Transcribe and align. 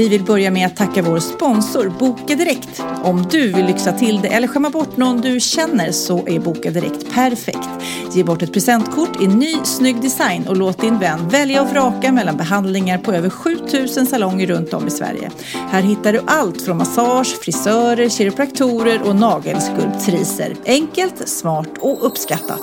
Vi 0.00 0.08
vill 0.08 0.24
börja 0.24 0.50
med 0.50 0.66
att 0.66 0.76
tacka 0.76 1.02
vår 1.02 1.18
sponsor 1.18 1.92
Boka 1.98 2.34
Direkt. 2.34 2.82
Om 3.02 3.26
du 3.30 3.52
vill 3.52 3.66
lyxa 3.66 3.92
till 3.92 4.20
det 4.20 4.28
eller 4.28 4.48
skämma 4.48 4.70
bort 4.70 4.96
någon 4.96 5.20
du 5.20 5.40
känner 5.40 5.92
så 5.92 6.28
är 6.28 6.38
Boka 6.38 6.70
Direkt 6.70 7.14
perfekt. 7.14 7.68
Ge 8.12 8.24
bort 8.24 8.42
ett 8.42 8.52
presentkort 8.52 9.22
i 9.22 9.26
ny 9.26 9.54
snygg 9.64 10.02
design 10.02 10.48
och 10.48 10.56
låt 10.56 10.80
din 10.80 10.98
vän 10.98 11.28
välja 11.28 11.62
och 11.62 11.68
vraka 11.68 12.12
mellan 12.12 12.36
behandlingar 12.36 12.98
på 12.98 13.12
över 13.12 13.30
7000 13.30 14.06
salonger 14.06 14.46
runt 14.46 14.72
om 14.72 14.86
i 14.86 14.90
Sverige. 14.90 15.30
Här 15.70 15.82
hittar 15.82 16.12
du 16.12 16.20
allt 16.26 16.62
från 16.62 16.76
massage, 16.76 17.36
frisörer, 17.42 18.08
kiropraktorer 18.08 19.02
och 19.02 19.16
nagelskulptriser. 19.16 20.56
Enkelt, 20.66 21.28
smart 21.28 21.70
och 21.78 22.06
uppskattat. 22.06 22.62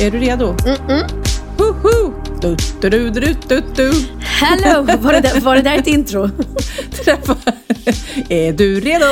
Är 0.00 0.10
du 0.10 0.18
redo? 0.18 0.52
Mm-mm. 0.52 1.02
Woho! 1.58 2.19
Du, 2.40 2.56
du, 2.80 2.88
du, 2.90 3.10
du, 3.10 3.34
du, 3.48 3.62
du. 3.76 3.92
Hello! 4.20 4.82
Var 4.82 5.12
det, 5.12 5.20
där, 5.20 5.40
var 5.40 5.56
det 5.56 5.62
där 5.62 5.78
ett 5.78 5.86
intro? 5.86 6.22
är 8.28 8.52
du 8.52 8.80
redo? 8.80 9.04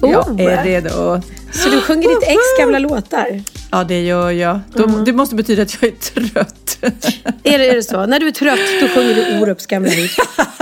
Oh. 0.00 0.10
Jag 0.12 0.40
är 0.40 0.64
redo. 0.64 1.22
Så 1.52 1.68
du 1.70 1.80
sjunger 1.80 2.08
ditt 2.08 2.28
ex 2.28 2.38
gamla 2.58 2.78
låtar? 2.78 3.42
Ja, 3.70 3.84
det 3.84 4.02
gör 4.02 4.30
jag. 4.30 4.60
Då, 4.74 4.84
Mm. 4.84 5.04
Det 5.04 5.12
måste 5.12 5.34
betyda 5.34 5.62
att 5.62 5.82
jag 5.82 5.90
är 5.92 5.96
trött. 5.96 6.78
Är 7.42 7.58
det, 7.58 7.70
är 7.70 7.74
det 7.74 7.82
så? 7.82 8.06
När 8.06 8.20
du 8.20 8.26
är 8.28 8.32
trött, 8.32 8.58
då 8.80 8.88
sjunger 8.88 9.14
du 9.14 9.40
Orups 9.40 9.66
gamla 9.66 9.90
hit. 10.00 10.12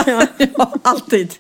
Ja. 0.07 0.23
ja, 0.57 0.75
alltid. 0.83 1.33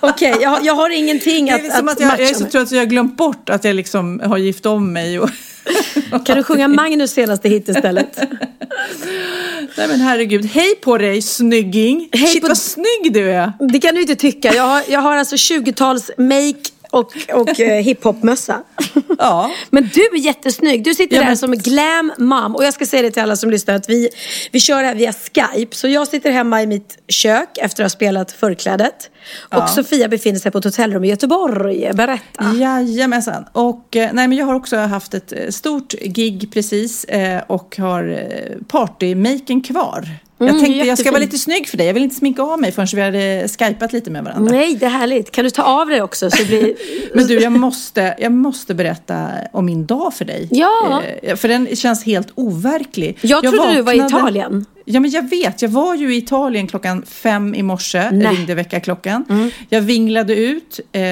Okej, 0.00 0.36
jag, 0.40 0.64
jag 0.64 0.74
har 0.74 0.90
ingenting 0.90 1.46
Det 1.46 1.52
att, 1.52 1.64
är 1.64 1.70
som 1.70 1.88
att 1.88 1.94
att 1.94 2.00
jag, 2.00 2.20
jag 2.20 2.30
är 2.30 2.34
så 2.34 2.44
trött 2.44 2.62
att 2.62 2.72
jag 2.72 2.80
har 2.80 2.86
glömt 2.86 3.16
bort 3.16 3.50
att 3.50 3.64
jag 3.64 3.76
liksom 3.76 4.20
har 4.24 4.38
gift 4.38 4.66
om 4.66 4.92
mig. 4.92 5.20
Och... 5.20 5.30
Kan 6.24 6.36
du 6.36 6.42
sjunga 6.42 6.68
Magnus 6.68 7.10
senaste 7.10 7.48
hit 7.48 7.68
istället? 7.68 8.18
Nej 9.76 9.88
men 9.88 10.00
herregud, 10.00 10.44
hej 10.46 10.74
på 10.74 10.98
dig 10.98 11.22
snygging! 11.22 12.08
Hej 12.12 12.26
Shit 12.26 12.42
på- 12.42 12.48
vad 12.48 12.58
snygg 12.58 13.12
du 13.12 13.30
är! 13.30 13.52
Det 13.72 13.78
kan 13.78 13.94
du 13.94 14.00
inte 14.00 14.16
tycka. 14.16 14.54
Jag 14.54 14.62
har, 14.62 14.82
jag 14.88 15.00
har 15.00 15.16
alltså 15.16 15.36
20-tals 15.36 16.10
make 16.18 16.58
och, 16.90 17.12
och 17.32 17.60
eh, 17.60 17.82
hiphopmössa. 17.82 18.62
Ja. 19.18 19.50
Men 19.70 19.90
du 19.94 20.00
är 20.00 20.18
jättesnygg. 20.18 20.84
Du 20.84 20.94
sitter 20.94 21.16
Ja, 21.16 21.22
där 21.22 21.28
men- 21.28 21.36
som 21.36 21.52
glam 21.52 22.12
mom. 22.18 22.56
Och 22.56 22.64
jag 22.64 22.74
ska 22.74 22.86
säga 22.86 23.02
det 23.02 23.10
till 23.10 23.22
alla 23.22 23.36
som 23.36 23.50
lyssnar 23.50 23.74
att 23.74 23.88
vi, 23.88 24.08
vi 24.52 24.60
kör 24.60 24.82
det 24.82 24.88
här 24.88 24.94
via 24.94 25.12
Skype. 25.12 25.76
Så 25.76 25.88
jag 25.88 26.08
sitter 26.08 26.30
hemma 26.30 26.62
i 26.62 26.66
mitt 26.66 26.98
kök 27.08 27.58
efter 27.58 27.84
att 27.84 27.92
ha 27.92 27.96
spelat 27.96 28.32
förklädet. 28.32 29.10
Och 29.40 29.54
Ja. 29.58 29.66
Sofia 29.66 30.08
befinner 30.08 30.38
sig 30.38 30.50
på 30.52 30.58
ett 30.58 30.64
hotellrum 30.64 31.04
i 31.04 31.08
Göteborg. 31.08 31.90
Berätta. 31.94 32.44
Jajamensan. 32.58 33.44
Och 33.52 33.96
eh, 33.96 34.10
nej, 34.12 34.28
men 34.28 34.38
jag 34.38 34.46
har 34.46 34.54
också 34.54 34.76
haft 34.76 35.14
ett 35.14 35.32
eh, 35.32 35.48
stort 35.50 35.92
gig 35.92 36.50
precis 36.52 37.04
eh, 37.04 37.42
och 37.46 37.76
har 37.78 38.20
partymaken 38.68 39.60
kvar. 39.60 40.08
Jag 40.38 40.48
Mm, 40.48 40.60
tänkte 40.60 40.86
jag 40.86 40.98
ska 40.98 41.10
vara 41.10 41.20
lite 41.20 41.38
snygg 41.38 41.68
för 41.68 41.76
dig. 41.76 41.86
Jag 41.86 41.94
vill 41.94 42.02
inte 42.02 42.16
sminka 42.16 42.42
av 42.42 42.60
mig 42.60 42.72
förrän 42.72 42.88
vi 42.94 43.00
hade 43.02 43.48
skypat 43.48 43.92
lite 43.92 44.10
med 44.10 44.24
varandra. 44.24 44.52
Nej, 44.52 44.74
det 44.74 44.86
är 44.86 44.90
härligt. 44.90 45.30
Kan 45.30 45.44
du 45.44 45.50
ta 45.50 45.62
av 45.62 45.86
dig 45.88 46.02
också? 46.02 46.30
Så 46.30 46.44
blir... 46.44 46.74
Men 47.14 47.26
du, 47.26 47.40
jag 47.40 47.52
måste, 47.52 48.14
jag 48.18 48.32
måste 48.32 48.74
berätta 48.74 49.28
om 49.52 49.64
min 49.66 49.86
dag 49.86 50.14
för 50.14 50.24
dig. 50.24 50.48
Ja. 50.50 51.02
Eh, 51.22 51.36
För 51.36 51.48
den 51.48 51.76
känns 51.76 52.04
helt 52.04 52.28
overklig. 52.34 53.18
Jag 53.20 53.42
trodde 53.42 53.74
du 53.74 53.82
var 53.82 53.92
i 53.92 53.96
Italien. 53.96 54.64
Ja, 54.84 55.00
men 55.00 55.10
jag 55.10 55.30
vet. 55.30 55.62
Jag 55.62 55.68
var 55.68 55.94
ju 55.94 56.14
i 56.14 56.16
Italien 56.18 56.66
klockan 56.66 57.02
fem 57.02 57.54
i 57.54 57.62
morse. 57.62 58.10
Nej. 58.10 58.36
ringde 58.36 58.54
väckarklockan. 58.54 59.50
Jag 59.68 59.80
vinglade 59.80 60.34
ut 60.34 60.80
eh, 60.92 61.02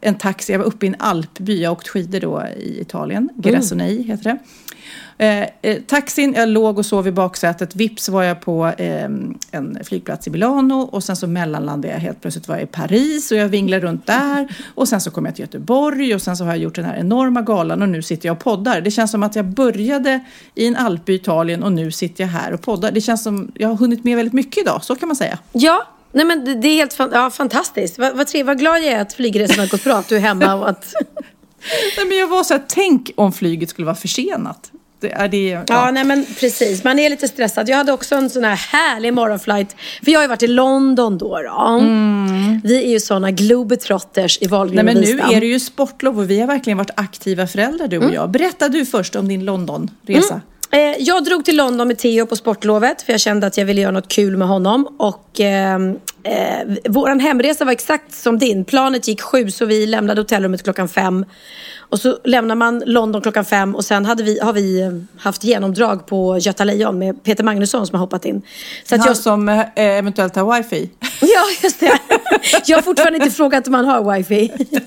en 0.00 0.14
taxi. 0.18 0.52
Jag 0.52 0.58
var 0.58 0.66
uppe 0.66 0.86
i 0.86 0.88
en 0.88 0.96
alpby. 0.98 1.62
Jag 1.62 1.70
har 1.70 1.72
åkt 1.76 1.88
skidor 1.88 2.20
då 2.20 2.42
i 2.58 2.80
Italien. 2.80 3.28
Grasonei 3.36 4.02
heter 4.02 4.24
det. 4.24 4.38
Eh, 5.20 5.48
eh, 5.62 5.82
taxin, 5.86 6.34
jag 6.36 6.48
låg 6.48 6.78
och 6.78 6.86
sov 6.86 7.06
i 7.06 7.12
baksätet. 7.12 7.76
Vips 7.76 8.08
var 8.08 8.22
jag 8.22 8.40
på 8.40 8.66
eh, 8.66 9.04
en 9.50 9.78
flygplats 9.84 10.26
i 10.26 10.30
Milano 10.30 10.74
och 10.74 11.04
sen 11.04 11.16
så 11.16 11.26
mellanlandade 11.26 11.94
jag 11.94 12.00
helt 12.00 12.20
plötsligt 12.20 12.48
var 12.48 12.54
jag 12.54 12.62
i 12.62 12.66
Paris 12.66 13.30
och 13.30 13.36
jag 13.36 13.48
vinglade 13.48 13.86
runt 13.86 14.06
där 14.06 14.48
och 14.74 14.88
sen 14.88 15.00
så 15.00 15.10
kom 15.10 15.26
jag 15.26 15.34
till 15.34 15.42
Göteborg 15.42 16.14
och 16.14 16.22
sen 16.22 16.36
så 16.36 16.44
har 16.44 16.50
jag 16.50 16.58
gjort 16.58 16.74
den 16.74 16.84
här 16.84 16.96
enorma 16.96 17.42
galan 17.42 17.82
och 17.82 17.88
nu 17.88 18.02
sitter 18.02 18.28
jag 18.28 18.36
och 18.36 18.44
poddar. 18.44 18.80
Det 18.80 18.90
känns 18.90 19.10
som 19.10 19.22
att 19.22 19.36
jag 19.36 19.44
började 19.44 20.20
i 20.54 20.66
en 20.66 20.76
alp 20.76 21.08
i 21.08 21.14
Italien 21.14 21.62
och 21.62 21.72
nu 21.72 21.90
sitter 21.92 22.24
jag 22.24 22.28
här 22.28 22.52
och 22.52 22.62
poddar. 22.62 22.92
Det 22.92 23.00
känns 23.00 23.22
som 23.22 23.52
jag 23.54 23.68
har 23.68 23.76
hunnit 23.76 24.04
med 24.04 24.16
väldigt 24.16 24.34
mycket 24.34 24.62
idag, 24.62 24.84
så 24.84 24.96
kan 24.96 25.08
man 25.08 25.16
säga. 25.16 25.38
Ja, 25.52 25.86
nej 26.12 26.24
men 26.24 26.60
det, 26.60 26.68
är 26.68 26.74
helt 26.74 26.94
fan, 26.94 27.10
ja, 27.12 27.30
fantastiskt. 27.30 27.98
Vad, 27.98 28.16
vad, 28.16 28.28
vad 28.44 28.58
glad 28.58 28.76
jag 28.76 28.86
är 28.86 29.00
att 29.00 29.12
flygresan 29.12 29.58
har 29.58 29.66
gått 29.66 29.84
bra, 29.84 29.94
att 29.94 30.08
du 30.08 30.16
är 30.16 30.20
hemma 30.20 30.54
och 30.54 30.68
att... 30.68 30.92
Nej, 31.96 32.06
men 32.08 32.18
jag 32.18 32.28
var 32.28 32.44
så 32.44 32.54
här, 32.54 32.64
tänk 32.68 33.10
om 33.16 33.32
flyget 33.32 33.70
skulle 33.70 33.86
vara 33.86 33.96
försenat. 33.96 34.72
Det 35.00 35.12
är 35.12 35.28
det, 35.28 35.48
ja. 35.48 35.64
Ja, 35.68 35.90
nej 35.90 36.04
men 36.04 36.26
precis. 36.40 36.84
Man 36.84 36.98
är 36.98 37.10
lite 37.10 37.28
stressad. 37.28 37.68
Jag 37.68 37.76
hade 37.76 37.92
också 37.92 38.14
en 38.14 38.30
sån 38.30 38.44
här 38.44 38.56
härlig 38.56 39.14
morgonflight. 39.14 39.76
För 40.04 40.10
jag 40.10 40.18
har 40.18 40.24
ju 40.24 40.28
varit 40.28 40.42
i 40.42 40.46
London 40.46 41.18
då. 41.18 41.42
då. 41.42 41.80
Vi 42.64 42.84
är 42.84 42.90
ju 42.90 43.00
såna 43.00 43.30
globetrotters 43.30 44.38
i 44.40 44.46
Wahlgren 44.46 44.84
Nej, 44.84 44.94
men 44.94 45.04
nu 45.04 45.20
är 45.36 45.40
det 45.40 45.46
ju 45.46 45.60
sportlov 45.60 46.18
och 46.18 46.30
vi 46.30 46.40
har 46.40 46.46
verkligen 46.46 46.76
varit 46.76 46.90
aktiva 46.94 47.46
föräldrar 47.46 47.88
du 47.88 47.98
och 47.98 48.14
jag. 48.14 48.30
Berätta 48.30 48.68
du 48.68 48.86
först 48.86 49.16
om 49.16 49.28
din 49.28 49.44
Londonresa. 49.44 50.40
Eh, 50.70 50.80
jag 50.98 51.24
drog 51.24 51.44
till 51.44 51.56
London 51.56 51.88
med 51.88 51.98
Theo 51.98 52.26
på 52.26 52.36
sportlovet 52.36 53.02
för 53.02 53.12
jag 53.12 53.20
kände 53.20 53.46
att 53.46 53.56
jag 53.56 53.64
ville 53.64 53.80
göra 53.80 53.92
något 53.92 54.08
kul 54.08 54.36
med 54.36 54.48
honom. 54.48 54.96
Och 54.98 55.40
eh, 55.40 55.78
eh, 56.22 56.68
våran 56.88 57.20
hemresa 57.20 57.64
var 57.64 57.72
exakt 57.72 58.14
som 58.14 58.38
din. 58.38 58.64
Planet 58.64 59.08
gick 59.08 59.20
sju 59.20 59.50
så 59.50 59.64
vi 59.64 59.86
lämnade 59.86 60.20
hotellrummet 60.20 60.62
klockan 60.62 60.88
fem. 60.88 61.24
Och 61.90 62.00
så 62.00 62.18
lämnar 62.24 62.54
man 62.54 62.82
London 62.86 63.22
klockan 63.22 63.44
fem 63.44 63.74
och 63.74 63.84
sen 63.84 64.04
hade 64.04 64.22
vi, 64.22 64.40
har 64.40 64.52
vi 64.52 64.80
eh, 64.80 64.90
haft 65.18 65.44
genomdrag 65.44 66.06
på 66.06 66.38
Göta 66.38 66.64
Lejon 66.64 66.98
med 66.98 67.24
Peter 67.24 67.44
Magnusson 67.44 67.86
som 67.86 67.94
har 67.94 68.00
hoppat 68.00 68.24
in. 68.24 68.42
Så 68.84 68.94
att 68.94 69.00
Han 69.00 69.08
jag, 69.08 69.16
som 69.16 69.48
eh, 69.48 69.66
eventuellt 69.74 70.36
har 70.36 70.56
wifi. 70.56 70.90
Ja, 71.20 71.44
just 71.62 71.80
det. 71.80 71.98
Jag 72.66 72.76
har 72.76 72.82
fortfarande 72.82 73.18
inte 73.18 73.30
frågat 73.36 73.66
om 73.66 73.72
man 73.72 73.84
har 73.84 74.12
wifi. 74.12 74.52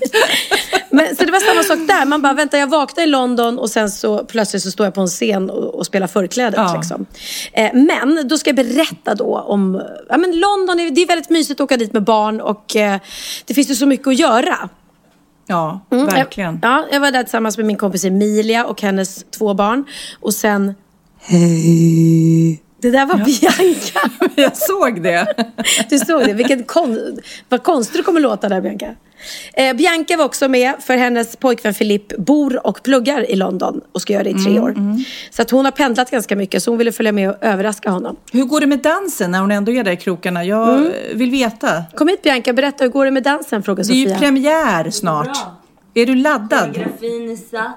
Men, 0.92 1.16
så 1.16 1.24
det 1.24 1.32
var 1.32 1.40
samma 1.40 1.62
sak 1.62 1.88
där. 1.88 2.06
Man 2.06 2.22
bara, 2.22 2.32
vänta 2.32 2.58
jag 2.58 2.66
vaknar 2.66 3.04
i 3.04 3.06
London 3.06 3.58
och 3.58 3.70
sen 3.70 3.90
så 3.90 4.24
plötsligt 4.24 4.62
så 4.62 4.70
står 4.70 4.86
jag 4.86 4.94
på 4.94 5.00
en 5.00 5.06
scen 5.06 5.50
och, 5.50 5.74
och 5.74 5.86
spelar 5.86 6.06
förklädet. 6.06 6.54
Ja. 6.56 6.74
Liksom. 6.76 7.06
Eh, 7.52 7.70
men 7.74 8.28
då 8.28 8.38
ska 8.38 8.48
jag 8.50 8.56
berätta 8.56 9.14
då 9.14 9.38
om, 9.38 9.82
ja 10.08 10.16
men 10.16 10.40
London, 10.40 10.80
är, 10.80 10.90
det 10.90 11.02
är 11.02 11.06
väldigt 11.06 11.30
mysigt 11.30 11.60
att 11.60 11.64
åka 11.64 11.76
dit 11.76 11.92
med 11.92 12.04
barn 12.04 12.40
och 12.40 12.76
eh, 12.76 13.00
det 13.44 13.54
finns 13.54 13.70
ju 13.70 13.74
så 13.74 13.86
mycket 13.86 14.06
att 14.08 14.18
göra. 14.18 14.68
Ja, 15.46 15.80
Mm, 15.90 16.06
verkligen. 16.06 16.58
Jag, 16.62 16.72
ja, 16.72 16.86
jag 16.92 17.00
var 17.00 17.10
där 17.10 17.22
tillsammans 17.22 17.56
med 17.56 17.66
min 17.66 17.76
kompis 17.76 18.04
Emilia 18.04 18.64
och 18.64 18.82
hennes 18.82 19.24
två 19.30 19.54
barn. 19.54 19.84
Och 20.20 20.34
sen... 20.34 20.74
Hej! 21.20 22.62
Det 22.82 22.90
där 22.90 23.06
var 23.06 23.16
Bianca. 23.16 24.32
Jag 24.42 24.56
såg 24.56 25.02
det. 25.02 25.34
Du 25.90 25.98
såg 25.98 26.24
det. 26.24 26.32
Vilken 26.32 26.64
kon 26.64 27.18
vad 27.48 27.62
konstigt 27.62 27.96
det 27.96 28.02
kommer 28.02 28.20
låta 28.20 28.48
där, 28.48 28.60
Bianca. 28.60 28.94
Eh, 29.54 29.76
Bianca 29.76 30.16
var 30.16 30.24
också 30.24 30.48
med 30.48 30.74
för 30.80 30.96
hennes 30.96 31.36
pojkvän 31.36 31.74
Filip 31.74 32.16
bor 32.16 32.66
och 32.66 32.82
pluggar 32.82 33.30
i 33.30 33.36
London 33.36 33.80
och 33.92 34.02
ska 34.02 34.12
göra 34.12 34.24
det 34.24 34.30
i 34.30 34.34
tre 34.34 34.50
Mm, 34.56 34.62
år. 34.64 34.74
Så 35.30 35.42
att 35.42 35.50
hon 35.50 35.64
har 35.64 35.72
pendlat 35.72 36.10
ganska 36.10 36.36
mycket 36.36 36.62
så 36.62 36.70
hon 36.70 36.78
ville 36.78 36.92
följa 36.92 37.12
med 37.12 37.30
och 37.30 37.36
överraska 37.40 37.90
honom. 37.90 38.16
Hur 38.32 38.44
går 38.44 38.60
det 38.60 38.66
med 38.66 38.78
dansen 38.78 39.30
när 39.30 39.40
hon 39.40 39.50
ändå 39.50 39.72
är 39.72 39.84
där 39.84 39.92
i 39.92 39.96
krokarna? 39.96 40.44
Jag 40.44 40.76
Mm. 40.76 40.92
vill 41.14 41.30
veta. 41.30 41.82
Kom 41.94 42.08
hit 42.08 42.22
Bianca, 42.22 42.52
berätta 42.52 42.84
hur 42.84 42.90
går 42.90 43.04
det 43.04 43.10
med 43.10 43.22
dansen? 43.22 43.62
Frågar 43.62 43.84
Det 43.84 43.92
är 43.92 43.94
ju 43.94 44.04
Sofia. 44.04 44.18
premiär 44.18 44.90
snart. 44.90 45.38
Är 45.94 46.06
du 46.06 46.14
laddad? 46.14 46.74
Koreografin 46.74 47.30
är 47.30 47.36
satt. 47.36 47.76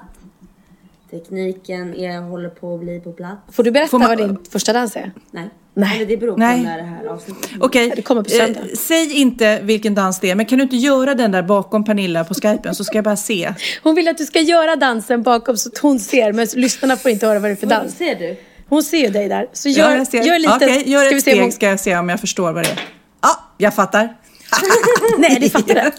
Tekniken 1.19 1.95
är, 1.95 2.21
håller 2.21 2.49
på 2.49 2.73
att 2.75 2.79
bli 2.81 2.99
på 2.99 3.11
plats. 3.11 3.41
Får 3.51 3.63
du 3.63 3.71
berätta 3.71 3.89
Får 3.89 3.99
man- 3.99 4.07
vad 4.07 4.17
din 4.17 4.37
första 4.51 4.73
dans 4.73 4.95
är? 4.95 5.11
Nej. 5.31 5.49
Nej. 5.77 5.95
Eller 5.95 6.05
det 6.05 6.17
beror 6.17 6.31
på 6.33 6.37
Nej. 6.39 6.61
när 6.63 6.77
det 6.77 6.83
här 6.83 7.05
avsnittet 7.05 7.49
Okej, 7.59 7.93
Det 7.95 8.01
kommer 8.01 8.23
på 8.23 8.29
söndag. 8.29 8.59
eh, 8.59 8.65
säg 8.77 9.13
inte 9.13 9.59
vilken 9.63 9.95
dans 9.95 10.19
det 10.19 10.31
är, 10.31 10.35
men 10.35 10.45
kan 10.45 10.57
du 10.57 10.63
inte 10.63 10.75
göra 10.75 11.13
den 11.15 11.31
där 11.31 11.43
bakom 11.43 11.83
Pernilla 11.85 12.23
på 12.23 12.33
skypen 12.33 12.75
så 12.75 12.83
ska 12.83 12.97
jag 12.97 13.03
bara 13.05 13.15
se. 13.15 13.53
Hon 13.83 13.95
vill 13.95 14.07
att 14.07 14.17
du 14.17 14.25
ska 14.25 14.39
göra 14.39 14.75
dansen 14.75 15.23
bakom 15.23 15.57
så 15.57 15.69
att 15.69 15.77
hon 15.77 15.99
ser, 15.99 16.33
men 16.33 16.47
lyssnarna 16.55 16.95
får 16.97 17.11
inte 17.11 17.27
höra 17.27 17.39
vad 17.39 17.49
det 17.49 17.53
är 17.53 17.55
för 17.55 17.67
dans. 17.67 17.97
ser 17.97 18.15
du? 18.15 18.35
Hon 18.69 18.83
ser 18.83 18.97
ju 18.97 19.09
dig 19.09 19.29
där. 19.29 19.47
Så 19.53 19.69
gör, 19.69 20.05
ja, 20.11 20.23
gör 20.23 20.39
lite. 20.39 20.55
Okej, 20.55 20.89
gör 20.91 20.99
ska 21.01 21.09
vi 21.09 21.15
ett 21.15 21.21
steg 21.21 21.41
hon... 21.41 21.51
ska 21.51 21.65
jag 21.69 21.79
se 21.79 21.97
om 21.97 22.09
jag 22.09 22.19
förstår 22.19 22.51
vad 22.51 22.63
det 22.63 22.69
är. 22.69 22.79
Ja, 23.21 23.29
jag 23.57 23.75
fattar. 23.75 24.13
Nej, 25.17 25.37
det 25.41 25.49
fattar 25.49 25.75
jag. 25.83 25.91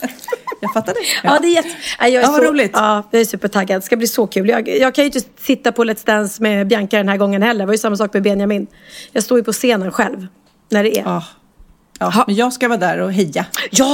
Jag 0.60 0.72
fattar 0.72 0.94
det. 0.94 1.00
Ja, 1.22 1.38
det 1.42 1.48
är 1.48 1.54
jätte... 1.54 1.68
ja, 1.98 2.08
jag 2.08 2.22
är 2.22 2.26
Ja, 2.26 2.30
vad 2.32 2.42
så... 2.42 2.50
roligt. 2.50 2.70
Ja, 2.74 3.08
jag 3.10 3.20
är 3.20 3.24
supertaggad. 3.24 3.80
Det 3.82 3.84
ska 3.86 3.96
bli 3.96 4.06
så 4.06 4.26
kul. 4.26 4.48
Jag, 4.48 4.68
jag 4.68 4.94
kan 4.94 5.04
ju 5.04 5.06
inte 5.06 5.20
sitta 5.40 5.72
på 5.72 5.84
Let's 5.84 6.06
Dance 6.06 6.42
med 6.42 6.66
Bianca 6.66 6.96
den 6.96 7.08
här 7.08 7.16
gången 7.16 7.42
heller. 7.42 7.60
Det 7.60 7.66
var 7.66 7.74
ju 7.74 7.78
samma 7.78 7.96
sak 7.96 8.12
med 8.14 8.22
Benjamin. 8.22 8.66
Jag 9.12 9.22
står 9.22 9.38
ju 9.38 9.44
på 9.44 9.52
scenen 9.52 9.92
själv. 9.92 10.26
När 10.70 10.82
det 10.84 10.98
är. 10.98 11.02
Ja, 11.02 11.24
Ja. 11.98 12.06
Ha. 12.06 12.12
Ja, 12.16 12.24
men 12.26 12.34
jag 12.36 12.52
ska 12.52 12.68
vara 12.68 12.78
där 12.78 12.98
och 12.98 13.12
heja. 13.12 13.44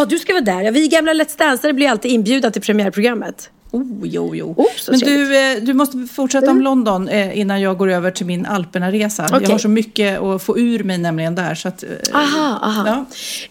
du 0.09 0.19
ska 0.19 0.33
vara 0.33 0.45
där. 0.45 0.71
Vi 0.73 0.89
gamla 0.89 1.13
Let's 1.13 1.39
Dancare 1.39 1.73
blir 1.73 1.89
alltid 1.89 2.11
inbjudna 2.11 2.51
till 2.51 2.63
premiärprogrammet. 2.63 3.51
Oh, 3.73 3.83
jo, 4.03 4.35
jo. 4.35 4.55
Oh, 4.57 4.67
men 4.89 5.01
trevligt. 5.01 5.29
du, 5.29 5.39
eh, 5.39 5.63
du 5.63 5.73
måste 5.73 6.07
fortsätta 6.13 6.51
om 6.51 6.61
London 6.61 7.09
eh, 7.09 7.39
innan 7.39 7.61
jag 7.61 7.79
går 7.79 7.91
över 7.91 8.11
till 8.11 8.27
min 8.27 8.47
Alperna-resa. 8.47 9.27
Jag 9.31 9.43
Okej. 9.43 9.53
har 9.53 9.59
så 9.59 9.69
mycket 9.69 10.21
att 10.21 10.43
få 10.43 10.59
ur 10.59 10.85
mig 10.85 10.99
nämligen 10.99 11.35
där. 11.35 11.55
Så 11.55 11.69
att, 11.69 11.83
eh, 11.83 11.89
Aha, 12.15 12.59
aha. 12.63 12.87
Ja. 12.87 13.05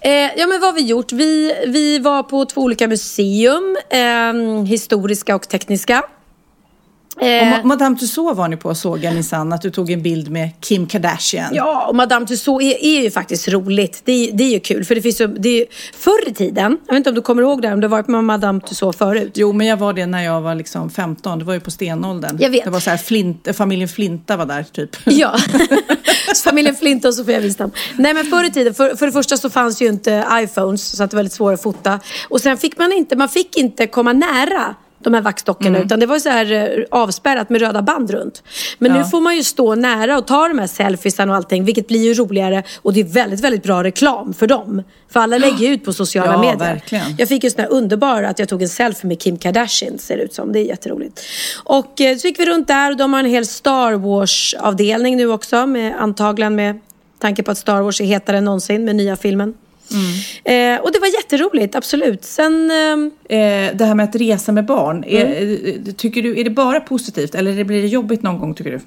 Eh, 0.09 0.31
ja, 0.38 0.47
men 0.47 0.62
vad 0.62 0.69
har 0.69 0.73
vi 0.73 0.81
gjort? 0.81 1.12
Vi, 1.12 1.56
vi 1.68 2.00
var 2.00 2.23
på 2.23 2.45
två 2.45 2.62
olika 2.62 2.88
museum. 2.88 3.77
Eh, 3.89 4.63
historiska 4.63 5.35
och 5.35 5.50
tekniska. 5.50 6.03
Eh, 7.21 7.27
Ma- 7.27 7.63
Madame 7.63 7.95
Tussauds 7.97 8.38
var 8.38 8.47
ni 8.47 8.57
på 8.57 8.75
såg 8.75 9.03
jag 9.03 9.13
minsann 9.13 9.53
att 9.53 9.62
du 9.62 9.69
tog 9.71 9.89
en 9.91 10.01
bild 10.01 10.31
med 10.31 10.50
Kim 10.62 10.88
Kardashian. 10.88 11.50
Ja, 11.56 11.85
och 11.88 11.95
Madame 11.95 12.25
Tussauds 12.27 12.65
är, 12.65 12.83
är 12.85 13.01
ju 13.01 13.12
faktiskt 13.12 13.47
roligt. 13.47 14.01
Det 14.06 14.12
är, 14.12 14.31
det 14.33 14.44
är 14.44 14.50
ju 14.50 14.59
kul. 14.59 14.85
För 14.85 14.95
det 14.95 15.01
finns 15.01 15.21
ju, 15.21 15.27
det 15.27 15.50
är, 15.50 15.59
ju- 15.59 15.65
förr 15.94 16.29
i 16.29 16.33
tiden, 16.33 16.77
jag 16.88 16.94
vet 16.94 16.97
inte 16.97 17.09
om 17.09 17.15
du 17.15 17.21
kommer 17.21 17.41
ihåg 17.41 17.62
det, 17.62 17.73
om 17.73 17.79
du 17.81 17.88
har 17.88 17.91
varit 17.91 18.07
med 18.07 18.23
Madame 18.23 18.62
Tussauds 18.62 18.97
förut. 18.97 19.31
Jo, 19.35 19.53
men 19.53 19.68
jag 19.68 19.77
var 19.77 19.94
det 19.94 20.06
när 20.06 20.23
jag 20.23 20.41
var 20.41 20.56
liksom 20.56 20.89
15. 20.89 21.39
Det 21.39 21.45
var 21.45 21.53
ju 21.53 21.59
på 21.59 21.71
stenåldern. 21.71 22.38
Jag 22.39 22.50
vet. 22.50 22.63
Det 22.63 22.69
var 22.69 22.79
så 22.79 22.89
här, 22.89 22.97
Flint, 22.97 23.47
familjen 23.53 23.89
Flinta 23.89 24.38
var 24.38 24.45
där 24.45 24.63
typ. 24.63 24.89
Ja, 25.06 25.38
familjen 26.44 26.75
Flint 26.75 27.06
och 27.06 27.13
Sofia 27.15 27.39
Wistam. 27.39 27.71
Nej 27.97 28.13
men 28.13 28.25
förr 28.25 28.44
i 28.44 28.51
tiden, 28.51 28.73
för, 28.73 28.95
för 28.95 29.06
det 29.06 29.12
första 29.12 29.38
så 29.38 29.50
fanns 29.50 29.81
ju 29.81 29.88
inte 29.88 30.25
iPhones 30.33 30.97
så 30.97 31.03
att 31.03 31.09
det 31.12 31.15
var 31.15 31.19
väldigt 31.19 31.33
svårt 31.33 31.53
att 31.53 31.62
fota. 31.63 32.00
Och 32.29 32.41
sen 32.41 32.57
fick 32.57 32.77
man 32.77 32.91
inte, 32.94 33.15
man 33.15 33.29
fick 33.29 33.57
inte 33.57 33.88
komma 33.88 34.13
nära 34.13 34.75
de 35.03 35.13
här 35.13 35.21
vaxdockorna 35.21 35.69
Mm. 35.69 35.81
utan 35.86 36.00
det 36.00 36.06
var 36.06 36.19
så 36.19 36.30
här 36.30 36.51
eh, 36.51 36.83
avspärrat 36.92 37.50
med 37.50 37.62
röda 37.62 37.81
band 37.81 38.12
runt. 38.12 38.44
Men 38.80 38.92
nu 38.92 38.98
Ja. 39.00 39.06
får 39.06 39.21
man 39.21 39.36
ju 39.36 39.44
stå 39.44 39.75
nära 39.75 40.18
och 40.18 40.27
ta 40.27 40.48
de 40.48 40.59
här 40.59 40.68
selfiesarna 40.68 41.31
och 41.31 41.36
allting 41.36 41.65
vilket 41.65 41.88
blir 41.88 42.03
ju 42.03 42.13
roligare 42.13 42.63
och 42.81 42.94
det 42.94 43.00
är 43.00 43.03
väldigt, 43.03 43.39
väldigt 43.39 43.63
bra 43.63 43.83
reklam 43.83 44.33
för 44.33 44.48
dem. 44.48 44.83
För 45.13 45.19
alla 45.19 45.38
lägger 45.38 45.57
ju 45.57 45.74
ut 45.74 45.86
på 45.86 45.94
sociala 45.94 46.31
Ja, 46.31 46.42
medier. 46.42 46.57
verkligen. 46.57 47.15
Jag 47.18 47.27
fick 47.27 47.44
ju 47.44 47.50
sån 47.50 47.62
här 47.62 47.71
underbar 47.71 48.24
att 48.24 48.39
jag 48.39 48.50
tog 48.50 48.62
en 48.62 48.69
selfie 48.69 49.07
med 49.07 49.19
Kim 49.21 49.38
Kardashian 49.38 49.98
ser 49.98 50.18
det 50.18 50.24
ut 50.24 50.33
som. 50.33 50.51
Det 50.51 50.59
är 50.59 50.63
jätteroligt. 50.63 51.21
Och 51.63 52.01
eh, 52.01 52.18
så 52.18 52.27
gick 52.27 52.39
vi 52.39 52.45
runt 52.45 52.68
där 52.68 52.92
och 52.92 52.97
de 52.97 53.13
har 53.13 53.19
en 53.19 53.25
hel 53.25 53.45
Star 53.45 53.92
Wars-avdelning 53.94 55.18
nu 55.18 55.27
också. 55.31 55.65
Med, 55.68 55.95
antagligen 56.01 56.56
med 56.56 56.80
tanke 57.19 57.44
på 57.44 57.51
att 57.51 57.57
Star 57.57 57.81
Wars 57.81 58.01
är 58.01 58.06
hetare 58.06 58.38
än 58.38 58.45
någonsin 58.45 58.86
med 58.86 58.95
nya 58.95 59.15
filmen. 59.15 59.54
Mm. 59.94 60.76
Eh, 60.76 60.82
och 60.84 60.92
det 60.92 61.00
var 61.00 61.08
jätteroligt, 61.08 61.76
absolut. 61.76 62.24
Sen... 62.24 62.72
ehm, 62.72 63.12
Eh, 63.30 63.76
det 63.76 63.86
här 63.86 63.96
med 63.96 64.04
att 64.10 64.16
resa 64.16 64.52
med 64.52 64.66
barn, 64.66 65.04
är, 65.08 65.26
Mm. 65.26 65.86
eh, 65.88 65.94
tycker 65.94 66.22
du, 66.22 66.40
är 66.40 66.44
det 66.44 66.50
bara 66.50 66.80
positivt 66.80 67.36
eller 67.36 67.64
blir 67.64 67.82
det 67.82 67.88
jobbigt 67.88 68.24
någon 68.24 68.40
gång 68.40 68.54
tycker 68.54 68.72
du? 68.72 68.80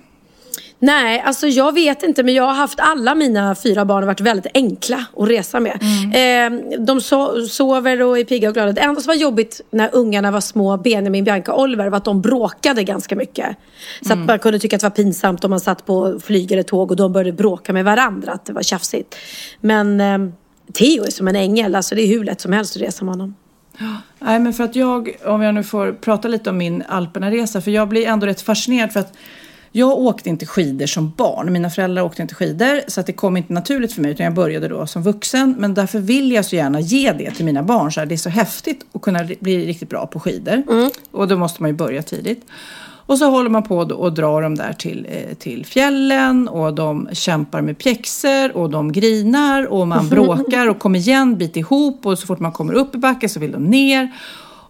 Nej, 0.78 1.22
alltså 1.26 1.46
jag 1.46 1.74
vet 1.74 2.02
inte 2.02 2.22
men 2.22 2.34
jag 2.34 2.44
har 2.44 2.54
haft 2.54 2.80
alla 2.80 3.14
mina 3.14 3.54
fyra 3.54 3.84
barn 3.84 4.02
har 4.02 4.06
varit 4.06 4.20
väldigt 4.20 4.46
enkla 4.54 5.04
att 5.16 5.28
resa 5.28 5.60
med. 5.60 5.78
Mm. 6.12 6.62
Eh, 6.74 6.78
de 6.84 7.00
so 7.00 7.46
sover 7.46 8.02
och 8.02 8.18
är 8.18 8.24
pigga 8.24 8.48
och 8.48 8.54
glada. 8.54 8.72
Det 8.72 8.80
enda 8.80 9.00
som 9.00 9.08
var 9.08 9.14
jobbigt 9.14 9.60
när 9.70 9.90
ungarna 9.92 10.30
var 10.30 10.40
små, 10.40 10.76
Benjamin, 10.76 11.24
Bianca 11.24 11.52
och 11.52 11.62
Oliver, 11.62 11.88
var 11.88 11.96
att 11.96 12.04
de 12.04 12.20
bråkade 12.22 12.82
ganska 12.84 13.16
mycket. 13.16 13.56
Så 14.02 14.12
Mm. 14.12 14.22
att 14.22 14.28
man 14.28 14.38
kunde 14.38 14.58
tycka 14.58 14.76
att 14.76 14.80
det 14.82 14.88
var 14.88 14.94
pinsamt 14.96 15.44
om 15.44 15.50
man 15.50 15.60
satt 15.60 15.86
på 15.86 16.20
flyg 16.24 16.52
eller 16.52 16.62
tåg 16.62 16.90
och 16.90 16.96
de 16.96 17.12
började 17.12 17.32
bråka 17.32 17.72
med 17.72 17.84
varandra, 17.84 18.32
att 18.32 18.46
det 18.46 18.52
var 18.52 18.62
tjafsigt. 18.62 19.14
Men 19.60 20.00
eh, 20.00 20.18
Theo 20.72 21.04
är 21.04 21.10
som 21.10 21.28
en 21.28 21.36
ängel, 21.36 21.74
alltså 21.74 21.94
det 21.94 22.02
är 22.02 22.06
hur 22.06 22.24
lätt 22.24 22.40
som 22.40 22.52
helst 22.52 22.76
att 22.76 22.82
resa 22.82 23.04
med 23.04 23.14
honom. 23.14 23.34
Nej, 24.18 24.40
men 24.40 24.52
för 24.52 24.64
att 24.64 24.76
jag, 24.76 25.16
om 25.24 25.42
jag 25.42 25.54
nu 25.54 25.62
får 25.62 25.92
prata 25.92 26.28
lite 26.28 26.50
om 26.50 26.56
min 26.56 26.82
Alperna-resa, 26.88 27.60
för 27.60 27.70
jag 27.70 27.88
blir 27.88 28.06
ändå 28.06 28.26
rätt 28.26 28.40
fascinerad 28.40 28.92
för 28.92 29.00
att 29.00 29.12
jag 29.76 29.98
åkte 29.98 30.28
inte 30.28 30.46
skidor 30.46 30.86
som 30.86 31.12
barn. 31.16 31.52
Mina 31.52 31.70
föräldrar 31.70 32.02
åkte 32.02 32.22
inte 32.22 32.34
skidor 32.34 32.80
så 32.90 33.00
att 33.00 33.06
det 33.06 33.12
kom 33.12 33.36
inte 33.36 33.52
naturligt 33.52 33.92
för 33.92 34.02
mig 34.02 34.10
utan 34.10 34.24
jag 34.24 34.34
började 34.34 34.68
då 34.68 34.86
som 34.86 35.02
vuxen. 35.02 35.54
Men 35.58 35.74
därför 35.74 35.98
vill 35.98 36.32
jag 36.32 36.44
så 36.44 36.56
gärna 36.56 36.80
ge 36.80 37.12
det 37.12 37.30
till 37.30 37.44
mina 37.44 37.62
barn. 37.62 37.92
Så 37.92 38.00
här, 38.00 38.06
det 38.06 38.14
är 38.14 38.16
så 38.16 38.28
häftigt 38.28 38.86
att 38.92 39.02
kunna 39.02 39.24
bli 39.40 39.66
riktigt 39.66 39.88
bra 39.88 40.06
på 40.06 40.20
skidor. 40.20 40.62
Och 41.10 41.28
då 41.28 41.36
måste 41.36 41.62
man 41.62 41.70
ju 41.70 41.76
börja 41.76 42.02
tidigt. 42.02 42.46
Och 43.06 43.18
så 43.18 43.30
håller 43.30 43.50
man 43.50 43.62
på 43.62 43.76
och 43.78 44.12
drar 44.12 44.42
dem 44.42 44.54
där 44.54 44.72
till, 44.72 45.06
eh, 45.10 45.34
till 45.34 45.66
fjällen 45.66 46.48
och 46.48 46.74
de 46.74 47.08
kämpar 47.12 47.62
med 47.62 47.78
pjäxor 47.78 48.56
och 48.56 48.70
de 48.70 48.92
grinar 48.92 49.66
och 49.66 49.88
man 49.88 50.08
bråkar 50.10 50.68
och 50.68 50.78
kommer 50.78 50.98
igen, 50.98 51.36
bit 51.38 51.56
ihop 51.56 52.06
och 52.06 52.18
så 52.18 52.26
fort 52.26 52.40
man 52.40 52.52
kommer 52.52 52.72
upp 52.74 52.94
i 52.94 52.98
backen 52.98 53.28
så 53.28 53.40
vill 53.40 53.52
de 53.52 53.64
ner. 53.64 54.10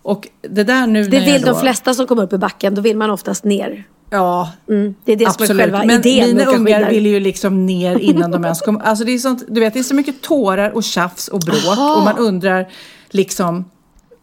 Och 0.02 0.28
det 0.42 0.64
där 0.64 0.86
nu 0.86 1.04
Det 1.04 1.20
vill 1.20 1.40
då, 1.40 1.52
de 1.52 1.60
flesta 1.60 1.94
som 1.94 2.06
kommer 2.06 2.22
upp 2.22 2.32
i 2.32 2.38
backen, 2.38 2.74
då 2.74 2.82
vill 2.82 2.96
man 2.96 3.10
oftast 3.10 3.44
ner. 3.44 3.84
Ja, 4.10 4.52
Mm, 4.68 4.94
det 5.04 5.12
är 5.12 5.16
det 5.16 5.24
som 5.24 5.28
är 5.28 5.44
Absolut, 5.44 5.62
själva 5.62 5.84
men 5.84 6.06
idén 6.06 6.36
mina 6.36 6.50
ungar 6.50 6.90
vill 6.90 7.06
ju 7.06 7.20
liksom 7.20 7.66
ner 7.66 7.98
innan 7.98 8.30
de 8.30 8.44
ens 8.44 8.60
kom. 8.60 8.80
Alltså 8.84 9.04
det 9.04 9.12
är 9.12 9.18
sånt, 9.18 9.44
du 9.48 9.60
vet, 9.60 9.74
det 9.74 9.78
är 9.78 9.82
så 9.82 9.94
mycket 9.94 10.22
tårar 10.22 10.70
och 10.70 10.84
tjafs 10.84 11.28
och 11.28 11.40
bråk 11.40 11.78
Aha. 11.78 11.96
och 11.96 12.04
man 12.04 12.18
undrar 12.18 12.68
liksom 13.10 13.64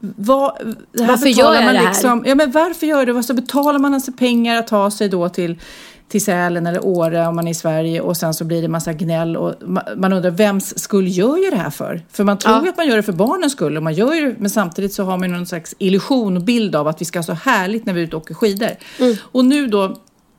vad, 0.01 0.57
det 0.92 1.06
Varför 1.06 1.27
gör 1.27 1.53
jag 1.53 1.63
man 1.65 1.74
det 1.74 1.80
här? 1.80 1.88
liksom, 1.88 2.24
Ja 2.27 2.36
men 2.36 2.51
varför 2.51 2.88
gör 2.88 3.06
det? 3.06 3.13
Vad 3.13 3.25
så 3.25 3.33
betalar 3.33 3.80
man 3.80 3.94
alltså 3.94 4.12
pengar 4.12 4.56
att 4.56 4.68
ta 4.68 4.92
sig 4.92 5.09
då 5.09 5.30
till 5.30 5.59
till 6.07 6.24
Sälen 6.24 6.68
eller 6.68 6.86
Åre 6.86 7.27
om 7.27 7.36
man 7.36 7.48
är 7.48 7.51
i 7.51 7.53
Sverige 7.53 8.01
och 8.01 8.18
sen 8.18 8.33
så 8.33 8.44
blir 8.45 8.62
det 8.62 8.68
massa 8.68 8.94
gnäll 8.94 9.38
och 9.38 9.53
ma- 9.62 9.95
man 9.95 10.13
undrar 10.13 10.31
vems 10.31 10.80
skull 10.80 11.07
gör 11.07 11.38
ju 11.38 11.50
det 11.50 11.56
här 11.56 11.69
för? 11.69 12.01
För 12.12 12.24
man 12.24 12.38
tror 12.38 12.56
Ja. 12.65 12.69
att 12.69 12.77
man 12.77 12.88
gör 12.88 12.95
det 12.95 13.03
för 13.03 13.13
barnens 13.13 13.51
skull 13.53 13.77
och 13.77 13.83
man 13.83 13.94
gör 13.94 14.21
det, 14.25 14.36
men 14.39 14.50
samtidigt 14.50 14.94
så 14.94 15.03
har 15.03 15.18
man 15.18 15.30
ju 15.30 15.36
någon 15.36 15.45
slags 15.45 15.75
illusion 15.77 16.38
och 16.38 16.44
bild 16.44 16.75
av 16.75 16.88
att 16.88 17.01
vi 17.01 17.06
ska 17.06 17.19
ha 17.19 17.24
så 17.24 17.33
härligt 17.33 17.86
när 17.86 17.94
vi 17.94 18.01
är 18.01 18.06
ute 18.06 18.15
och 18.15 18.21
åker 18.21 18.33
skidor. 18.33 18.69
Mm. 19.00 19.15
Och 19.21 19.45
nu 19.45 19.68
då 19.68 19.98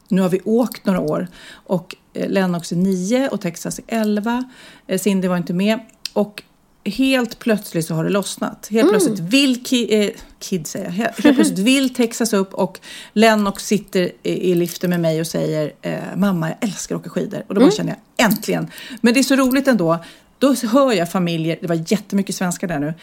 nu 0.09 0.23
har 0.23 0.29
vi 0.29 0.41
åkt 0.44 0.87
några 0.87 1.00
år 1.00 1.29
och 1.55 1.97
eh, 2.14 2.29
Lennox 2.31 2.73
är 2.73 2.76
nio 2.76 3.29
och 3.29 3.41
Texas 3.41 3.79
är 3.87 4.00
elva. 4.00 4.44
Eh, 4.87 4.99
Cindy 4.99 5.29
var 5.29 5.37
inte 5.37 5.53
med. 5.53 5.79
Och 6.12 6.43
helt 6.84 7.38
plötsligt 7.38 7.87
så 7.87 7.94
har 7.94 8.05
det 8.05 8.11
lossnat. 8.11 8.68
Helt 8.71 8.90
plötsligt 8.90 9.18
vill 9.18 9.64
ki, 9.64 10.04
eh, 10.04 10.11
Kid 10.38 10.66
säger 10.66 10.85
jag. 10.85 10.92
Helt 10.92 11.25
helt 11.25 11.37
plötsligt 11.37 11.59
vill 11.59 11.95
Texas 11.95 12.33
upp 12.33 12.54
och 12.54 12.80
Lennox 13.12 13.66
sitter 13.66 14.12
i, 14.23 14.50
i 14.50 14.54
liften 14.54 14.90
med 14.90 15.00
mig 15.00 15.21
och 15.21 15.26
säger 15.26 15.73
eh, 15.83 15.99
Mamma, 16.16 16.49
jag 16.49 16.68
älskar 16.68 16.95
att 16.95 17.00
åka 17.00 17.11
skidor. 17.11 17.45
Och 17.49 17.54
då 17.54 17.61
bara 17.61 17.71
känner 17.71 17.97
jag 18.16 18.26
äntligen. 18.26 18.71
Men 19.00 19.14
det 19.14 19.21
är 19.21 19.25
så 19.25 19.37
roligt 19.37 19.68
ändå. 19.68 20.04
Då 20.38 20.54
hör 20.54 20.92
jag 20.92 21.11
familjer, 21.11 21.59
det 21.61 21.66
var 21.66 21.85
jättemycket 21.92 22.35
svenskar 22.35 22.68
där 22.68 22.78
nu. 22.78 22.95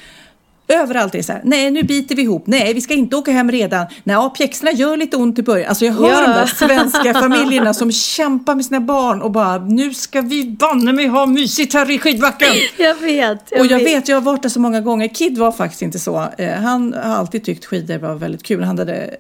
Överallt 0.74 1.14
är 1.14 1.18
det 1.18 1.24
så 1.24 1.32
här, 1.34 1.42
nej 1.44 1.72
nu 1.72 1.84
biter 1.84 2.16
vi 2.16 2.22
ihop, 2.22 2.44
nej 2.48 2.74
vi 2.74 2.82
ska 2.82 2.94
inte 2.94 3.16
åka 3.16 3.32
hem 3.32 3.52
redan, 3.52 3.86
nej 4.04 4.14
ja, 4.14 4.30
pjäxorna 4.30 4.72
gör 4.72 4.98
lite 4.98 5.18
ont 5.18 5.40
i 5.40 5.44
början. 5.44 5.70
Alltså 5.70 5.86
jag 5.86 5.94
hör 5.94 6.10
Ja. 6.10 6.22
de 6.22 6.28
där 6.28 6.46
svenska 6.68 7.14
familjerna 7.14 7.74
som 7.74 7.92
kämpar 7.92 8.56
med 8.56 8.66
sina 8.66 8.80
barn 8.80 9.22
och 9.22 9.32
bara, 9.32 9.58
nu 9.58 9.94
ska 9.94 10.22
vi 10.22 10.46
banne 10.60 10.94
mig 10.94 11.08
ha 11.08 11.26
mysigt 11.26 11.74
här 11.74 11.92
i 11.92 12.00
skidbacken. 12.00 12.48
Jag 12.78 12.96
vet. 12.96 13.52
Och 13.60 13.66
jag 13.66 13.80
vet, 13.80 14.08
jag 14.08 14.16
har 14.16 14.22
varit 14.22 14.42
där 14.42 14.50
så 14.50 14.60
många 14.60 14.82
gånger. 14.82 15.08
Kid 15.08 15.38
var 15.38 15.52
faktiskt 15.52 15.82
inte 15.82 16.00
så. 16.00 16.26
Eh, 16.38 16.54
han 16.54 16.94
har 16.94 17.16
alltid 17.16 17.44
tyckt 17.44 17.66
skidor 17.66 17.98
var 17.98 18.16
väldigt 18.16 18.44
kul. 18.44 18.64
Han, 18.64 18.78
hade, 18.80 19.16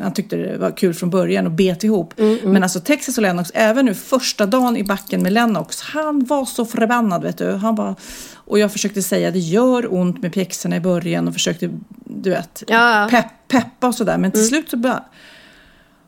han 0.00 0.12
tyckte 0.12 0.36
det 0.36 0.58
var 0.58 0.70
kul 0.76 0.94
från 0.94 1.10
början 1.10 1.46
och 1.46 1.52
bet 1.52 1.84
ihop. 1.84 2.14
Men 2.44 2.62
alltså 2.62 2.80
Texas 2.80 3.16
och 3.18 3.22
Lennox, 3.22 3.50
även 3.54 3.84
nu 3.86 3.94
första 3.94 4.46
dagen 4.46 4.76
i 4.76 4.84
backen 4.84 5.22
med 5.22 5.32
Lennox, 5.32 5.80
han 5.80 6.24
var 6.24 6.44
så 6.44 6.64
förbannad 6.64 7.22
vet 7.22 7.38
du. 7.38 7.52
Han 7.52 7.74
bara, 7.74 7.94
och 8.46 8.58
jag 8.58 8.72
försökte 8.72 9.02
säga 9.02 9.30
det 9.30 9.38
gör 9.38 9.94
ont 9.94 10.22
med 10.22 10.32
pjäxorna 10.32 10.76
i 10.76 10.80
början 10.80 11.28
och 11.28 11.34
försökte, 11.34 11.70
du 12.04 12.30
vet, 12.30 12.62
Ja. 12.66 13.08
pepp, 13.10 13.26
peppa 13.48 13.86
och 13.86 13.94
sådär. 13.94 14.18
Men 14.18 14.30
till 14.32 14.46
slut 14.48 14.70
så 14.70 14.76
bara 14.76 15.04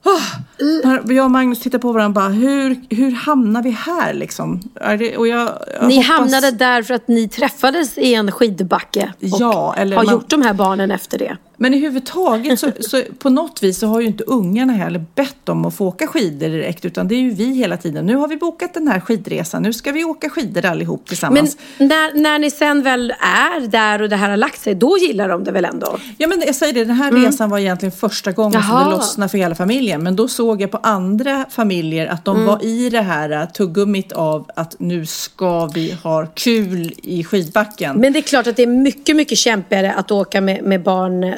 Oh, 0.04 1.12
jag 1.14 1.24
och 1.24 1.30
Magnus 1.30 1.60
tittar 1.60 1.78
på 1.78 1.92
varandra 1.92 2.22
och 2.26 2.30
bara, 2.30 2.34
hur, 2.34 2.80
hur 2.90 3.10
hamnar 3.10 3.62
vi 3.62 3.70
här 3.70 4.14
liksom? 4.14 4.60
Det, 4.98 5.16
och 5.16 5.28
jag, 5.28 5.58
jag 5.80 5.88
Ni 5.88 5.96
hoppas- 5.96 6.08
hamnade 6.08 6.50
där 6.50 6.82
för 6.82 6.94
att 6.94 7.08
ni 7.08 7.28
träffades 7.28 7.98
i 7.98 8.14
en 8.14 8.32
skidbacke 8.32 9.12
och 9.20 9.28
Ja, 9.40 9.74
eller 9.78 9.96
har 9.96 10.04
man- 10.04 10.14
gjort 10.14 10.30
de 10.30 10.42
här 10.42 10.54
barnen 10.54 10.90
efter 10.90 11.18
det. 11.18 11.36
Men 11.60 11.74
i 11.74 11.78
huvud 11.78 12.06
taget 12.06 12.60
så, 12.60 12.70
så 12.80 13.02
på 13.18 13.30
något 13.30 13.62
vis 13.62 13.78
så 13.78 13.86
har 13.86 14.00
ju 14.00 14.06
inte 14.06 14.24
ungarna 14.24 14.72
heller 14.72 15.04
bett 15.14 15.48
om 15.48 15.64
att 15.64 15.74
få 15.74 15.86
åka 15.86 16.06
skidor 16.06 16.48
direkt 16.48 16.84
utan 16.84 17.08
det 17.08 17.14
är 17.14 17.20
ju 17.20 17.30
vi 17.30 17.54
hela 17.54 17.76
tiden. 17.76 18.06
Nu 18.06 18.16
har 18.16 18.28
vi 18.28 18.36
bokat 18.36 18.74
den 18.74 18.88
här 18.88 19.00
skidresan, 19.00 19.62
nu 19.62 19.72
ska 19.72 19.92
vi 19.92 20.04
åka 20.04 20.30
skidor 20.30 20.64
allihop 20.66 21.00
Men 21.00 21.08
tillsammans. 21.08 21.56
när, 21.78 22.22
när 22.22 22.38
ni 22.38 22.50
sen 22.50 22.82
väl 22.82 23.10
är 23.20 23.66
där 23.68 24.02
och 24.02 24.08
det 24.08 24.16
här 24.16 24.30
har 24.30 24.36
lagt 24.36 24.60
sig, 24.60 24.74
då 24.74 24.98
gillar 24.98 25.28
de 25.28 25.44
det 25.44 25.52
väl 25.52 25.64
ändå? 25.64 25.98
Ja 26.18 26.28
men 26.28 26.42
jag 26.46 26.54
säger 26.54 26.72
det, 26.72 26.84
den 26.84 26.96
här 26.96 27.12
resan 27.12 27.50
var 27.50 27.58
egentligen 27.58 27.92
första 27.92 28.32
gången 28.32 28.62
som 28.62 28.70
Jaha. 28.70 28.84
det 28.84 28.90
lossnade 28.90 29.28
för 29.28 29.38
hela 29.38 29.54
familjen. 29.54 30.02
Men 30.02 30.16
då 30.16 30.28
såg 30.28 30.62
jag 30.62 30.70
på 30.70 30.78
andra 30.82 31.44
familjer 31.50 32.06
att 32.06 32.24
de 32.24 32.44
var 32.44 32.64
i 32.64 32.90
det 32.90 33.00
här 33.00 33.46
tuggummit 33.46 34.12
av 34.12 34.50
att 34.56 34.76
nu 34.78 35.06
ska 35.06 35.66
vi 35.66 35.92
ha 36.02 36.26
kul 36.26 36.92
i 37.02 37.24
skidbacken. 37.24 37.96
Men 37.96 38.12
det 38.12 38.18
är 38.18 38.22
klart 38.22 38.46
att 38.46 38.56
det 38.56 38.62
är 38.62 38.66
mycket, 38.66 39.16
mycket 39.16 39.38
kämpigare 39.38 39.92
att 39.92 40.10
åka 40.10 40.40
med, 40.40 40.62
med 40.62 40.82
barn 40.82 41.24
eh, 41.24 41.32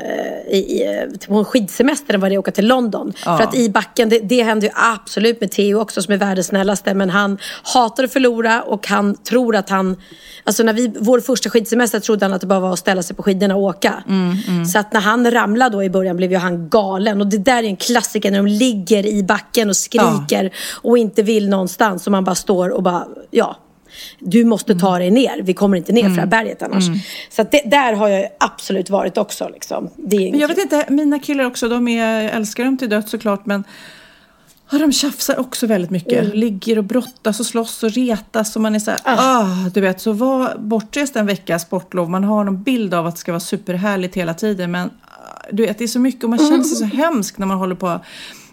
i, 0.51 0.57
i, 0.57 1.09
på 1.29 1.35
en 1.35 1.45
skidsemester 1.45 2.15
än 2.15 2.21
vad 2.21 2.31
det 2.31 2.35
är 2.35 2.39
att 2.39 2.43
åka 2.43 2.51
till 2.51 2.67
London. 2.67 3.13
Ja. 3.25 3.37
För 3.37 3.45
att 3.45 3.55
i 3.55 3.71
backen, 3.71 4.09
det, 4.09 4.19
det 4.19 4.43
händer 4.43 4.67
ju 4.67 4.73
absolut 4.77 5.41
med 5.41 5.51
Theo 5.51 5.81
också 5.81 6.03
som 6.03 6.15
är 6.15 6.19
världens 6.19 6.47
snällaste. 6.47 6.95
Men 6.95 7.11
han 7.11 7.39
hatar 7.63 8.05
att 8.05 8.13
förlora 8.13 8.63
och 8.63 8.87
han 8.87 9.15
tror 9.15 9.57
att 9.57 9.71
han... 9.71 9.97
Alltså 10.45 10.63
när 10.63 10.73
vi, 10.73 10.93
vår 10.99 11.21
första 11.21 11.51
skidsemester 11.51 12.01
trodde 12.01 12.25
han 12.25 12.33
att 12.33 12.41
det 12.41 12.47
bara 12.47 12.61
var 12.61 12.73
att 12.73 12.79
ställa 12.79 13.03
sig 13.03 13.17
på 13.17 13.23
skidorna 13.23 13.57
och 13.57 13.63
åka. 13.63 14.05
Så 14.73 14.79
att 14.79 14.93
när 14.93 15.01
han 15.01 15.31
ramlade 15.31 15.77
då 15.77 15.85
i 15.85 15.91
början 15.91 16.17
blev 16.17 16.33
ju 16.33 16.39
han 16.39 16.69
galen. 16.69 17.21
Och 17.21 17.27
det 17.27 17.39
där 17.39 17.63
är 17.63 17.67
en 17.67 17.77
klassiker 17.77 18.31
när 18.31 18.39
de 18.39 18.47
ligger 18.47 19.07
i 19.07 19.23
backen 19.23 19.69
och 19.69 19.77
skriker 19.77 20.51
och 20.83 20.99
inte 20.99 21.23
vill 21.23 21.49
någonstans. 21.49 22.07
Och 22.07 22.13
man 22.13 22.25
bara 22.25 22.35
står 22.35 22.71
och 22.71 22.83
bara, 22.83 23.07
ja. 23.31 23.57
Du 24.19 24.45
måste 24.45 24.75
ta 24.75 24.99
dig 24.99 25.11
ner. 25.11 25.43
Vi 25.43 25.55
kommer 25.55 25.77
inte 25.77 25.93
ner 25.93 26.03
för 26.03 26.11
det 26.11 26.21
här 26.21 26.27
berget 26.27 26.63
annars. 26.63 26.85
Så 27.31 27.43
att 27.43 27.51
det, 27.51 27.63
där 27.67 27.93
har 27.93 28.09
jag 28.09 28.29
absolut 28.39 28.91
varit 28.91 29.19
också. 29.19 29.49
Liksom. 29.49 29.91
Men 29.97 30.39
jag 30.39 30.49
vet 30.49 30.59
inte, 30.59 30.85
mina 30.89 31.19
killar 31.19 31.45
också, 31.45 31.69
de 31.69 31.89
är, 31.89 32.29
älskar 32.29 32.65
dem 32.65 32.79
till 32.79 32.89
döds 32.89 33.11
såklart 33.11 33.47
men 33.47 33.65
ja, 34.71 34.79
de 34.79 34.93
tjafsar 34.93 35.41
också 35.41 35.67
väldigt 35.67 35.91
mycket. 35.91 36.25
Mm. 36.25 36.37
Ligger 36.37 36.79
och 36.79 36.85
brottas 36.85 37.41
och 37.41 37.47
slåss 37.47 37.83
och 37.83 37.91
retas 37.91 38.57
och 38.57 38.63
man 38.63 38.75
är 38.75 38.79
så 38.79 38.91
här, 38.91 39.01
ah. 39.05 39.69
du 39.75 39.81
vet, 39.81 40.01
så 40.01 40.13
var 40.13 40.57
bortrest 40.59 41.17
en 41.17 41.27
vecka 41.27 41.59
sportlov, 41.59 42.11
man 42.11 42.25
har 42.25 42.45
någon 42.45 42.63
bild 42.63 42.95
av 42.95 43.07
att 43.07 43.15
det 43.15 43.21
ska 43.21 43.33
vara 43.33 43.41
superhärligt 43.41 44.17
hela 44.17 44.35
tiden 44.35 44.71
men 44.71 44.91
ah, 45.03 45.47
du 45.53 45.67
vet, 45.67 45.79
det 45.79 45.85
är 45.85 45.89
så 45.89 46.01
mycket 46.01 46.25
och 46.25 46.31
man 46.31 46.39
känner 46.39 46.63
sig 46.63 46.77
så 46.77 46.85
Mm. 46.85 46.97
hemsk 46.97 47.39
när 47.39 47.47
man 47.47 47.59
håller 47.59 47.75
på 47.75 48.01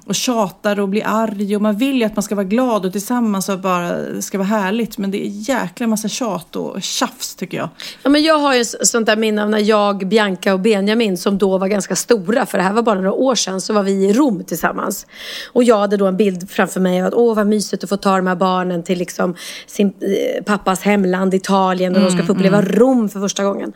och 0.07 0.15
tjatar 0.15 0.79
och 0.79 0.89
blir 0.89 1.03
arg 1.05 1.55
och 1.55 1.61
man 1.61 1.77
vill 1.77 1.97
ju 1.97 2.03
att 2.03 2.15
man 2.15 2.23
ska 2.23 2.35
vara 2.35 2.45
glad 2.45 2.85
och 2.85 2.91
tillsammans 2.91 3.49
och 3.49 3.59
bara 3.59 4.21
ska 4.21 4.37
vara 4.37 4.47
härligt 4.47 4.97
men 4.97 5.11
det 5.11 5.25
är 5.25 5.29
jäkla 5.49 5.87
massa 5.87 6.07
tjat 6.07 6.55
och 6.55 6.81
tjafs 6.81 7.35
tycker 7.35 7.57
jag. 7.57 7.69
Ja, 8.03 8.09
men 8.09 8.23
jag 8.23 8.37
har 8.37 8.55
ju 8.55 8.65
sånt 8.65 9.05
där 9.05 9.17
minne 9.17 9.43
av 9.43 9.49
när 9.49 9.59
jag, 9.59 10.07
Bianca 10.07 10.53
och 10.53 10.59
Benjamin 10.59 11.17
som 11.17 11.37
då 11.37 11.57
var 11.57 11.67
ganska 11.67 11.95
stora, 11.95 12.45
för 12.45 12.57
det 12.57 12.63
här 12.63 12.73
var 12.73 12.81
bara 12.81 12.95
några 12.95 13.13
år 13.13 13.35
sedan, 13.35 13.61
så 13.61 13.73
var 13.73 13.83
vi 13.83 13.91
i 13.91 14.13
Rom 14.13 14.43
tillsammans. 14.43 15.07
Och 15.53 15.63
jag 15.63 15.77
hade 15.77 15.97
då 15.97 16.05
en 16.05 16.17
bild 16.17 16.49
framför 16.49 16.79
mig 16.79 17.01
av 17.01 17.07
att 17.07 17.13
åh 17.13 17.35
vad 17.35 17.47
mysigt 17.47 17.83
att 17.83 17.89
få 17.89 17.97
ta 17.97 18.15
de 18.17 18.27
här 18.27 18.35
barnen 18.35 18.83
till 18.83 18.97
liksom 18.97 19.35
sin 19.67 19.87
eh, 19.87 20.43
pappas 20.43 20.81
hemland 20.81 21.33
Italien 21.33 21.95
och 21.95 22.01
de 22.01 22.11
ska 22.11 22.23
få 22.23 22.33
uppleva 22.33 22.61
Rom 22.61 23.09
för 23.09 23.19
första 23.19 23.43
gången. 23.43 23.73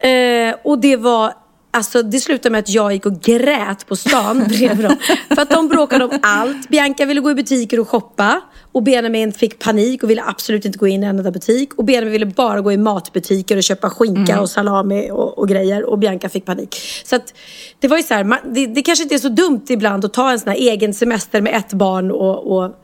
Eh, 0.00 0.54
och 0.64 0.78
det 0.78 0.96
var 0.96 1.32
Alltså 1.74 2.02
det 2.02 2.20
slutade 2.20 2.50
med 2.50 2.58
att 2.58 2.68
jag 2.68 2.92
gick 2.92 3.06
och 3.06 3.20
grät 3.20 3.86
på 3.86 3.96
stan 3.96 4.44
bredvid 4.48 4.84
dem. 4.86 4.96
För 5.28 5.42
att 5.42 5.50
de 5.50 5.68
bråkade 5.68 6.04
om 6.04 6.18
allt. 6.22 6.68
Bianca 6.68 7.04
ville 7.04 7.20
gå 7.20 7.30
i 7.30 7.34
butiker 7.34 7.80
och 7.80 7.88
shoppa. 7.88 8.40
Och 8.72 8.82
Benjamin 8.82 9.32
fick 9.32 9.58
panik 9.58 10.02
och 10.02 10.10
ville 10.10 10.22
absolut 10.26 10.64
inte 10.64 10.78
gå 10.78 10.86
in 10.86 11.02
i 11.02 11.06
en 11.06 11.18
enda 11.18 11.30
butik. 11.30 11.74
Och 11.74 11.84
Benjamin 11.84 12.12
ville 12.12 12.26
bara 12.26 12.60
gå 12.60 12.72
i 12.72 12.76
matbutiker 12.76 13.56
och 13.56 13.62
köpa 13.62 13.90
skinka 13.90 14.40
och 14.40 14.50
salami 14.50 15.10
och, 15.10 15.38
och 15.38 15.48
grejer. 15.48 15.84
Och 15.84 15.98
Bianca 15.98 16.28
fick 16.28 16.44
panik. 16.44 16.76
Så 17.04 17.16
att 17.16 17.34
det 17.78 17.88
var 17.88 17.96
ju 17.96 18.02
så 18.02 18.14
här, 18.14 18.24
man, 18.24 18.38
det, 18.44 18.66
det 18.66 18.82
kanske 18.82 19.02
inte 19.02 19.14
är 19.14 19.18
så 19.18 19.28
dumt 19.28 19.64
ibland 19.68 20.04
att 20.04 20.12
ta 20.12 20.30
en 20.30 20.40
sån 20.40 20.48
här 20.48 20.58
egen 20.58 20.94
semester 20.94 21.40
med 21.40 21.54
ett 21.54 21.72
barn 21.72 22.10
och, 22.10 22.56
och 22.56 22.74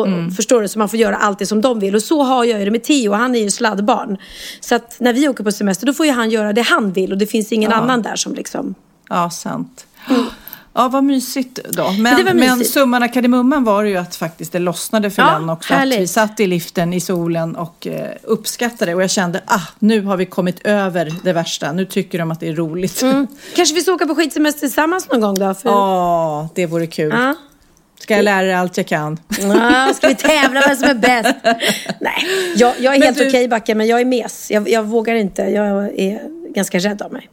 och, 0.00 0.32
Förstår 0.36 0.62
du? 0.62 0.68
Så 0.68 0.78
man 0.78 0.88
får 0.88 0.98
göra 0.98 1.16
allt 1.16 1.38
det 1.38 1.46
som 1.46 1.60
de 1.60 1.80
vill. 1.80 1.94
Och 1.94 2.02
så 2.02 2.22
har 2.22 2.44
jag 2.44 2.58
ju 2.58 2.64
det 2.64 2.70
med 2.70 2.84
Theo. 2.84 3.12
Han 3.12 3.34
är 3.34 3.40
ju 3.40 3.50
sladdbarn. 3.50 4.16
Så 4.60 4.74
att 4.74 4.96
när 5.00 5.12
vi 5.12 5.28
åker 5.28 5.44
på 5.44 5.52
semester 5.52 5.86
då 5.86 5.92
får 5.92 6.06
ju 6.06 6.12
han 6.12 6.30
göra 6.30 6.52
det 6.52 6.62
han 6.62 6.92
vill. 6.92 7.12
Och 7.12 7.18
det 7.18 7.26
finns 7.26 7.52
ingen 7.52 7.72
annan 7.72 8.02
där 8.02 8.16
som 8.16 8.34
liksom... 8.34 8.74
Ja, 9.08 9.30
sant. 9.30 9.86
Ja, 10.78 10.88
vad 10.88 11.04
mysigt 11.04 11.58
då. 11.70 11.90
Men, 11.90 12.24
men 12.24 12.36
mysigt. 12.36 12.70
summan 12.70 13.02
av 13.02 13.08
kardemumman 13.08 13.64
var 13.64 13.82
ju 13.82 13.96
att 13.96 14.16
faktiskt 14.16 14.52
det 14.52 14.58
lossnade 14.58 15.10
för 15.10 15.22
Ja, 15.22 15.38
den 15.38 15.50
också. 15.50 15.72
Att 15.74 15.78
härligt. 15.78 16.00
vi 16.00 16.06
satt 16.06 16.40
i 16.40 16.46
liften 16.46 16.92
i 16.92 17.00
solen 17.00 17.56
och 17.56 17.86
eh, 17.86 18.10
uppskattade 18.22 18.94
och 18.94 19.02
jag 19.02 19.10
kände 19.10 19.42
ah, 19.46 19.60
nu 19.78 20.00
har 20.02 20.16
vi 20.16 20.26
kommit 20.26 20.66
över 20.66 21.14
det 21.22 21.32
värsta. 21.32 21.72
Nu 21.72 21.84
tycker 21.84 22.18
de 22.18 22.30
att 22.30 22.40
det 22.40 22.48
är 22.48 22.54
roligt. 22.54 23.02
Ja, 23.02 23.26
Kanske 23.54 23.74
vi 23.74 23.80
ska 23.80 23.92
åka 23.92 24.06
på 24.06 24.14
skidsemester 24.14 24.60
tillsammans 24.60 25.08
någon 25.10 25.20
gång 25.20 25.34
då? 25.34 25.54
För... 25.54 26.54
det 26.54 26.66
vore 26.66 26.86
kul. 26.86 27.10
Ja. 27.12 27.34
Ska 28.06 28.16
jag 28.16 28.24
lära 28.24 28.46
er 28.46 28.54
allt 28.54 28.76
jag 28.76 28.86
kan? 28.86 29.18
Ja, 29.40 29.92
ska 29.94 30.08
vi 30.08 30.14
tävla 30.14 30.62
vem 30.66 30.76
som 30.76 30.88
är 30.88 30.94
bäst? 30.94 31.34
Nej, 32.00 32.24
jag, 32.56 32.72
jag 32.80 32.94
är 32.94 32.98
Men 32.98 33.02
helt 33.02 33.18
du- 33.18 33.28
okej 33.28 33.48
Backe, 33.48 33.74
men 33.74 33.86
jag 33.86 34.00
är 34.00 34.04
mes. 34.04 34.50
Jag, 34.50 34.68
jag 34.68 34.82
vågar 34.82 35.14
inte. 35.14 35.42
Jag 35.42 35.66
är 36.00 36.22
ganska 36.54 36.78
rädd 36.78 37.02
av 37.02 37.12
mig. 37.12 37.28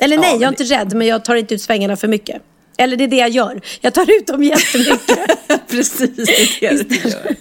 Eller 0.00 0.18
nej, 0.18 0.30
men 0.32 0.40
jag 0.40 0.46
är 0.48 0.62
inte 0.62 0.74
rädd, 0.74 0.94
men 0.94 1.06
jag 1.06 1.24
tar 1.24 1.34
inte 1.34 1.54
ut 1.54 1.62
svängarna 1.62 1.96
för 1.96 2.08
mycket. 2.08 2.42
Eller 2.78 2.96
det 2.96 3.04
är 3.04 3.08
det 3.08 3.16
jag 3.16 3.28
gör. 3.30 3.60
Jag 3.80 3.94
tar 3.94 4.10
ut 4.18 4.26
dem 4.26 4.42
jättemycket. 4.42 5.18
Precis, 5.70 6.16
det 6.60 6.66
är 6.66 6.74
det 6.78 6.82
du 6.88 6.94
gör. 7.10 7.36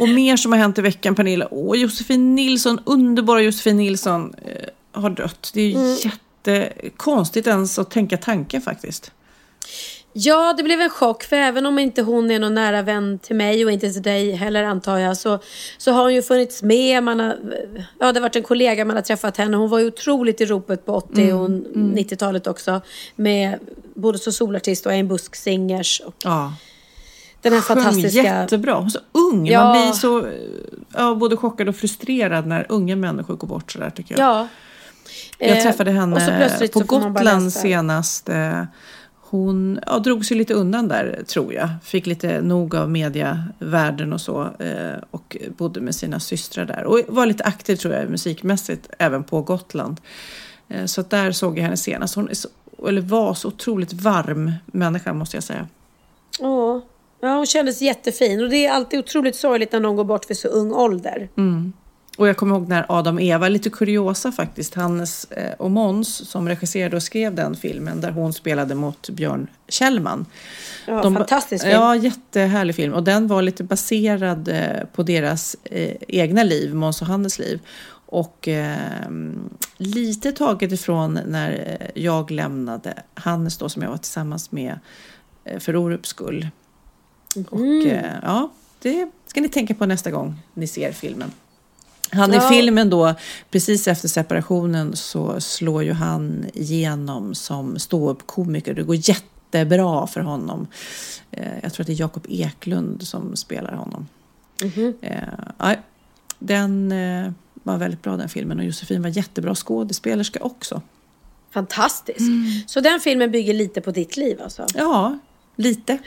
Och 0.00 0.08
mer 0.08 0.36
som 0.36 0.52
har 0.52 0.58
hänt 0.58 0.78
i 0.78 0.82
veckan, 0.82 1.14
Pernilla. 1.14 1.48
Åh, 1.50 1.76
Josefin 1.76 2.34
Nilsson, 2.34 2.80
underbara 2.86 3.40
Josefin 3.42 3.76
Nilsson 3.76 4.34
eh, 4.46 5.00
har 5.00 5.10
dött. 5.10 5.50
Det 5.54 5.60
är 5.60 5.66
ju 5.68 5.74
Mm. 5.74 5.96
jättekonstigt 6.46 7.46
ens 7.46 7.78
att 7.78 7.90
tänka 7.90 8.16
tanken 8.16 8.62
faktiskt. 8.62 9.10
Ja, 10.16 10.54
det 10.56 10.62
blev 10.62 10.80
en 10.80 10.90
chock. 10.90 11.22
För 11.24 11.36
även 11.36 11.66
om 11.66 11.78
inte 11.78 12.02
hon 12.02 12.30
är 12.30 12.38
någon 12.38 12.54
nära 12.54 12.82
vän 12.82 13.18
till 13.18 13.36
mig 13.36 13.64
och 13.64 13.70
inte 13.72 13.92
till 13.92 14.02
dig 14.02 14.32
heller 14.32 14.62
antar 14.62 14.98
jag. 14.98 15.16
Så, 15.16 15.38
så 15.78 15.92
har 15.92 16.02
hon 16.02 16.14
ju 16.14 16.22
funnits 16.22 16.62
med. 16.62 17.02
Man 17.02 17.20
har, 17.20 17.36
ja, 18.00 18.12
det 18.12 18.18
har 18.18 18.20
varit 18.20 18.36
en 18.36 18.42
kollega, 18.42 18.84
man 18.84 18.96
har 18.96 19.02
träffat 19.02 19.36
henne. 19.36 19.56
Hon 19.56 19.70
var 19.70 19.78
ju 19.78 19.86
otroligt 19.86 20.40
i 20.40 20.46
ropet 20.46 20.86
på 20.86 20.92
80 20.94 21.32
och 21.32 21.48
90-talet 21.74 22.46
också. 22.46 22.80
Med 23.16 23.58
både 23.94 24.18
som 24.18 24.32
solartist 24.32 24.86
och 24.86 24.92
en 24.92 25.08
busksingers. 25.08 26.02
Och 26.06 26.14
Ja. 26.24 26.52
den 27.42 27.52
här 27.52 27.60
Sjöng 27.60 27.76
fantastiska... 27.76 28.22
jättebra. 28.22 28.74
Hon 28.74 28.86
är 28.86 28.90
så 28.90 28.98
ung. 29.12 29.46
Ja. 29.46 29.64
Man 29.64 29.72
blir 29.82 29.92
så 29.92 30.26
eh, 30.26 30.32
ja, 30.94 31.14
både 31.14 31.36
chockad 31.36 31.68
och 31.68 31.76
frustrerad 31.76 32.46
när 32.46 32.66
unga 32.68 32.96
människor 32.96 33.36
går 33.36 33.48
bort 33.48 33.72
sådär 33.72 33.90
tycker 33.90 34.18
jag. 34.18 34.28
Ja. 34.28 34.48
Jag 35.38 35.56
Eh, 35.56 35.62
träffade 35.62 35.90
så 35.90 35.94
henne 36.00 36.68
på 36.72 36.80
Gotland 36.80 37.52
senast. 37.52 38.28
Hon 39.34 39.80
ja, 39.86 39.98
drog 39.98 40.24
sig 40.26 40.36
lite 40.36 40.54
undan 40.54 40.88
där 40.88 41.22
tror 41.26 41.54
jag. 41.54 41.68
Fick 41.82 42.06
lite 42.06 42.40
nog 42.40 42.74
av 42.74 42.90
mediavärlden 42.90 44.12
och 44.12 44.20
så. 44.20 44.42
eh, 44.58 44.98
Och 45.10 45.36
bodde 45.56 45.80
med 45.80 45.94
sina 45.94 46.20
systrar 46.20 46.64
där. 46.64 46.84
Och 46.84 47.00
var 47.08 47.26
lite 47.26 47.44
aktiv 47.44 47.76
tror 47.76 47.94
jag 47.94 48.10
musikmässigt 48.10 48.88
även 48.98 49.24
på 49.24 49.42
Gotland. 49.42 50.00
Eh, 50.68 50.84
Så 50.84 51.02
där 51.02 51.32
såg 51.32 51.58
jag 51.58 51.62
henne 51.62 51.76
senast. 51.76 52.14
Hon 52.14 52.28
så, 52.32 52.48
eller 52.88 53.00
var 53.00 53.34
så 53.34 53.48
otroligt 53.48 53.92
varm 53.92 54.52
människa 54.66 55.12
måste 55.12 55.36
jag 55.36 55.44
säga. 55.44 55.66
Ja. 56.40 56.80
ja, 57.20 57.36
hon 57.36 57.46
kändes 57.46 57.82
jättefin. 57.82 58.42
Och 58.42 58.48
det 58.50 58.66
är 58.66 58.72
alltid 58.72 58.98
otroligt 58.98 59.36
sorgligt 59.36 59.72
när 59.72 59.80
någon 59.80 59.96
går 59.96 60.04
bort 60.04 60.30
vid 60.30 60.36
så 60.38 60.48
ung 60.48 60.72
ålder. 60.72 61.28
Och 62.18 62.28
jag 62.28 62.36
kommer 62.36 62.54
ihåg 62.56 62.68
när 62.68 62.86
Adam 62.88 63.14
och 63.16 63.22
Eva, 63.22 63.48
lite 63.48 63.70
kuriosa 63.70 64.32
faktiskt, 64.32 64.74
Hannes 64.74 65.24
eh, 65.24 65.52
och 65.58 65.70
Måns 65.70 66.30
som 66.30 66.48
regisserade 66.48 66.96
och 66.96 67.02
skrev 67.02 67.34
den 67.34 67.56
filmen 67.56 68.00
där 68.00 68.10
hon 68.10 68.32
spelade 68.32 68.74
mot 68.74 69.10
Björn 69.10 69.46
Kjellman. 69.68 70.26
Ja, 70.86 71.02
De- 71.02 71.14
fantastisk 71.14 71.64
film. 71.64 71.74
Ja, 71.80 71.96
jättehärlig 71.96 72.74
film. 72.76 72.92
Och 72.94 73.02
den 73.02 73.26
var 73.26 73.42
lite 73.42 73.64
baserad 73.64 74.48
eh, 74.48 74.84
på 74.92 75.02
deras 75.02 75.56
eh, 75.64 75.96
egna 76.08 76.42
liv, 76.42 76.74
Måns 76.74 77.00
och 77.02 77.06
Hannes 77.08 77.38
liv. 77.38 77.60
Och 78.06 78.48
eh, 78.48 78.76
lite 79.76 80.32
taget 80.32 80.72
ifrån 80.72 81.18
när 81.26 81.78
jag 81.94 82.30
lämnade 82.30 83.02
Hannes 83.14 83.58
då 83.58 83.68
som 83.68 83.82
jag 83.82 83.90
var 83.90 83.96
tillsammans 83.98 84.52
med 84.52 84.78
för 85.58 85.76
Orups 85.76 86.08
skull. 86.08 86.48
Och 87.50 87.60
Mm. 87.60 87.86
eh, 87.88 88.10
ja, 88.22 88.50
det 88.82 89.10
ska 89.26 89.40
ni 89.40 89.48
tänka 89.48 89.74
på 89.74 89.86
nästa 89.86 90.10
gång 90.10 90.36
ni 90.54 90.66
ser 90.66 90.92
filmen. 90.92 91.30
Han 92.14 92.32
Ja. 92.32 92.46
i 92.46 92.54
filmen 92.54 92.90
då, 92.90 93.14
precis 93.50 93.88
efter 93.88 94.08
separationen 94.08 94.96
så 94.96 95.40
slår 95.40 95.84
ju 95.84 95.92
han 95.92 96.46
igenom 96.54 97.34
som 97.34 97.78
ståuppkomiker. 97.78 98.74
Det 98.74 98.82
går 98.82 98.96
jättebra 98.96 100.06
för 100.06 100.20
honom. 100.20 100.66
Eh, 101.30 101.58
jag 101.62 101.72
tror 101.72 101.82
att 101.82 101.86
det 101.86 101.92
är 101.92 102.00
Jakob 102.00 102.26
Eklund 102.28 103.02
som 103.06 103.36
spelar 103.36 103.74
honom. 103.74 104.08
Eh, 105.00 105.18
ja, 105.58 105.74
den 106.38 106.92
eh, 106.92 107.32
var 107.62 107.76
väldigt 107.76 108.02
bra 108.02 108.16
den 108.16 108.28
filmen 108.28 108.58
och 108.58 108.64
Josefin 108.64 109.02
var 109.02 109.08
jättebra 109.08 109.54
skådespelerska 109.54 110.42
också. 110.42 110.82
Fantastisk. 111.50 112.20
Mm. 112.20 112.50
Så 112.66 112.80
den 112.80 113.00
filmen 113.00 113.30
bygger 113.30 113.54
lite 113.54 113.80
på 113.80 113.90
ditt 113.90 114.16
liv 114.16 114.40
alltså? 114.42 114.66
Ja, 114.74 115.18
lite. 115.56 115.98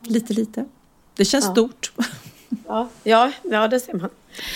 Lite, 0.00 0.32
lite. 0.32 0.64
Det 1.16 1.24
känns 1.24 1.44
stort. 1.44 1.92
Ja, 2.68 2.88
ja, 3.04 3.32
ja 3.42 3.68
det 3.68 3.80
ser 3.80 3.94
man. 3.94 4.10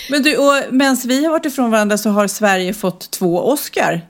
Men 0.09 0.23
du, 0.23 0.37
och 0.37 0.73
medan 0.73 0.97
vi 1.05 1.25
har 1.25 1.31
varit 1.31 1.45
ifrån 1.45 1.71
varandra 1.71 1.97
så 1.97 2.09
har 2.09 2.27
Sverige 2.27 2.73
fått 2.73 3.11
två 3.11 3.39
Oscar. 3.39 4.01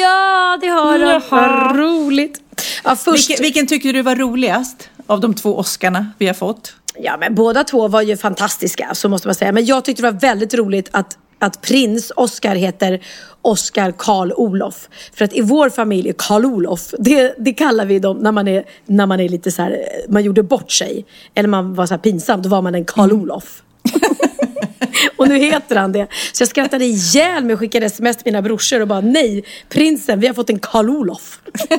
Ja, 0.00 0.58
det 0.60 0.68
har 0.68 0.98
de. 0.98 1.20
Vad 1.30 1.76
roligt. 1.76 2.40
Ja, 2.84 2.96
först, 2.96 3.30
Vilken, 3.30 3.42
vilken 3.42 3.66
tycker 3.66 3.92
du 3.92 4.02
var 4.02 4.16
roligast 4.16 4.90
av 5.06 5.20
de 5.20 5.34
två 5.34 5.56
Oscarna 5.56 6.12
vi 6.18 6.26
har 6.26 6.34
fått? 6.34 6.74
ja, 6.98 7.16
men 7.16 7.34
båda 7.34 7.64
två 7.64 7.88
var 7.88 8.02
ju 8.02 8.16
fantastiska, 8.16 8.94
så 8.94 9.08
måste 9.08 9.28
man 9.28 9.34
säga. 9.34 9.52
Men 9.52 9.64
jag 9.64 9.84
tyckte 9.84 10.02
det 10.02 10.10
var 10.10 10.20
väldigt 10.20 10.54
roligt 10.54 10.88
att, 10.92 11.18
att 11.38 11.62
prins 11.62 12.12
Oscar 12.16 12.54
heter 12.54 13.00
Oscar 13.42 13.92
Karl 13.98 14.32
Olof. 14.32 14.88
För 15.14 15.24
att 15.24 15.32
i 15.32 15.40
vår 15.40 15.70
familj, 15.70 16.12
Karl 16.18 16.44
Olof, 16.44 16.94
det, 16.98 17.34
det 17.38 17.52
kallar 17.52 17.86
vi 17.86 17.98
dem 17.98 18.16
när 18.16 18.32
man 18.32 18.48
är, 18.48 18.64
när 18.86 19.06
man 19.06 19.20
är 19.20 19.28
lite 19.28 19.50
så 19.50 19.62
här, 19.62 19.78
man 20.08 20.24
gjorde 20.24 20.42
bort 20.42 20.70
sig. 20.70 21.04
Eller 21.34 21.48
man 21.48 21.74
var 21.74 21.86
så 21.86 21.94
här 21.94 21.98
pinsam, 21.98 22.42
då 22.42 22.48
var 22.48 22.62
man 22.62 22.74
en 22.74 22.84
Karl 22.84 23.12
Olof. 23.12 23.62
och 25.16 25.28
nu 25.28 25.38
heter 25.38 25.76
han 25.76 25.92
det. 25.92 26.06
Så 26.32 26.42
jag 26.42 26.48
skrattade 26.48 26.84
ihjäl 26.84 27.44
mig 27.44 27.52
och 27.52 27.60
skickade 27.60 27.86
sms 27.86 28.16
till 28.16 28.24
mina 28.32 28.42
brorsor 28.42 28.80
och 28.80 28.88
bara 28.88 29.00
nej, 29.00 29.44
prinsen, 29.68 30.20
vi 30.20 30.26
har 30.26 30.34
fått 30.34 30.50
en 30.50 30.58
Karl 30.58 30.90
Olof. 30.90 31.40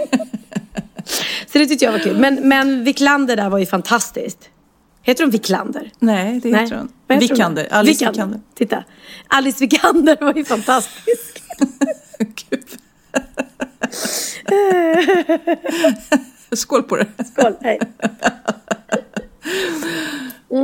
så 1.52 1.58
det 1.58 1.66
tyckte 1.66 1.86
jag 1.86 1.92
var 1.92 2.00
kul. 2.00 2.18
Men, 2.18 2.50
men 2.50 2.84
Wiklander 2.84 3.36
där 3.36 3.50
var 3.50 3.58
ju 3.58 3.66
fantastiskt. 3.66 4.50
Heter 5.04 5.24
de 5.24 5.32
Wiklander? 5.32 5.92
Nej, 6.00 6.40
det 6.44 6.50
heter 6.50 6.76
hon. 6.76 6.90
Vad 7.08 7.18
heter 7.22 7.34
Vikander. 7.36 7.68
Alice 7.72 8.06
Vikander. 8.06 8.40
Titta. 8.56 8.84
Alice 9.28 9.60
Vikander 9.60 10.18
var 10.22 10.34
ju 10.34 10.46
fantastisk. 10.46 11.44
Skål 16.56 16.84
på 16.84 16.96
det. 16.96 17.08
Skål, 17.34 17.54
hej. 17.62 17.80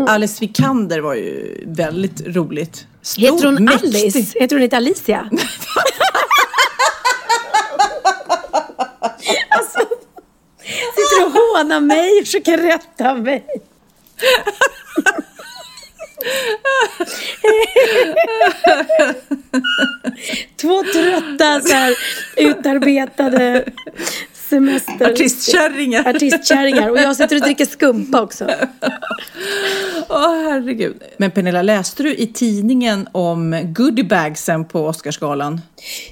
Alice 0.08 0.42
Vikander 0.42 1.00
var 1.00 1.14
ju 1.14 1.64
väldigt 1.68 2.22
roligt. 2.28 2.88
Stor, 3.02 3.22
Heter 3.22 3.46
hon 3.46 3.64
mäktig. 3.64 3.88
Alice? 3.88 4.40
Heter 4.40 4.56
hon 4.56 4.64
inte 4.64 4.78
Alicia? 4.78 5.30
alltså, 9.50 9.80
sitter 10.70 11.20
du 11.20 11.26
och 11.26 11.32
hånar 11.32 11.80
mig 11.80 12.20
och 12.20 12.26
försöker 12.26 12.58
rätta 12.58 13.16
mig? 13.16 13.46
Två 20.62 20.84
trötta 20.84 21.62
så 21.62 21.74
här, 21.74 21.94
utarbetade 22.38 23.66
semester... 24.50 25.12
Artistkärringar. 25.12 26.10
Artistkärringar. 26.10 26.90
Och 26.90 26.98
jag 26.98 27.16
sitter 27.16 27.36
och 27.36 27.42
dricker 27.42 27.66
skumpa 27.66 28.22
också. 28.22 28.46
Åh 30.10 30.44
herregud. 30.44 31.02
Men 31.18 31.32
Pernilla, 31.32 31.62
läste 31.62 32.04
du 32.04 32.16
i 32.16 32.28
tidningen 32.28 33.08
om 33.12 33.62
goodiebagsen 33.64 34.66
på 34.66 34.86
Oscarsgalan? 34.86 35.62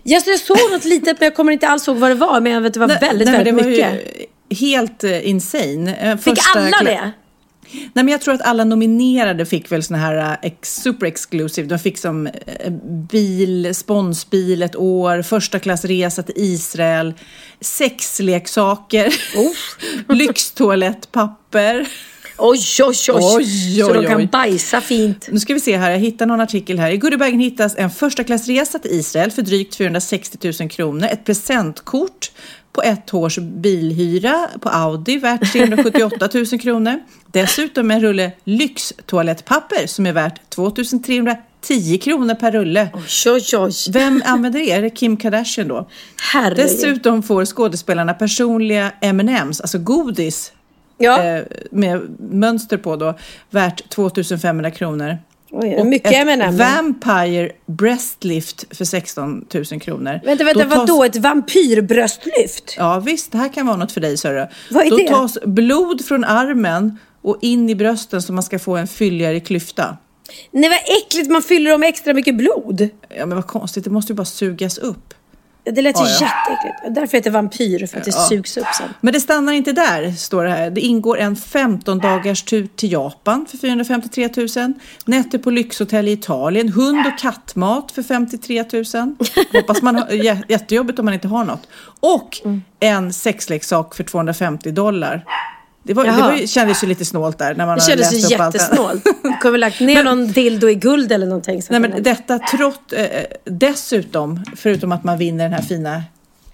Ja, 0.03 0.19
så 0.19 0.29
jag 0.29 0.39
såg 0.39 0.71
något 0.71 0.85
litet 0.85 1.19
men 1.19 1.25
jag 1.25 1.35
kommer 1.35 1.51
inte 1.51 1.67
alls 1.67 1.87
ihåg 1.87 1.97
vad 1.97 2.11
det 2.11 2.15
var. 2.15 2.41
Men 2.41 2.51
jag 2.51 2.61
vet 2.61 2.69
att 2.69 2.73
det 2.73 2.79
var 2.79 2.87
väldigt, 2.87 3.27
nej, 3.27 3.37
väldigt 3.37 3.57
det 3.57 3.63
var 3.63 3.69
mycket. 3.69 4.29
Helt 4.59 5.03
uh, 5.03 5.29
insane. 5.29 5.95
Eh, 5.95 6.17
Fick 6.17 6.37
första 6.37 6.59
alla 6.59 6.83
det? 6.83 7.11
Nej 7.71 7.89
men 7.93 8.07
jag 8.07 8.21
tror 8.21 8.33
att 8.33 8.41
alla 8.41 8.63
nominerade 8.63 9.45
fick 9.45 9.71
väl 9.71 9.83
såna 9.83 9.99
här 9.99 10.17
uh, 10.17 10.37
ex, 10.41 10.75
super 10.75 11.05
exclusive. 11.05 11.67
De 11.67 11.79
fick 11.79 11.97
som 11.97 12.27
uh, 12.27 12.31
bil, 13.11 13.75
sponsbil 13.75 14.63
ett 14.63 14.75
år, 14.75 15.21
första 15.21 15.59
klassresa 15.59 16.23
till 16.23 16.35
Israel, 16.37 17.13
sexleksaker, 17.61 19.13
lyxtoalettpapper. 20.13 21.87
Oj, 22.37 22.59
oj, 22.81 22.95
oj. 23.09 23.21
Oj, 23.37 23.81
Så 23.81 23.93
de 23.93 24.05
kan 24.05 24.27
bajsa 24.27 24.81
fint. 24.81 25.29
Nu 25.31 25.39
ska 25.39 25.53
vi 25.53 25.59
se 25.59 25.77
här, 25.77 25.91
jag 25.91 25.99
hittar 25.99 26.25
någon 26.25 26.41
artikel 26.41 26.79
här. 26.79 26.91
I 26.91 26.97
goodiebagen 26.97 27.39
hittas 27.39 27.75
en 27.77 27.89
första 27.89 28.23
klassresa 28.23 28.79
till 28.79 28.91
Israel 28.91 29.31
för 29.31 29.41
drygt 29.41 29.75
460 29.75 30.53
000 30.59 30.69
kronor, 30.69 31.07
ett 31.11 31.25
presentkort 31.25 32.31
på 32.73 32.81
ett 32.81 33.13
års 33.13 33.37
bilhyra 33.37 34.47
på 34.61 34.69
Audi 34.69 35.17
värt 35.17 35.51
378 35.53 36.29
000 36.33 36.45
kronor. 36.45 36.99
Dessutom 37.31 37.91
en 37.91 38.01
rulle 38.01 38.31
lyxtoalettpapper 38.43 39.87
som 39.87 40.05
är 40.05 40.13
värt 40.13 40.49
2 40.49 40.71
310 40.71 41.97
kronor 41.97 42.35
per 42.35 42.51
rulle. 42.51 42.89
Oj, 42.93 43.31
oj, 43.31 43.57
oj. 43.57 43.71
Vem 43.91 44.21
använder 44.25 44.59
det? 44.59 44.71
Är 44.71 44.81
det 44.81 44.89
Kim 44.89 45.17
Kardashian 45.17 45.67
då? 45.67 45.87
Herregud. 46.33 46.57
Dessutom 46.65 47.23
får 47.23 47.45
skådespelarna 47.45 48.13
personliga 48.13 48.91
M&M's, 49.01 49.61
alltså 49.61 49.77
godis 49.79 50.51
Ja. 50.97 51.23
eh, 51.23 51.43
med 51.71 52.01
mönster 52.19 52.77
på 52.77 52.95
då, 52.95 53.17
värt 53.49 53.89
2500 53.89 54.71
kronor. 54.71 55.17
Oj, 55.55 55.75
Och 55.75 55.85
mycket 55.85 56.11
ett 56.11 56.17
M&M. 56.27 56.57
Vampire 56.57 57.51
Breastlift 57.65 58.65
för 58.77 58.85
16 58.85 59.45
000 59.53 59.65
kronor. 59.81 60.19
Vänta, 60.25 60.43
vänta, 60.43 60.63
Då 60.63 60.69
tas- 60.69 60.77
vadå? 60.77 61.03
Ett 61.03 61.15
vampyrbröstlyft? 61.15 62.75
Ja 62.77 62.99
visst, 62.99 63.31
det 63.31 63.37
här 63.37 63.53
kan 63.53 63.65
vara 63.67 63.77
något 63.77 63.91
för 63.91 64.01
dig 64.01 64.17
Sörre. 64.17 64.49
Vad 64.71 64.85
är 64.85 64.89
Då 64.89 64.97
det? 64.97 65.07
tas 65.07 65.37
blod 65.45 66.05
från 66.05 66.23
armen 66.23 66.97
och 67.21 67.37
in 67.41 67.69
i 67.69 67.75
brösten 67.75 68.21
så 68.21 68.33
man 68.33 68.43
ska 68.43 68.59
få 68.59 68.75
en 68.77 68.87
fylligare 68.87 69.39
klyfta. 69.39 69.97
Nej, 70.51 70.69
vad 70.69 70.79
äckligt. 70.97 71.31
Man 71.31 71.41
fyller 71.41 71.71
dem 71.71 71.79
med 71.79 71.89
extra 71.89 72.13
mycket 72.13 72.35
blod. 72.37 72.89
Ja 73.17 73.25
men 73.25 73.35
vad 73.35 73.47
konstigt, 73.47 73.83
det 73.83 73.89
måste 73.89 74.11
ju 74.13 74.15
bara 74.17 74.25
sugas 74.25 74.77
upp. 74.77 75.13
Det 75.65 75.81
lät 75.81 75.99
ju 75.99 76.03
Ja, 76.03 76.09
ja. 76.09 76.13
jätteäckligt. 76.27 76.95
Därför 76.95 77.17
heter 77.17 77.29
det 77.29 77.33
vampyr, 77.33 77.87
för 77.87 77.97
att 77.97 78.03
det 78.05 78.11
sugs 78.11 78.57
upp 78.57 78.65
sen. 78.77 78.89
Men 79.01 79.13
det 79.13 79.19
stannar 79.19 79.53
inte 79.53 79.71
där, 79.71 80.11
står 80.11 80.43
det 80.43 80.49
här. 80.49 80.69
Det 80.69 80.81
ingår 80.81 81.17
en 81.19 81.35
15 81.35 81.99
dagars 81.99 82.43
tur 82.43 82.67
till 82.75 82.91
Japan 82.91 83.45
för 83.49 83.57
453 83.57 84.29
000. 84.57 84.73
Nätter 85.05 85.37
på 85.37 85.49
lyxhotell 85.51 86.07
i 86.07 86.11
Italien. 86.11 86.69
Hund 86.69 87.07
och 87.07 87.19
kattmat 87.19 87.91
för 87.91 88.03
53 88.03 88.63
000. 88.73 89.15
Hoppas 89.53 89.81
man 89.81 89.95
har, 89.95 90.05
jä- 90.07 90.43
jättejobbigt 90.47 90.99
om 90.99 91.05
man 91.05 91.13
inte 91.13 91.27
har 91.27 91.45
något. 91.45 91.67
Och 91.99 92.37
en 92.79 93.13
sexleksak 93.13 93.95
för 93.95 94.03
250 94.03 94.71
dollar. 94.71 95.25
Det, 95.83 95.93
var, 95.93 96.05
det 96.05 96.11
var, 96.11 96.47
kändes 96.47 96.83
ju 96.83 96.87
lite 96.87 97.05
snålt 97.05 97.37
där 97.37 97.55
när 97.55 97.65
man 97.65 97.75
Det 97.75 97.83
kändes 97.83 98.11
läst 98.11 98.33
upp 98.33 98.39
allt 98.39 98.53
det 98.53 98.59
jättesnålt. 98.59 99.03
Du 99.23 99.37
kunde 99.41 99.57
lagt 99.57 99.79
ner 99.79 100.03
någon 100.03 100.27
dildo 100.27 100.69
i 100.69 100.75
guld 100.75 101.11
eller 101.11 101.25
någonting. 101.27 101.61
Nej, 101.69 101.79
men 101.79 102.03
detta 102.03 102.39
trots, 102.39 102.93
eh, 102.93 103.25
dessutom, 103.43 104.43
förutom 104.55 104.91
att 104.91 105.03
man 105.03 105.17
vinner 105.17 105.43
den 105.43 105.53
här 105.53 105.61
fina 105.61 106.03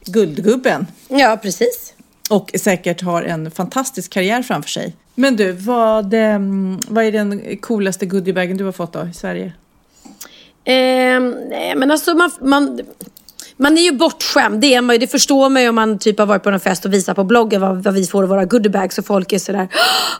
guldgubben 0.06 0.88
Ja, 1.08 1.39
precis. 1.42 1.94
och 2.30 2.52
säkert 2.60 3.02
har 3.02 3.24
en 3.24 3.52
fantastisk 3.52 4.12
karriär 4.12 4.42
framför 4.44 4.70
sig. 4.70 4.96
Men 5.15 5.36
du, 5.36 5.52
vad, 5.52 6.13
ehm, 6.13 6.80
vad 6.88 7.04
är 7.04 7.12
den 7.12 7.58
coolaste 7.58 8.06
goodiebagen 8.06 8.58
du 8.58 8.63
har 8.63 8.72
fått 8.72 8.94
då 8.94 9.08
i 9.08 9.13
Sverige? 9.13 9.54
Ehm, 10.63 11.36
nej, 11.50 11.76
men 11.76 11.92
alltså 11.92 12.13
man, 12.13 12.32
man, 12.42 12.80
man 13.60 13.78
är 13.78 13.82
ju 13.82 13.91
bortskämd. 13.91 14.62
Det, 14.62 14.74
är 14.74 14.82
man 14.82 14.95
ju, 14.95 15.00
det 15.00 15.08
förstår 15.08 15.50
man 15.50 15.62
ju 15.62 15.69
om 15.69 15.76
man 15.76 16.00
typ 16.00 16.19
har 16.19 16.26
varit 16.26 16.43
på 16.43 16.52
någon 16.52 16.60
fest 16.60 16.86
och 16.86 16.93
visar 16.93 17.13
på 17.13 17.24
bloggen 17.24 17.62
vad, 17.62 17.84
vad 17.84 17.93
vi 17.93 18.06
får 18.06 18.24
i 18.24 18.28
våra 18.28 18.45
goodiebags 18.45 18.98
och 18.98 19.06
folk 19.06 19.34
är 19.34 19.39
sådär 19.39 19.67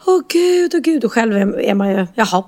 Åh 0.06 0.22
gud, 0.30 0.72
åh 0.76 0.82
gud. 0.82 1.06
Och 1.06 1.14
själv 1.14 1.38
är, 1.38 1.60
är 1.60 1.74
man 1.74 1.90
ju, 1.90 2.08
jaha. 2.16 2.44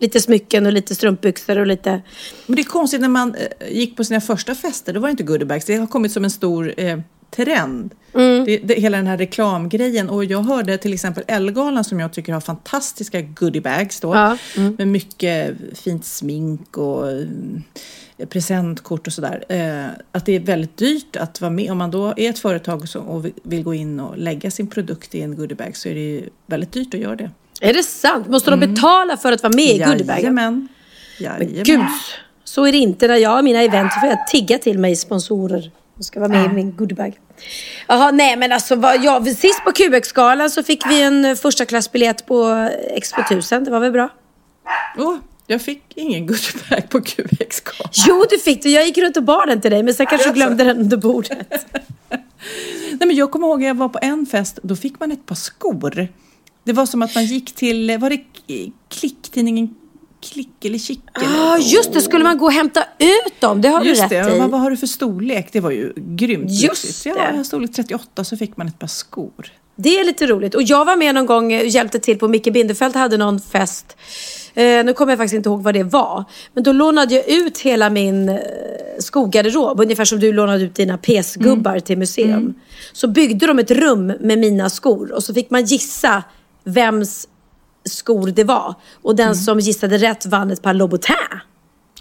Lite 0.00 0.20
smycken 0.20 0.66
och 0.66 0.72
lite 0.72 0.94
strumpbyxor 0.94 1.58
och 1.58 1.66
lite... 1.66 2.02
Men 2.46 2.56
det 2.56 2.62
är 2.62 2.64
konstigt 2.64 3.00
när 3.00 3.08
man 3.08 3.34
eh, 3.34 3.76
gick 3.76 3.96
på 3.96 4.04
sina 4.04 4.20
första 4.20 4.54
fester, 4.54 4.92
då 4.92 5.00
var 5.00 5.08
det 5.08 5.10
inte 5.10 5.22
goodiebags. 5.22 5.64
Det 5.64 5.76
har 5.76 5.86
kommit 5.86 6.12
som 6.12 6.24
en 6.24 6.30
stor 6.30 6.74
eh, 6.76 6.98
trend. 7.30 7.94
Det, 8.46 8.58
det, 8.64 8.74
hela 8.74 8.96
den 8.96 9.06
här 9.06 9.18
reklamgrejen. 9.18 10.08
Och 10.10 10.24
jag 10.24 10.42
hörde 10.42 10.78
till 10.78 10.92
exempel 10.94 11.24
Ellegalan 11.26 11.84
som 11.84 12.00
jag 12.00 12.12
tycker 12.12 12.32
har 12.32 12.40
fantastiska 12.40 13.20
goodiebags 13.20 14.00
då. 14.00 14.14
Ja, 14.14 14.36
Med 14.78 14.88
mycket 14.88 15.56
fint 15.74 16.04
smink 16.04 16.76
och 16.78 17.10
mm, 17.10 17.62
presentkort 18.28 19.06
och 19.06 19.12
sådär. 19.12 19.44
Eh, 19.48 19.86
att 20.12 20.26
det 20.26 20.32
är 20.36 20.40
väldigt 20.40 20.76
dyrt 20.76 21.16
att 21.16 21.40
vara 21.40 21.50
med. 21.50 21.70
Om 21.70 21.78
man 21.78 21.90
då 21.90 22.14
är 22.16 22.30
ett 22.30 22.38
företag 22.38 22.88
som, 22.88 23.08
och 23.08 23.26
vill- 23.42 23.62
gå 23.62 23.74
in 23.74 24.00
och 24.00 24.18
lägga 24.18 24.50
sin 24.50 24.66
produkt 24.66 25.14
i 25.14 25.20
en 25.22 25.36
goodiebag 25.36 25.76
så 25.76 25.88
är 25.88 25.94
det 25.94 26.00
ju 26.00 26.28
väldigt 26.46 26.72
dyrt 26.72 26.94
att 26.94 27.00
göra 27.00 27.16
det. 27.16 27.30
Är 27.60 27.74
det 27.74 27.82
sant? 27.82 28.28
Måste 28.28 28.50
de 28.50 28.60
betala 28.60 29.16
för 29.16 29.32
att 29.32 29.42
vara 29.42 29.52
med 29.52 29.64
i 29.64 29.78
goodiebagen? 29.78 30.22
Jajamän. 30.22 30.68
Men 31.18 31.24
Jajamän. 31.38 31.62
gud, 31.64 31.80
så 32.44 32.66
är 32.66 32.72
det 32.72 32.78
inte 32.78 33.08
när 33.08 33.16
jag 33.16 33.30
har 33.30 33.42
mina 33.42 33.62
event. 33.62 33.90
Då 33.94 34.00
får 34.00 34.08
jag 34.08 34.26
tigga 34.26 34.58
till 34.58 34.78
mig 34.78 34.96
sponsorer. 34.96 35.70
De 35.98 36.04
ska 36.04 36.20
vara 36.20 36.28
med 36.28 36.44
i 36.44 36.54
min 36.54 36.76
goodiebag. 36.76 37.18
Jaha, 37.88 38.10
nej 38.10 38.36
men 38.36 38.52
alltså 38.52 38.76
vad, 38.76 39.04
ja, 39.04 39.24
sist 39.24 39.64
på 39.64 39.72
QX-galan 39.72 40.50
så 40.50 40.62
fick 40.62 40.86
vi 40.86 41.02
en 41.02 41.24
eh, 41.24 41.34
första 41.34 41.64
klassbiljett 41.64 42.26
på 42.26 42.68
Expo 42.90 43.20
1000. 43.20 43.64
Det 43.64 43.70
var 43.70 43.80
väl 43.80 43.92
bra? 43.92 44.08
Åh, 44.98 45.16
jag 45.46 45.62
fick 45.62 45.82
ingen 45.94 46.26
goodiebag 46.26 46.90
på 46.90 47.00
QX 47.00 47.62
-galan. 47.62 48.04
Jo, 48.08 48.24
du 48.30 48.38
fick 48.38 48.62
det. 48.62 48.68
Jag 48.68 48.86
gick 48.86 48.98
runt 48.98 49.16
och 49.16 49.22
bar 49.22 49.46
den 49.46 49.60
till 49.60 49.70
dig, 49.70 49.82
men 49.82 49.94
sen 49.94 50.06
kanske 50.06 50.28
du 50.28 50.34
glömde 50.34 50.64
den 50.64 50.78
under 50.78 50.96
bordet. 50.96 51.66
Nej, 52.90 53.06
men 53.06 53.16
jag 53.16 53.30
kommer 53.30 53.46
ihåg 53.46 53.62
att 53.62 53.66
jag 53.66 53.74
var 53.74 53.88
på 53.88 53.98
en 54.02 54.26
fest, 54.26 54.58
då 54.62 54.76
fick 54.76 55.00
man 55.00 55.12
ett 55.12 55.26
par 55.26 55.34
skor. 55.34 56.08
Det 56.64 56.72
var 56.72 56.86
som 56.86 57.02
att 57.02 57.14
man 57.14 57.24
gick 57.24 57.54
till, 57.54 57.98
var 57.98 58.10
det 58.10 58.24
klicktidningen 58.88 59.74
Klick 60.22 60.64
eller 60.64 60.78
Kick? 60.78 61.00
eller- 61.14 61.26
Ja, 61.36 61.58
just 61.58 61.92
det. 61.92 62.00
Skulle 62.00 62.24
man 62.24 62.38
gå 62.38 62.44
och 62.44 62.52
hämta 62.52 62.80
ut 62.98 63.40
dem? 63.40 63.60
Det 63.60 63.68
har 63.68 63.84
Just 63.84 64.02
du 64.02 64.08
det, 64.08 64.22
rätt 64.22 64.34
i. 64.34 64.38
men 64.38 64.50
vad 64.50 64.60
har 64.60 64.70
du 64.70 64.76
för 64.76 64.86
storlek? 64.86 65.48
Det 65.52 65.60
var 65.60 65.70
ju 65.70 65.92
grymt 65.96 66.50
Just 66.50 67.04
det. 67.04 67.10
Ja, 67.10 67.16
jag 67.30 67.36
har 67.36 67.44
storlek 67.44 67.72
38 67.72 68.24
så 68.24 68.36
fick 68.36 68.56
man 68.56 68.68
ett 68.68 68.78
par 68.78 68.86
skor. 68.86 69.32
Det 69.76 69.98
är 70.00 70.04
lite 70.04 70.26
roligt. 70.26 70.54
Och 70.54 70.62
jag 70.62 70.84
var 70.84 70.96
med 70.96 71.14
någon 71.14 71.26
gång 71.26 71.54
och 71.60 71.64
hjälpte 71.66 71.98
till 71.98 72.18
på 72.18 72.28
Micke 72.28 72.52
Bindefeld 72.52 72.96
hade 72.96 73.16
någon 73.16 73.40
fest. 73.40 73.96
Eh, 74.54 74.84
nu 74.84 74.92
kommer 74.92 75.12
jag 75.12 75.18
faktiskt 75.18 75.34
inte 75.34 75.48
ihåg 75.48 75.62
vad 75.62 75.74
det 75.74 75.82
var. 75.82 76.24
Men 76.54 76.62
då 76.64 76.72
lånade 76.72 77.14
jag 77.14 77.28
ut 77.28 77.58
hela 77.58 77.90
min 77.90 78.28
eh, 78.28 78.36
skogarderob. 78.98 79.80
Ungefär 79.80 80.04
som 80.04 80.20
du 80.20 80.32
lånade 80.32 80.64
ut 80.64 80.74
dina 80.74 80.98
pesgubbar 80.98 81.78
till 81.80 81.98
museum. 81.98 82.54
Så 82.92 83.08
byggde 83.08 83.46
de 83.46 83.58
ett 83.58 83.70
rum 83.70 84.06
med 84.06 84.38
mina 84.38 84.70
skor. 84.70 85.12
Och 85.12 85.24
så 85.24 85.34
fick 85.34 85.50
man 85.50 85.64
gissa 85.64 86.22
vems 86.64 87.28
skor 87.88 88.26
det 88.26 88.44
var. 88.44 88.74
Och 89.02 89.16
den 89.16 89.36
som 89.36 89.60
gissade 89.60 89.98
rätt 89.98 90.26
vann 90.26 90.50
ett 90.50 90.62
par 90.62 90.74
Louboutin. 90.74 91.14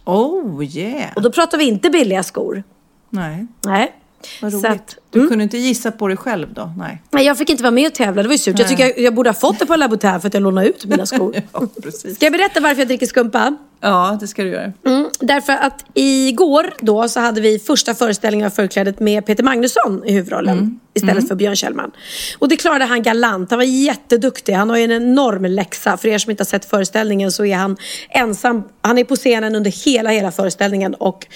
Oh 0.05 0.63
yeah! 0.65 1.11
Och 1.15 1.21
då 1.21 1.31
pratar 1.31 1.57
vi 1.57 1.63
inte 1.67 1.89
billiga 1.89 2.23
skor. 2.23 2.63
Nej, 3.09 3.47
Nej. 3.65 3.93
vad 4.41 4.51
Så 4.51 4.57
roligt. 4.57 4.71
att- 4.71 4.97
Du 5.09 5.27
kunde 5.27 5.43
inte 5.43 5.57
gissa 5.57 5.91
på 5.91 6.07
dig 6.07 6.17
själv 6.17 6.53
då? 6.53 6.71
Nej. 6.77 7.01
Nej, 7.11 7.25
jag 7.25 7.37
fick 7.37 7.49
inte 7.49 7.63
vara 7.63 7.71
med 7.71 7.87
och 7.87 7.93
tävla. 7.93 8.21
Det 8.21 8.27
var 8.27 8.33
ju 8.33 8.37
surt. 8.37 8.59
Jag 8.59 8.67
tycker 8.67 8.83
jag, 8.83 8.99
jag 8.99 9.15
borde 9.15 9.29
ha 9.29 9.33
fått 9.33 9.61
ett 9.61 9.67
par 9.67 9.77
Louboutin 9.77 10.19
för 10.19 10.27
att 10.27 10.33
jag 10.33 10.43
lånade 10.43 10.67
ut 10.67 10.85
mina 10.85 11.05
skor. 11.05 11.35
Ja, 11.53 11.67
precis. 11.83 12.15
Ska 12.15 12.25
jag 12.25 12.33
berätta 12.33 12.59
varför 12.59 12.81
jag 12.81 12.87
dricker 12.87 13.05
skumpa? 13.05 13.57
Ja, 13.81 14.17
det 14.19 14.27
ska 14.27 14.43
du 14.43 14.49
göra. 14.49 14.73
Mm, 14.85 15.09
därför 15.19 15.53
att 15.53 15.85
igår 15.93 16.73
då 16.79 17.09
så 17.09 17.19
hade 17.19 17.41
vi 17.41 17.59
första 17.59 17.93
föreställningen 17.93 18.45
av 18.45 18.51
Förklädet 18.51 18.99
med 18.99 19.25
Peter 19.25 19.43
Magnusson 19.43 20.03
i 20.05 20.13
huvudrollen. 20.13 20.79
Istället 20.93 21.27
för 21.27 21.35
Björn 21.35 21.55
Kjellman. 21.55 21.91
Och 22.39 22.49
det 22.49 22.55
klarade 22.57 22.85
han 22.85 23.03
galant. 23.03 23.49
Han 23.49 23.59
var 23.59 23.63
jätteduktig. 23.63 24.53
Han 24.53 24.69
har 24.69 24.77
ju 24.77 24.83
en 24.83 24.91
enorm 24.91 25.45
läxa. 25.45 25.97
För 25.97 26.07
er 26.07 26.17
som 26.17 26.31
inte 26.31 26.41
har 26.41 26.45
sett 26.45 26.65
föreställningen 26.65 27.31
så 27.31 27.45
är 27.45 27.55
han 27.55 27.77
ensam. 28.09 28.63
Han 28.81 28.97
är 28.97 29.03
på 29.03 29.15
scenen 29.15 29.55
under 29.55 29.85
hela, 29.85 30.09
hela 30.09 30.31
föreställningen. 30.31 30.93
Och 30.93 31.27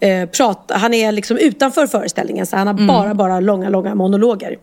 eh, 0.00 0.28
pratar. 0.28 0.78
han 0.78 0.94
är 0.94 1.12
liksom 1.12 1.38
utanför 1.38 1.86
föreställningen. 1.86 2.46
Så 2.46 2.56
han 2.56 2.66
har 2.66 2.74
bara, 2.74 3.14
bara 3.22 3.40
långa, 3.40 3.68
långa 3.68 3.94
monologer. 3.94 4.58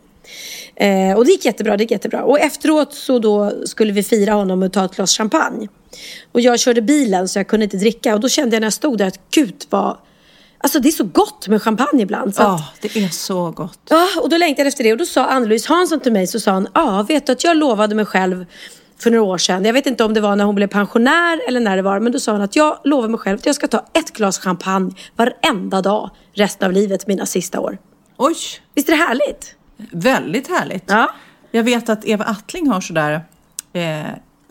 Eh, 0.76 1.18
och 1.18 1.26
det 1.26 1.32
gick 1.32 1.46
jättebra, 1.46 1.78
det 1.78 1.84
gick 1.84 1.92
jättebra. 1.92 2.24
Och 2.24 2.40
efteråt 2.40 2.94
så 2.94 3.20
då 3.20 3.54
skulle 3.66 3.94
vi 3.94 4.04
fira 4.04 4.34
honom 4.34 4.64
och 4.64 4.74
ta 4.74 4.86
ett 4.86 4.96
glas 4.96 5.18
champagne. 5.18 5.68
Och 6.32 6.42
jag 6.42 6.60
körde 6.60 6.82
bilen 6.82 7.28
så 7.28 7.40
jag 7.40 7.48
kunde 7.48 7.64
inte 7.64 7.78
dricka. 7.78 8.14
Och 8.14 8.20
då 8.20 8.30
kände 8.30 8.56
jag 8.56 8.62
när 8.62 8.66
jag 8.66 8.74
stod 8.74 8.98
där 8.98 9.08
att 9.08 9.20
gud 9.32 9.56
vad... 9.70 9.98
Alltså 10.60 10.80
det 10.80 10.90
är 10.90 10.92
så 10.92 11.04
gott 11.04 11.48
med 11.48 11.62
champagne 11.62 12.02
ibland. 12.04 12.34
Ja, 12.38 12.56
att, 12.56 12.82
det 12.82 12.96
är 12.96 13.10
så 13.10 13.52
gott. 13.52 13.80
ja, 13.90 14.08
och 14.22 14.30
då 14.30 14.38
längtade 14.38 14.62
jag 14.62 14.68
efter 14.68 14.84
det. 14.84 14.92
Och 14.92 14.98
då 14.98 15.06
sa 15.06 15.26
Ann-Louise 15.26 15.70
Hansson 15.70 16.00
till 16.00 16.12
mig, 16.12 16.28
så 16.28 16.40
sa 16.40 16.52
han, 16.52 16.68
ja 16.74 17.06
vet 17.08 17.26
du 17.26 17.32
att 17.32 17.44
jag 17.44 17.58
lovade 17.58 17.96
mig 17.96 18.06
själv 18.06 18.46
för 19.00 19.12
några 19.12 19.24
år 19.24 19.38
sedan. 19.38 19.66
Jag 19.66 19.74
vet 19.74 19.86
inte 19.86 20.04
om 20.04 20.14
det 20.14 20.22
var 20.22 20.36
när 20.36 20.46
hon 20.46 20.56
blev 20.56 20.68
pensionär 20.68 21.48
eller 21.48 21.60
när 21.60 21.76
det 21.76 21.82
var. 21.82 22.00
Men 22.00 22.12
då 22.12 22.20
sa 22.20 22.32
hon 22.32 22.42
att 22.42 22.56
jag 22.56 22.80
lovar 22.84 23.08
mig 23.08 23.20
själv 23.20 23.38
att 23.38 23.46
jag 23.46 23.56
ska 23.56 23.68
ta 23.68 23.86
ett 23.94 24.14
glas 24.14 24.40
champagne 24.40 24.92
varenda 25.16 25.82
dag 25.82 26.10
resten 26.34 26.66
av 26.66 26.74
livet, 26.74 27.08
mina 27.08 27.26
sista 27.26 27.60
år. 27.60 27.78
Oj, 28.18 28.36
Visst 28.76 28.90
är 28.90 28.94
det 28.94 29.04
härligt? 29.04 29.54
väldigt 29.92 30.48
härligt. 30.48 30.84
Ja. 30.88 31.10
Jag 31.52 31.64
vet 31.64 31.90
att 31.90 32.06
Eva 32.06 32.24
Attling 32.26 32.68
har 32.68 32.82
sådär, 32.82 33.22
eh, 33.74 34.02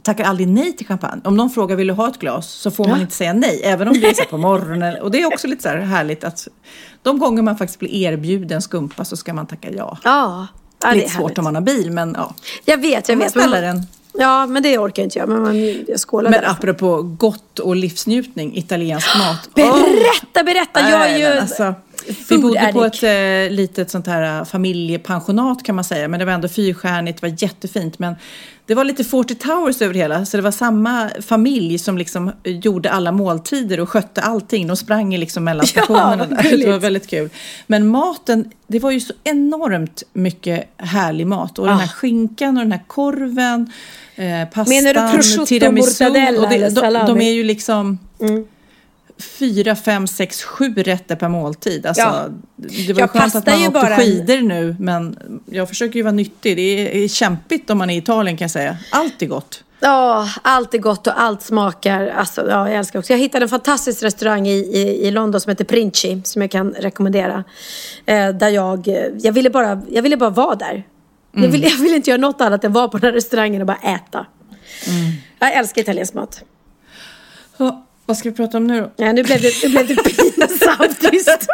tackar 0.03 0.25
aldrig 0.25 0.49
nej 0.49 0.73
till 0.77 0.87
champagne. 0.87 1.21
Om 1.25 1.37
någon 1.37 1.51
frågar 1.51 1.77
vill 1.77 1.87
du 1.87 1.93
ha 1.93 2.09
ett 2.09 2.19
glas 2.19 2.51
så 2.51 2.71
får 2.71 2.89
man 2.89 3.01
inte 3.01 3.15
säga 3.15 3.33
nej, 3.33 3.61
även 3.65 3.89
om 3.89 4.01
det 4.01 4.07
är 4.09 4.15
så 4.15 4.25
på 4.25 4.39
morgonen. 4.39 4.97
Och 5.03 5.11
det 5.11 5.23
är 5.23 5.27
också 5.27 5.47
lite 5.47 5.63
så 5.63 5.69
här 5.69 5.77
härligt 5.79 6.25
att 6.25 6.49
de 7.03 7.19
gånger 7.19 7.43
man 7.43 7.57
faktiskt 7.59 7.79
blir 7.79 7.95
erbjuden 7.95 8.63
skumpa 8.63 9.05
så 9.05 9.17
ska 9.17 9.35
man 9.35 9.47
tacka 9.47 9.71
ja. 9.71 9.99
Ja, 10.05 10.47
ja 10.83 10.87
det 10.87 10.87
är 10.87 10.95
lite 10.95 11.09
svårt 11.11 11.23
härligt. 11.23 11.39
om 11.39 11.45
man 11.45 11.55
har 11.55 11.63
bil, 11.63 11.91
men 11.91 12.15
ja. 12.19 12.35
Jag 12.65 12.79
vet, 12.79 13.09
jag 13.09 13.19
man 13.19 13.25
vet. 13.25 13.35
men 13.35 13.43
ställer 13.45 13.63
den. 13.63 13.83
Ja, 14.19 14.47
men 14.47 14.63
det 14.63 14.79
orkar 14.79 15.03
inte 15.03 15.19
jag. 15.19 15.29
Men 15.29 15.43
man, 15.43 15.85
jag 15.89 16.01
skålar 16.01 16.31
Men 16.31 16.41
där. 16.41 16.51
apropå 16.51 17.03
gott 17.03 17.59
och 17.59 17.77
livsnjutning, 17.77 18.57
italiensk 18.57 19.19
mat. 19.19 19.49
Berätta, 19.55 20.43
berätta! 20.45 20.81
Jag 20.81 20.91
är 20.93 20.99
Nej, 20.99 21.21
ju 21.21 21.29
men 21.29 21.39
alltså, 21.39 21.75
vi 22.29 22.39
bodde 22.39 22.71
på 22.73 22.85
ett 22.85 23.03
eh, 23.03 23.55
litet 23.57 23.91
sånt 23.91 24.07
här 24.07 24.39
eh, 24.41 24.45
familjepensionat 24.45 25.63
kan 25.63 25.75
man 25.75 25.85
säga. 25.85 26.09
Men 26.09 26.21
det 26.21 26.27
var 26.27 26.33
ändå 26.33 26.49
fyrstjärnigt, 26.49 27.21
det 27.21 27.29
var 27.29 27.43
jättefint. 27.43 27.99
Men 27.99 28.15
det 28.67 28.75
var 28.75 28.85
lite 28.85 29.05
Forty 29.05 29.35
Towers 29.35 29.83
över 29.83 29.95
det 29.95 30.01
hela. 30.01 30.27
Så 30.27 30.37
det 30.37 30.43
var 30.43 30.51
samma 30.51 31.11
familj 31.21 31.79
som 31.79 31.99
liksom 31.99 32.33
gjorde 32.45 32.91
alla 32.91 33.13
måltider 33.13 33.81
och 33.81 33.89
skötte 33.89 34.21
allting. 34.21 34.67
De 34.67 34.77
sprang 34.77 35.17
liksom 35.19 35.45
mellan 35.45 35.67
Ja, 35.75 35.83
stationerna. 35.83 36.27
där. 36.27 36.57
Det 36.59 36.71
var 36.71 36.79
väldigt 36.79 37.07
kul. 37.07 37.31
Men 37.67 37.87
maten, 37.89 38.51
det 38.67 38.79
var 38.79 38.91
ju 38.91 39.01
så 39.01 39.13
enormt 39.25 40.03
mycket 40.13 40.69
härlig 40.77 41.27
mat. 41.27 41.59
Och 41.59 41.67
den 41.67 41.79
här 41.79 41.85
Ah. 41.87 41.89
skinkan 41.89 42.57
och 42.57 42.63
den 42.63 42.73
här 42.73 42.85
korven. 42.87 43.73
Eh, 44.17 44.49
pastan, 44.53 44.75
Menar 44.75 44.95
du 45.11 45.15
prosciutto, 45.17 45.73
mortadella 45.73 46.51
eller 46.53 46.71
de, 46.71 46.75
salami? 46.81 46.99
Mm. 47.11 47.19
de 47.19 47.25
är 47.27 47.33
ju 47.33 47.45
liksom 47.45 47.99
fyra, 49.19 49.77
fem, 49.77 50.07
sex, 50.07 50.43
sju 50.43 50.75
rätter 50.75 51.17
per 51.17 51.29
måltid. 51.29 51.87
Alltså, 51.87 52.03
Ja. 52.03 52.29
Det 52.57 52.93
var 52.93 53.01
Ja, 53.01 53.07
ju 53.15 53.21
skönt 53.21 53.35
att 53.35 53.47
man 53.47 53.55
åkte 53.55 53.71
bara 53.71 53.97
skidor 53.97 54.41
nu, 54.43 54.77
men 54.81 55.19
jag 55.51 55.69
försöker 55.69 55.97
ju 55.97 56.03
vara 56.03 56.13
nyttig. 56.13 56.57
Det 56.57 57.05
är 57.05 57.09
kämpigt 57.09 57.71
om 57.71 57.79
man 57.79 57.91
är 57.91 57.95
i 57.95 57.99
Italien 57.99 58.37
kan 58.37 58.45
jag 58.45 58.51
säga. 58.51 58.77
Allt 58.91 59.23
är 59.23 59.27
gott. 59.27 59.63
Ja, 59.81 60.29
allt 60.43 60.75
är 60.75 60.79
gott 60.79 61.07
och 61.07 61.21
allt 61.21 61.43
smakar. 61.43 62.07
Alltså, 62.09 62.51
ja, 62.51 62.69
jag 62.69 62.79
älskar 62.79 62.99
också. 62.99 63.13
Jag 63.13 63.19
hittade 63.19 63.45
en 63.45 63.49
fantastisk 63.49 64.03
restaurang 64.03 64.47
i, 64.47 64.53
i, 64.53 65.07
i 65.07 65.11
London 65.11 65.41
som 65.41 65.51
heter 65.51 65.65
Princi. 65.65 66.21
Som 66.25 66.43
jag 66.43 66.51
kan 66.51 66.71
rekommendera. 66.71 67.45
Eh, 68.07 68.29
där 68.29 68.49
jag, 68.49 68.89
eh, 68.89 68.95
jag, 69.19 69.33
ville 69.33 69.51
bara, 69.51 69.83
jag 69.91 70.03
ville 70.03 70.17
bara 70.17 70.31
vara 70.31 70.55
där. 70.55 70.87
Jag, 71.33 71.49
ville, 71.49 71.67
jag 71.69 71.77
ville 71.77 71.97
inte 71.97 72.11
göra 72.11 72.21
något 72.21 72.41
annat 72.41 72.65
än 72.65 72.73
vara 72.73 72.89
på 72.89 72.99
den 72.99 73.07
här 73.09 73.13
restaurangen 73.13 73.61
och 73.61 73.67
bara 73.67 73.77
äta. 73.77 74.27
Jag 75.39 75.53
älskar 75.55 75.83
italiensk 75.83 76.15
mat. 76.15 76.43
Ja, 77.57 77.86
vad 78.07 78.17
ska 78.19 78.31
vi 78.31 78.37
prata 78.37 78.59
om 78.59 78.67
nu 78.67 78.81
då? 78.81 78.91
Ja, 78.97 79.13
nu 79.13 79.23
blev 79.23 79.43
det, 79.43 79.53
nu 79.65 79.69
blev 79.69 79.87
det 79.89 79.95
pinsamt 79.95 81.01
tyst. 81.01 81.47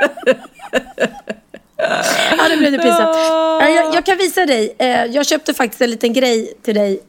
ja, 2.38 2.48
nu 2.48 2.56
blev 2.56 2.72
det 2.72 2.78
pinsamt. 2.78 3.16
Ja, 3.16 3.68
jag, 3.68 3.94
jag 3.94 4.06
kan 4.06 4.18
visa 4.18 4.46
dig. 4.46 4.74
Eh, 4.78 5.04
jag 5.04 5.26
köpte 5.26 5.54
faktiskt 5.54 5.82
en 5.82 5.90
liten 5.90 6.12
grej 6.12 6.54
till 6.62 6.74
dig 6.74 7.00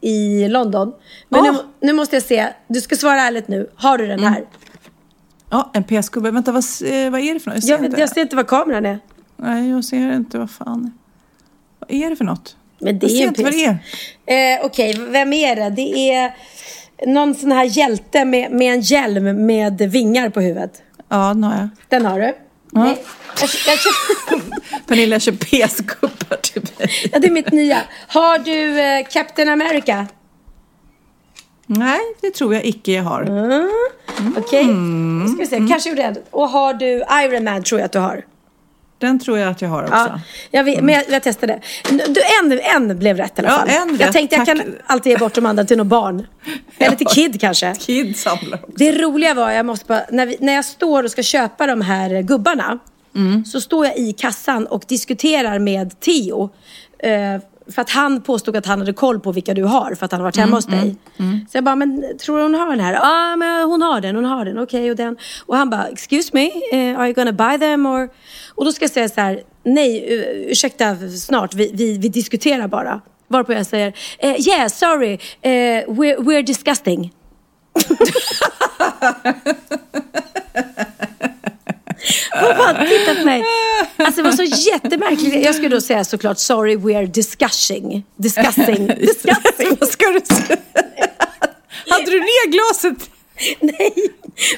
i 0.00 0.48
London. 0.48 0.92
Men 1.28 1.40
Åh. 1.40 1.52
nu, 1.52 1.58
nu 1.80 1.92
måste 1.92 2.16
jag 2.16 2.22
se. 2.22 2.48
Du 2.68 2.80
ska 2.80 2.96
svara 2.96 3.20
ärligt 3.20 3.48
nu. 3.48 3.70
Har 3.74 3.98
du 3.98 4.06
den 4.06 4.20
här? 4.20 4.44
Ja, 5.50 5.70
en 5.74 5.84
PS-gubbe. 5.84 6.30
Vänta, 6.30 6.52
vad, 6.52 6.64
eh, 6.84 7.10
vad 7.10 7.20
är 7.20 7.34
det 7.34 7.40
för 7.40 7.50
något? 7.50 7.54
Jag 7.54 7.62
ser, 7.64 7.70
Jag, 7.72 7.84
inte. 7.84 8.00
jag 8.00 8.08
ser 8.08 8.20
inte 8.20 8.36
vad 8.36 8.46
kameran 8.46 8.86
är. 8.86 8.98
Nej, 9.36 9.70
jag 9.70 9.84
ser 9.84 10.12
inte. 10.12 10.38
Vad 10.38 10.50
fan. 10.50 10.98
Vad 11.78 11.90
är 11.90 12.10
det 12.10 12.16
för 12.16 12.24
något? 12.24 12.56
Men 12.78 12.98
det 12.98 13.06
jag 13.06 13.12
är 13.14 13.18
ser 13.18 13.26
inte 13.26 13.42
vad 13.42 13.52
det 13.52 13.64
är. 14.26 14.58
Eh, 14.60 14.66
Okej, 14.66 14.98
vem 15.08 15.32
är 15.32 15.56
det? 15.56 15.70
Det 15.70 16.10
är 16.12 16.34
någon 17.06 17.34
sån 17.34 17.52
här 17.52 17.64
hjälte 17.64 18.24
med, 18.24 18.50
med 18.52 18.74
en 18.74 18.80
hjälm 18.80 19.46
med 19.46 19.78
vingar 19.78 20.28
på 20.28 20.40
huvudet. 20.40 20.82
Ja, 21.08 21.28
den 21.28 21.44
har 21.44 21.56
jag. 21.56 21.68
Den 21.88 22.06
har 22.06 22.20
du? 22.20 22.34
Nej. 22.72 23.04
Jag, 23.40 23.50
jag, 23.66 23.78
köpte- 23.78 24.60
Pernilla 24.86 25.20
kör 25.20 25.32
PS-gubbar 25.32 26.36
till 26.42 26.62
mig. 26.78 26.88
ja, 27.12 27.18
det 27.18 27.26
är 27.26 27.30
mitt 27.30 27.52
nya. 27.52 27.78
Har 28.08 28.38
du 28.38 28.80
eh, 28.80 29.06
Captain 29.10 29.48
America? 29.48 30.06
Nej, 31.66 31.98
det 32.20 32.30
tror 32.30 32.54
jag 32.54 32.64
icke 32.64 32.92
jag 32.92 33.02
har. 33.02 33.22
Mm. 33.22 33.70
Okej, 34.36 34.62
Mm. 34.64 35.22
nu 35.22 35.28
ska 35.28 35.38
vi 35.38 35.46
se. 35.46 35.56
Kanske 35.72 35.88
gjorde 35.88 36.02
jag 36.02 36.14
det. 36.14 36.22
Och 36.30 36.48
har 36.48 36.74
du 36.74 37.04
Iron 37.24 37.44
Man 37.44 37.62
tror 37.62 37.80
jag 37.80 37.86
att 37.86 37.92
du 37.92 37.98
har. 37.98 38.24
Den 38.98 39.18
tror 39.18 39.38
jag 39.38 39.48
att 39.50 39.62
jag 39.62 39.68
har 39.68 39.82
också. 39.82 39.94
Ja, 39.94 40.20
jag 40.50 40.64
vet, 40.64 40.84
men 40.84 40.94
jag, 40.94 41.04
jag 41.08 41.22
testade. 41.22 41.60
Du, 41.90 42.20
en, 42.42 42.60
en 42.90 42.98
blev 42.98 43.16
rätt 43.16 43.38
i 43.38 43.42
alla 43.42 43.48
Ja, 43.48 43.58
fall. 43.58 43.88
en 43.90 43.96
jag 44.00 44.12
tänkte 44.12 44.36
jag 44.36 44.46
Tack. 44.46 44.56
kan 44.58 44.74
alltid 44.86 45.12
ge 45.12 45.18
bort 45.18 45.34
de 45.34 45.46
andra 45.46 45.64
till 45.64 45.76
något 45.78 45.86
barn. 45.86 46.26
Eller 46.78 46.96
till 46.96 47.06
Kid 47.06 47.40
kanske. 47.40 47.74
Kid 47.74 48.16
samlar 48.16 48.58
också. 48.62 48.72
Det 48.76 48.92
roliga 49.02 49.34
var, 49.34 49.50
jag 49.50 49.66
måste 49.66 49.86
bara, 49.86 50.02
när, 50.10 50.26
vi, 50.26 50.36
när 50.40 50.52
jag 50.52 50.64
står 50.64 51.04
och 51.04 51.10
ska 51.10 51.22
köpa 51.22 51.66
de 51.66 51.80
här 51.80 52.22
gubbarna. 52.22 52.78
Så 53.46 53.60
står 53.60 53.86
jag 53.86 53.96
i 53.98 54.12
kassan 54.12 54.66
och 54.66 54.84
diskuterar 54.88 55.58
med 55.58 56.00
Theo. 56.00 56.50
Eh, 56.98 57.10
för 57.72 57.82
att 57.82 57.90
han 57.90 58.22
påstod 58.22 58.56
att 58.56 58.66
han 58.66 58.78
hade 58.78 58.92
koll 58.92 59.20
på 59.20 59.32
vilka 59.32 59.54
du 59.54 59.64
har 59.64 59.94
för 59.94 60.04
att 60.04 60.12
han 60.12 60.20
har 60.20 60.24
varit 60.24 60.36
hemma 60.36 60.56
hos 60.56 60.66
dig. 60.66 60.96
Så 61.50 61.56
jag 61.56 61.64
bara, 61.64 61.76
men 61.76 62.18
tror 62.18 62.36
du 62.36 62.42
hon 62.42 62.54
har 62.54 62.70
den 62.70 62.80
här? 62.80 62.92
Ja, 62.92 63.00
ah, 63.02 63.36
men 63.36 63.64
hon 63.64 63.82
har 63.82 64.00
den, 64.00 64.16
hon 64.16 64.24
har 64.24 64.44
den, 64.44 64.58
okej 64.58 64.90
och 64.90 64.96
den. 64.96 65.16
Och 65.46 65.56
han 65.56 65.70
bara, 65.70 65.88
excuse 65.88 66.30
me, 66.32 66.50
eh, 66.72 66.98
are 66.98 67.06
you 67.06 67.14
gonna 67.14 67.32
buy 67.32 67.58
them? 67.58 67.86
Or... 67.86 68.08
Och 68.54 68.64
då 68.64 68.72
ska 68.72 68.84
jag 68.84 68.92
säga 68.92 69.08
så 69.08 69.20
här, 69.20 69.42
nej, 69.62 70.04
ursäkta 70.50 70.96
snart, 70.96 71.54
vi, 71.54 71.70
vi, 71.74 71.98
vi 71.98 72.08
diskuterar 72.08 72.68
bara. 72.68 73.00
Varpå 73.28 73.52
jag 73.52 73.66
säger, 73.66 73.92
eh, 74.18 74.48
yeah, 74.48 74.68
sorry, 74.68 75.12
eh, 75.42 75.50
we're, 75.86 76.18
we're 76.18 76.42
disgusting. 76.42 77.12
Hon 82.40 82.56
bara 82.58 82.86
tittade 82.86 83.18
på 83.20 83.24
mig. 83.26 83.42
Alltså 83.96 84.22
det 84.22 84.28
var 84.30 84.36
så 84.36 84.42
jättemärkligt. 84.70 85.44
Jag 85.44 85.54
skulle 85.54 85.68
då 85.68 85.80
säga 85.80 86.04
såklart 86.04 86.38
sorry 86.38 86.76
we 86.76 86.96
are 86.98 87.06
discussing. 87.06 88.04
Discussing. 88.16 88.86
Discussing. 89.00 89.76
Vad 89.80 89.88
ska 89.88 90.04
du 90.10 90.20
säga? 90.34 90.58
Hade 91.88 92.10
du 92.10 92.20
ner 92.20 92.50
glaset? 92.50 93.10
Nej. 93.60 93.94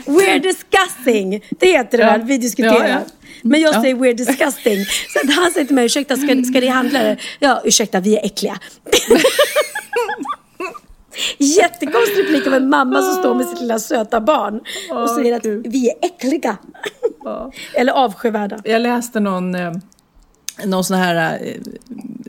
We're 0.07 0.39
discussing. 0.39 1.45
Det 1.61 1.67
heter 1.67 1.99
det 1.99 2.05
Ja. 2.05 2.11
väl? 2.11 2.23
Vi 2.23 2.39
diskuterar. 2.39 2.89
Ja, 2.89 2.89
ja. 2.89 2.99
Men 3.43 3.61
jag 3.61 3.75
Ja. 3.75 3.83
säger 3.83 3.95
we're 3.95 4.15
disgusting. 4.15 4.85
Så 5.13 5.19
att 5.25 5.35
han 5.35 5.53
säger 5.53 5.67
till 5.67 5.75
mig, 5.75 5.87
ursäkta 5.87 6.17
ska, 6.17 6.27
ska 6.27 6.61
ni 6.61 6.67
handla 6.67 7.03
det? 7.03 7.17
Ja, 7.39 7.61
ursäkta 7.65 8.01
vi 8.01 8.17
är 8.17 8.25
äckliga. 8.25 8.59
Jättekonstig 11.39 12.19
replik 12.25 12.47
av 12.47 12.55
en 12.55 12.69
mamma 12.69 13.03
som 13.03 13.15
står 13.15 13.35
med 13.35 13.47
sitt 13.49 13.61
lilla 13.61 13.79
söta 13.79 14.21
barn 14.21 14.61
och 14.91 15.11
säger 15.11 15.37
att 15.37 15.47
vi 15.47 15.89
är 15.91 15.95
äckliga. 16.07 16.57
Eller 17.75 17.93
avskyvärda. 17.93 18.59
Jag 18.65 18.83
läste 18.83 19.21
någon, 19.21 19.55
eh, 19.55 19.73
någon 20.65 20.85
sån 20.85 20.97
här 20.97 21.39
eh, 21.43 21.55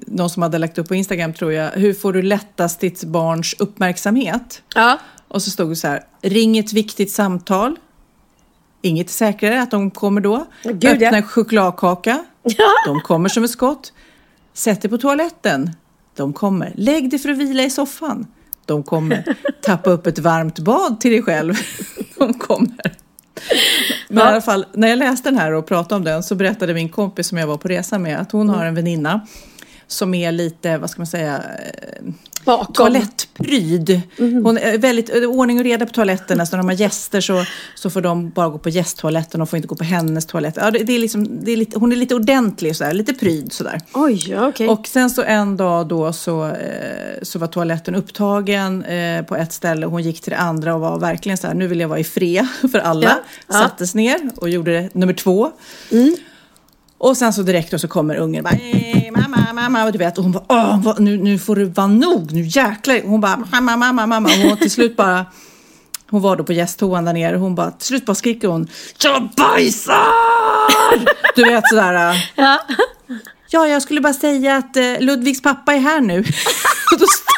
någon 0.08 0.30
som 0.30 0.44
hade 0.44 0.58
lagt 0.58 0.78
upp 0.78 0.88
på 0.88 0.96
Instagram 0.96 1.34
tror 1.34 1.54
jag, 1.54 1.72
hur 1.72 1.94
får 1.94 2.14
du 2.14 2.22
lättast 2.22 2.80
ditt 2.80 3.04
barns 3.04 3.56
uppmärksamhet? 3.60 4.62
Ja. 4.76 5.00
Och 5.28 5.42
så 5.42 5.52
stod 5.52 5.70
det 5.70 5.76
så 5.76 5.88
här, 5.88 6.04
ring 6.22 6.58
ett 6.58 6.74
viktigt 6.74 7.12
samtal. 7.12 7.76
Inget 8.82 9.10
säkrare 9.10 9.62
att 9.62 9.72
de 9.72 9.92
kommer 9.92 10.22
då. 10.22 10.46
Gud, 10.64 10.84
ja. 10.84 10.92
Öppna 10.92 11.18
en 11.18 11.24
chokladkaka. 11.24 12.26
Ja. 12.44 12.70
De 12.86 13.02
kommer 13.02 13.30
som 13.30 13.44
ett 13.44 13.52
skott. 13.52 13.94
Sätt 14.54 14.82
dig 14.82 14.92
på 14.92 14.98
toaletten. 14.98 15.72
De 16.16 16.34
kommer. 16.34 16.74
Lägg 16.76 17.10
dig 17.10 17.20
för 17.20 17.30
att 17.30 17.38
vila 17.38 17.64
i 17.64 17.70
soffan. 17.70 18.28
De 18.66 18.84
kommer. 18.84 19.36
Tappa 19.62 19.90
upp 19.90 20.08
ett 20.08 20.20
varmt 20.20 20.60
bad 20.60 21.00
till 21.00 21.12
dig 21.12 21.24
själv. 21.24 21.54
De 22.18 22.34
kommer. 22.34 22.98
Men 24.08 24.17
i 24.17 24.21
alla 24.21 24.41
fall, 24.41 24.65
när 24.73 24.88
jag 24.88 25.00
läste 25.00 25.30
den 25.30 25.39
här 25.39 25.52
och 25.52 25.67
pratade 25.67 25.95
om 25.95 26.04
den 26.04 26.23
så 26.23 26.36
berättade 26.36 26.73
min 26.73 26.89
kompis 26.89 27.28
som 27.28 27.38
jag 27.38 27.47
var 27.47 27.58
på 27.58 27.67
resa 27.67 28.00
med 28.00 28.19
att 28.19 28.32
hon 28.32 28.50
har 28.50 28.65
en 28.65 28.76
väninna 28.76 29.28
som 29.88 30.13
är 30.13 30.32
lite, 30.32 30.78
vad 30.78 30.89
ska 30.89 31.00
man 31.00 31.08
säga, 31.08 31.36
eh, 31.38 32.13
Bakom. 32.48 32.74
toalettpryd. 32.74 34.02
Hon 34.18 34.58
är 34.58 34.78
väldigt 34.78 35.16
eh, 35.16 35.30
ordning 35.30 35.58
och 35.58 35.64
reda 35.64 35.86
på 35.86 35.94
toaletten. 35.94 36.40
Alltså 36.40 36.56
när 36.56 36.64
de 36.64 36.70
har 36.70 36.76
gäster 36.76 37.22
så, 37.22 37.46
så 37.76 37.90
får 37.90 38.02
de 38.02 38.30
bara 38.30 38.50
gå 38.50 38.58
på 38.58 38.70
gästtoaletten 38.70 39.42
och 39.42 39.50
får 39.50 39.58
inte 39.58 39.68
gå 39.68 39.76
på 39.76 39.84
hennes 39.84 40.26
toalett. 40.26 40.54
Ja, 40.58 40.72
det, 40.72 40.80
det 40.80 40.94
är 40.94 41.00
liksom, 41.00 41.46
det 41.46 41.52
är 41.52 41.58
lite, 41.58 41.80
hon 41.80 41.92
är 41.92 41.96
lite 41.96 42.16
ordentlig 42.16 42.76
sådär, 42.76 42.94
lite 42.94 43.14
pryd 43.14 43.54
sådär. 43.54 43.82
Oj, 43.94 44.30
ja, 44.30 44.48
okej. 44.48 44.68
Och 44.68 44.88
sen 44.88 45.10
så 45.10 45.24
en 45.24 45.58
dag 45.58 45.88
då 45.88 46.14
så, 46.14 46.46
eh, 46.46 46.54
så 47.22 47.40
var 47.40 47.48
toaletten 47.48 47.96
upptagen 47.96 48.84
eh, 48.84 49.22
på 49.22 49.36
ett 49.36 49.54
ställe. 49.54 49.86
Hon 49.86 50.04
gick 50.04 50.22
till 50.22 50.32
det 50.32 50.38
andra 50.38 50.76
och 50.76 50.82
var 50.82 51.00
verkligen 51.00 51.38
så 51.38 51.48
här, 51.48 51.54
nu 51.54 51.68
vill 51.68 51.80
jag 51.80 51.88
vara 51.88 52.00
i 52.00 52.04
fred 52.04 52.48
för 52.72 52.80
alla. 52.80 53.20
Ja. 53.48 53.54
Sattes 53.54 53.96
ner 53.96 54.18
och 54.36 54.50
gjorde 54.50 54.72
det 54.72 54.94
nummer 54.94 55.14
två. 55.14 55.52
Och 56.98 57.18
sen 57.18 57.34
så 57.34 57.42
direkt 57.42 57.72
då 57.72 57.80
så 57.80 57.88
kommer 57.88 58.16
ungen 58.16 58.46
och 58.46 58.52
bara 58.52 58.60
"Eh, 58.60 59.12
mamma, 59.12 59.54
mamma 59.54 59.86
och 59.86 59.92
du 59.92 59.98
vet 59.98 60.18
och 60.18 60.24
hon 60.24 60.32
bara 60.32 60.44
Åh, 60.50 60.82
vad, 60.84 61.00
nu, 61.00 61.18
nu 61.18 61.40
får 61.40 61.56
det 61.56 61.66
vara 61.66 61.88
nog, 61.88 62.32
nu 62.32 62.42
jäklar. 62.42 63.02
Hon 63.06 63.22
bara 63.22 63.38
mamma, 63.52 63.76
mamma, 63.78 64.06
mamma 64.08 64.30
och 64.30 64.36
hon 64.50 64.58
till 64.58 64.72
slut 64.72 64.96
bara 64.96 65.26
hon 66.10 66.22
var 66.22 66.36
då 66.36 66.44
på 66.44 66.54
gästtoan 66.54 67.06
där 67.06 67.14
nere 67.14 67.36
och 67.36 67.42
hon 67.42 67.56
bara 67.56 67.72
till 67.72 67.88
slut 67.88 68.06
bara 68.06 68.16
skriker 68.16 68.48
hon 68.48 68.68
Jag 69.04 69.30
bajsar! 69.38 70.04
Du 71.36 71.44
vet 71.44 71.64
sådär. 71.70 72.12
äh. 72.12 72.16
Ja. 72.36 72.60
Ja, 73.50 73.68
jag 73.68 73.82
skulle 73.82 74.02
bara 74.02 74.14
säga 74.14 74.56
att 74.58 74.78
eh, 74.78 75.00
Ludvigs 75.00 75.42
pappa 75.42 75.74
är 75.74 75.80
här 75.80 76.02
nu. 76.02 76.20
Och 76.94 77.00
då, 77.00 77.06
st- 77.06 77.32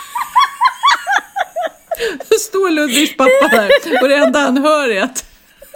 då 2.29 2.35
står 2.37 2.69
Ludvigs 2.69 3.17
pappa 3.17 3.47
där 3.55 3.69
och 4.01 4.09
det 4.09 4.15
enda 4.15 4.39
han 4.39 4.57
hör 4.57 4.89
är 4.89 5.01
att 5.03 5.25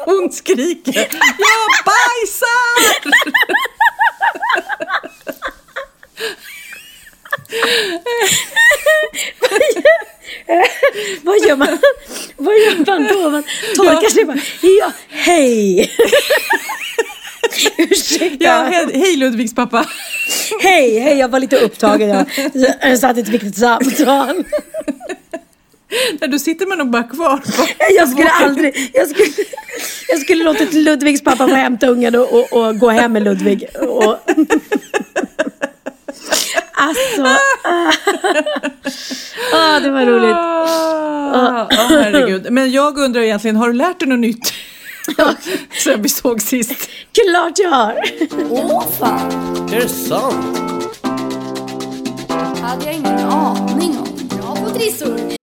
hon 0.06 0.30
skriker 0.32 0.94
Jag 0.96 1.70
bajsar! 1.86 3.14
Vad 11.22 11.38
gör 11.48 11.56
man? 11.56 11.78
Vad 12.38 12.56
gör 12.56 12.78
man 12.86 13.08
då? 13.08 13.30
Man 13.30 13.44
torkar 13.76 14.10
sig 14.10 14.26
bara. 14.26 14.38
Ja, 14.62 14.92
hej! 15.10 15.92
Ursäkta. 17.78 18.44
Ja, 18.46 18.52
he- 18.72 18.98
hej 19.00 19.16
Ludvigs 19.16 19.56
pappa. 19.56 19.86
Hej, 20.62 21.00
hej, 21.00 21.18
jag 21.18 21.28
var 21.30 21.40
lite 21.40 21.58
upptagen. 21.58 22.10
Jag, 22.10 22.26
jag 22.82 23.00
satt 23.00 23.18
i 23.18 23.20
ett 23.20 23.28
viktigt 23.28 23.58
samtal. 23.58 24.44
Nej, 26.22 26.30
då 26.30 26.40
sitter 26.40 26.66
man 26.66 26.78
nog 26.78 26.90
bara 26.90 27.04
kvar. 27.04 27.42
Jag 27.98 28.10
skulle 28.10 28.30
aldrig, 28.30 28.92
jag 28.94 29.08
skulle, 29.08 29.28
jag 30.08 30.20
skulle 30.20 30.44
låtit 30.44 30.74
Ludvigs 30.74 31.24
pappa 31.24 31.48
få 31.48 31.56
hämta 31.56 31.88
ungen 31.88 32.16
och, 32.16 32.34
och, 32.34 32.54
och 32.54 32.80
gå 32.80 32.90
hem 32.90 33.14
med 33.14 33.24
Ludvig. 33.24 33.66
Och, 33.80 34.18
alltså. 36.74 37.28
Ah, 39.54 39.80
det 39.80 39.90
var 39.92 40.06
roligt. 40.06 40.36
Ah, 40.36 41.62
ah, 41.62 41.68
herregud. 41.90 42.52
Men 42.52 42.72
jag 42.72 42.98
undrar 42.98 43.22
egentligen, 43.22 43.56
har 43.56 43.68
du 43.68 43.74
lärt 43.74 44.00
dig 44.00 44.10
något 44.10 44.20
nytt? 44.20 44.54
Sen 45.84 46.02
vi 46.02 46.10
såg 46.10 46.42
sist. 46.42 46.90
Klart 47.12 47.60
jag 47.60 47.70
har. 47.70 48.00
Åh 48.50 48.84
fan, 49.00 49.32
Är 49.74 49.80
det 49.80 49.90
sant? 49.90 51.00
hade 52.62 52.86
jag 52.86 52.94
ingen 52.94 53.20
aning 53.20 53.98
om. 53.98 54.28
Bra 54.28 54.56
på 54.56 54.70
trissor. 54.70 55.43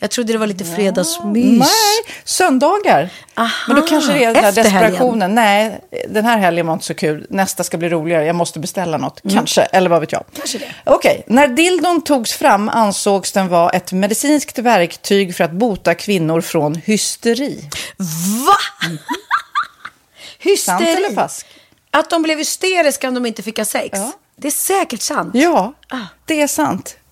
jag 0.00 0.10
trodde 0.10 0.32
det 0.32 0.38
var 0.38 0.46
lite 0.46 0.64
fredagsmys. 0.64 1.58
Nej, 1.58 2.14
söndagar. 2.24 3.10
Aha, 3.34 3.48
Men 3.66 3.76
då 3.76 3.82
kanske 3.82 4.12
det 4.12 4.24
är 4.24 4.34
den 4.34 4.42
här 4.44 4.48
efter 4.48 4.62
helgen. 4.62 4.90
desperationen. 4.90 5.34
Nej, 5.34 5.80
den 6.08 6.24
här 6.24 6.38
helgen 6.38 6.66
var 6.66 6.72
inte 6.74 6.84
så 6.86 6.94
kul. 6.94 7.26
Nästa 7.30 7.64
ska 7.64 7.78
bli 7.78 7.88
roligare. 7.88 8.24
Jag 8.24 8.36
måste 8.36 8.58
beställa 8.58 8.96
något. 8.98 9.20
Kanske, 9.32 9.62
eller 9.62 9.90
vad 9.90 10.00
vet 10.00 10.12
jag. 10.12 10.20
Mm. 10.22 10.32
Kanske 10.36 10.58
det. 10.58 10.74
Okej, 10.84 11.24
när 11.26 11.48
dildon 11.48 12.02
togs 12.04 12.32
fram 12.32 12.68
ansågs 12.68 13.32
den 13.32 13.48
vara 13.48 13.70
ett 13.70 13.92
medicinskt 13.92 14.58
verktyg 14.58 15.36
för 15.36 15.44
att 15.44 15.52
bota 15.52 15.94
kvinnor 15.94 16.40
från 16.40 16.74
hysteri. 16.74 17.64
Va? 18.46 18.56
Hysteri. 20.38 20.56
Sant 20.78 20.82
eller 20.88 21.14
falskt? 21.14 21.46
Att 21.90 22.10
de 22.10 22.22
blev 22.22 22.38
hysteriska 22.38 23.08
om 23.08 23.14
de 23.14 23.26
inte 23.26 23.42
fick 23.42 23.58
ha 23.58 23.64
sex. 23.64 23.88
Ja. 23.92 24.12
Det 24.36 24.48
är 24.48 24.52
säkert 24.52 25.00
sant. 25.02 25.30
Ja, 25.34 25.72
Ah. 25.88 25.96
det 26.24 26.42
är 26.42 26.46
sant. 26.46 26.96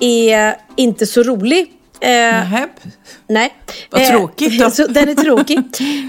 är 0.00 0.56
inte 0.76 1.06
så 1.06 1.22
rolig. 1.22 1.72
Eh. 2.00 2.64
Nej. 3.26 3.54
Vad 3.90 4.06
tråkigt 4.06 4.58
då. 4.58 4.64
Eh, 4.64 4.70
så 4.72 4.86
den 4.86 5.08
är 5.08 5.14
tråkig. 5.14 5.58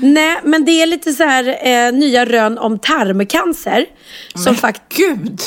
nej, 0.02 0.40
men 0.44 0.66
det 0.66 0.72
är 0.72 0.88
lite 0.88 1.14
så 1.14 1.24
här 1.24 1.68
eh, 1.68 1.94
nya 1.94 2.26
rön 2.26 2.58
om 2.58 2.80
tarmcancer. 2.80 3.86
Men 4.34 4.44
som 4.44 4.56
fakt 4.56 4.82
gud! 4.90 5.42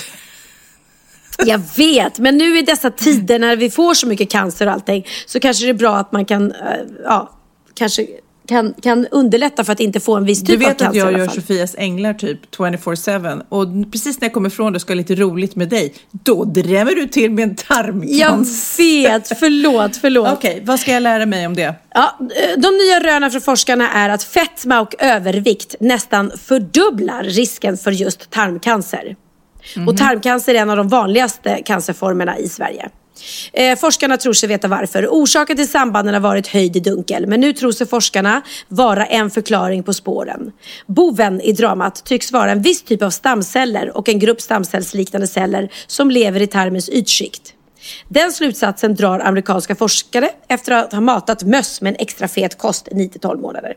Jag 1.38 1.60
vet, 1.76 2.18
men 2.18 2.38
nu 2.38 2.58
i 2.58 2.62
dessa 2.62 2.90
tider 2.90 3.38
när 3.38 3.56
vi 3.56 3.70
får 3.70 3.94
så 3.94 4.06
mycket 4.06 4.30
cancer 4.30 4.66
och 4.66 4.72
allting 4.72 5.06
så 5.26 5.40
kanske 5.40 5.64
det 5.64 5.70
är 5.70 5.74
bra 5.74 5.96
att 5.96 6.12
man 6.12 6.24
kan, 6.24 6.52
eh, 6.52 6.56
ja, 7.04 7.30
kanske 7.74 8.06
kan, 8.48 8.74
kan 8.82 9.06
underlätta 9.06 9.64
för 9.64 9.72
att 9.72 9.80
inte 9.80 10.00
få 10.00 10.16
en 10.16 10.24
viss 10.24 10.44
typ 10.44 10.56
av 10.56 10.60
cancer. 10.60 10.78
Du 10.78 10.92
vet 10.92 11.04
att 11.04 11.12
jag 11.12 11.18
gör 11.18 11.28
Sofias 11.28 11.74
änglar 11.78 12.14
typ 12.14 12.56
24-7 12.56 13.42
och 13.48 13.92
precis 13.92 14.20
när 14.20 14.26
jag 14.26 14.32
kommer 14.32 14.48
ifrån 14.48 14.72
det 14.72 14.80
ska 14.80 14.92
ha 14.92 14.96
lite 14.96 15.14
roligt 15.14 15.56
med 15.56 15.68
dig, 15.68 15.94
då 16.10 16.44
drämmer 16.44 16.94
du 16.94 17.06
till 17.06 17.30
med 17.30 17.42
en 17.42 17.54
tarmcancer. 17.54 19.02
Jag 19.02 19.12
vet, 19.12 19.38
förlåt, 19.38 19.96
förlåt. 19.96 20.28
Okej, 20.32 20.50
okay, 20.50 20.64
vad 20.64 20.80
ska 20.80 20.92
jag 20.92 21.02
lära 21.02 21.26
mig 21.26 21.46
om 21.46 21.54
det? 21.54 21.74
Ja, 21.94 22.18
de 22.56 22.68
nya 22.68 23.00
rönen 23.00 23.30
från 23.30 23.40
forskarna 23.40 23.90
är 23.92 24.08
att 24.08 24.22
fetma 24.22 24.80
och 24.80 24.94
övervikt 24.98 25.74
nästan 25.80 26.32
fördubblar 26.42 27.24
risken 27.24 27.76
för 27.76 27.90
just 27.90 28.30
tarmcancer. 28.30 29.02
Mm 29.02 29.16
-hmm. 29.74 29.90
Och 29.90 29.96
tarmcancer 29.96 30.54
är 30.54 30.58
en 30.58 30.70
av 30.70 30.76
de 30.76 30.88
vanligaste 30.88 31.62
cancerformerna 31.64 32.38
i 32.38 32.48
Sverige. 32.48 32.90
Eh, 33.52 33.78
forskarna 33.78 34.16
tror 34.16 34.32
sig 34.32 34.48
veta 34.48 34.68
varför. 34.68 35.06
Orsaken 35.06 35.56
till 35.56 35.68
sambanden 35.68 36.14
har 36.14 36.20
varit 36.20 36.46
höjd 36.46 36.76
i 36.76 36.80
dunkel. 36.80 37.26
Men 37.26 37.40
nu 37.40 37.52
tror 37.52 37.72
sig 37.72 37.86
forskarna 37.86 38.42
vara 38.68 39.06
en 39.06 39.30
förklaring 39.30 39.82
på 39.82 39.94
spåren. 39.94 40.52
Boven 40.86 41.40
i 41.40 41.52
dramat 41.52 42.04
tycks 42.04 42.32
vara 42.32 42.50
en 42.50 42.62
viss 42.62 42.82
typ 42.82 43.02
av 43.02 43.10
stamceller 43.10 43.96
och 43.96 44.08
en 44.08 44.18
grupp 44.18 44.40
stamcellsliknande 44.40 45.26
celler 45.26 45.72
som 45.86 46.10
lever 46.10 46.42
i 46.42 46.46
tarmens 46.46 46.88
ytskikt. 46.88 47.54
Den 48.08 48.32
slutsatsen 48.32 48.94
drar 48.94 49.20
amerikanska 49.20 49.74
forskare 49.74 50.30
efter 50.48 50.72
att 50.72 50.92
ha 50.92 51.00
matat 51.00 51.42
möss 51.42 51.80
med 51.80 51.90
en 51.90 51.96
extra 52.00 52.28
fet 52.28 52.58
kost 52.58 52.88
i 52.88 52.94
9-12 52.94 53.40
månader. 53.40 53.74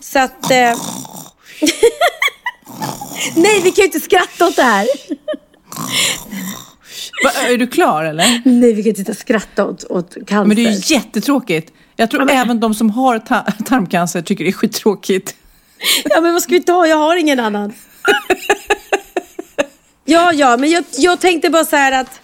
Så 0.00 0.18
att... 0.18 0.50
Eh... 0.50 0.56
Nej, 3.36 3.60
vi 3.64 3.70
kan 3.70 3.82
ju 3.82 3.84
inte 3.84 4.00
skratta 4.00 4.46
åt 4.46 4.56
det 4.56 4.62
här. 4.62 4.86
Va, 7.24 7.30
är 7.48 7.58
du 7.58 7.66
klar 7.66 8.04
eller? 8.04 8.42
Nej, 8.44 8.72
vi 8.72 8.82
kan 8.82 8.94
inte 8.96 9.14
skratta 9.14 9.64
åt, 9.64 9.84
åt 9.84 10.14
cancer. 10.14 10.44
Men 10.44 10.56
det 10.56 10.66
är 10.66 10.70
ju 10.70 10.94
jättetråkigt. 10.94 11.72
Jag 11.96 12.10
tror 12.10 12.24
men... 12.24 12.36
även 12.36 12.60
de 12.60 12.74
som 12.74 12.90
har 12.90 13.18
ta 13.18 13.42
tarmcancer 13.64 14.22
tycker 14.22 14.44
det 14.44 14.50
är 14.50 14.52
skittråkigt. 14.52 15.36
Ja, 16.04 16.20
men 16.20 16.32
vad 16.32 16.42
ska 16.42 16.52
vi 16.52 16.62
ta? 16.62 16.86
Jag 16.86 16.96
har 16.96 17.16
ingen 17.16 17.40
annan. 17.40 17.72
Ja, 20.08 20.32
ja, 20.32 20.56
men 20.56 20.70
jag, 20.70 20.84
jag 20.98 21.20
tänkte 21.20 21.50
bara 21.50 21.64
så 21.64 21.76
här 21.76 21.92
att 21.92 22.20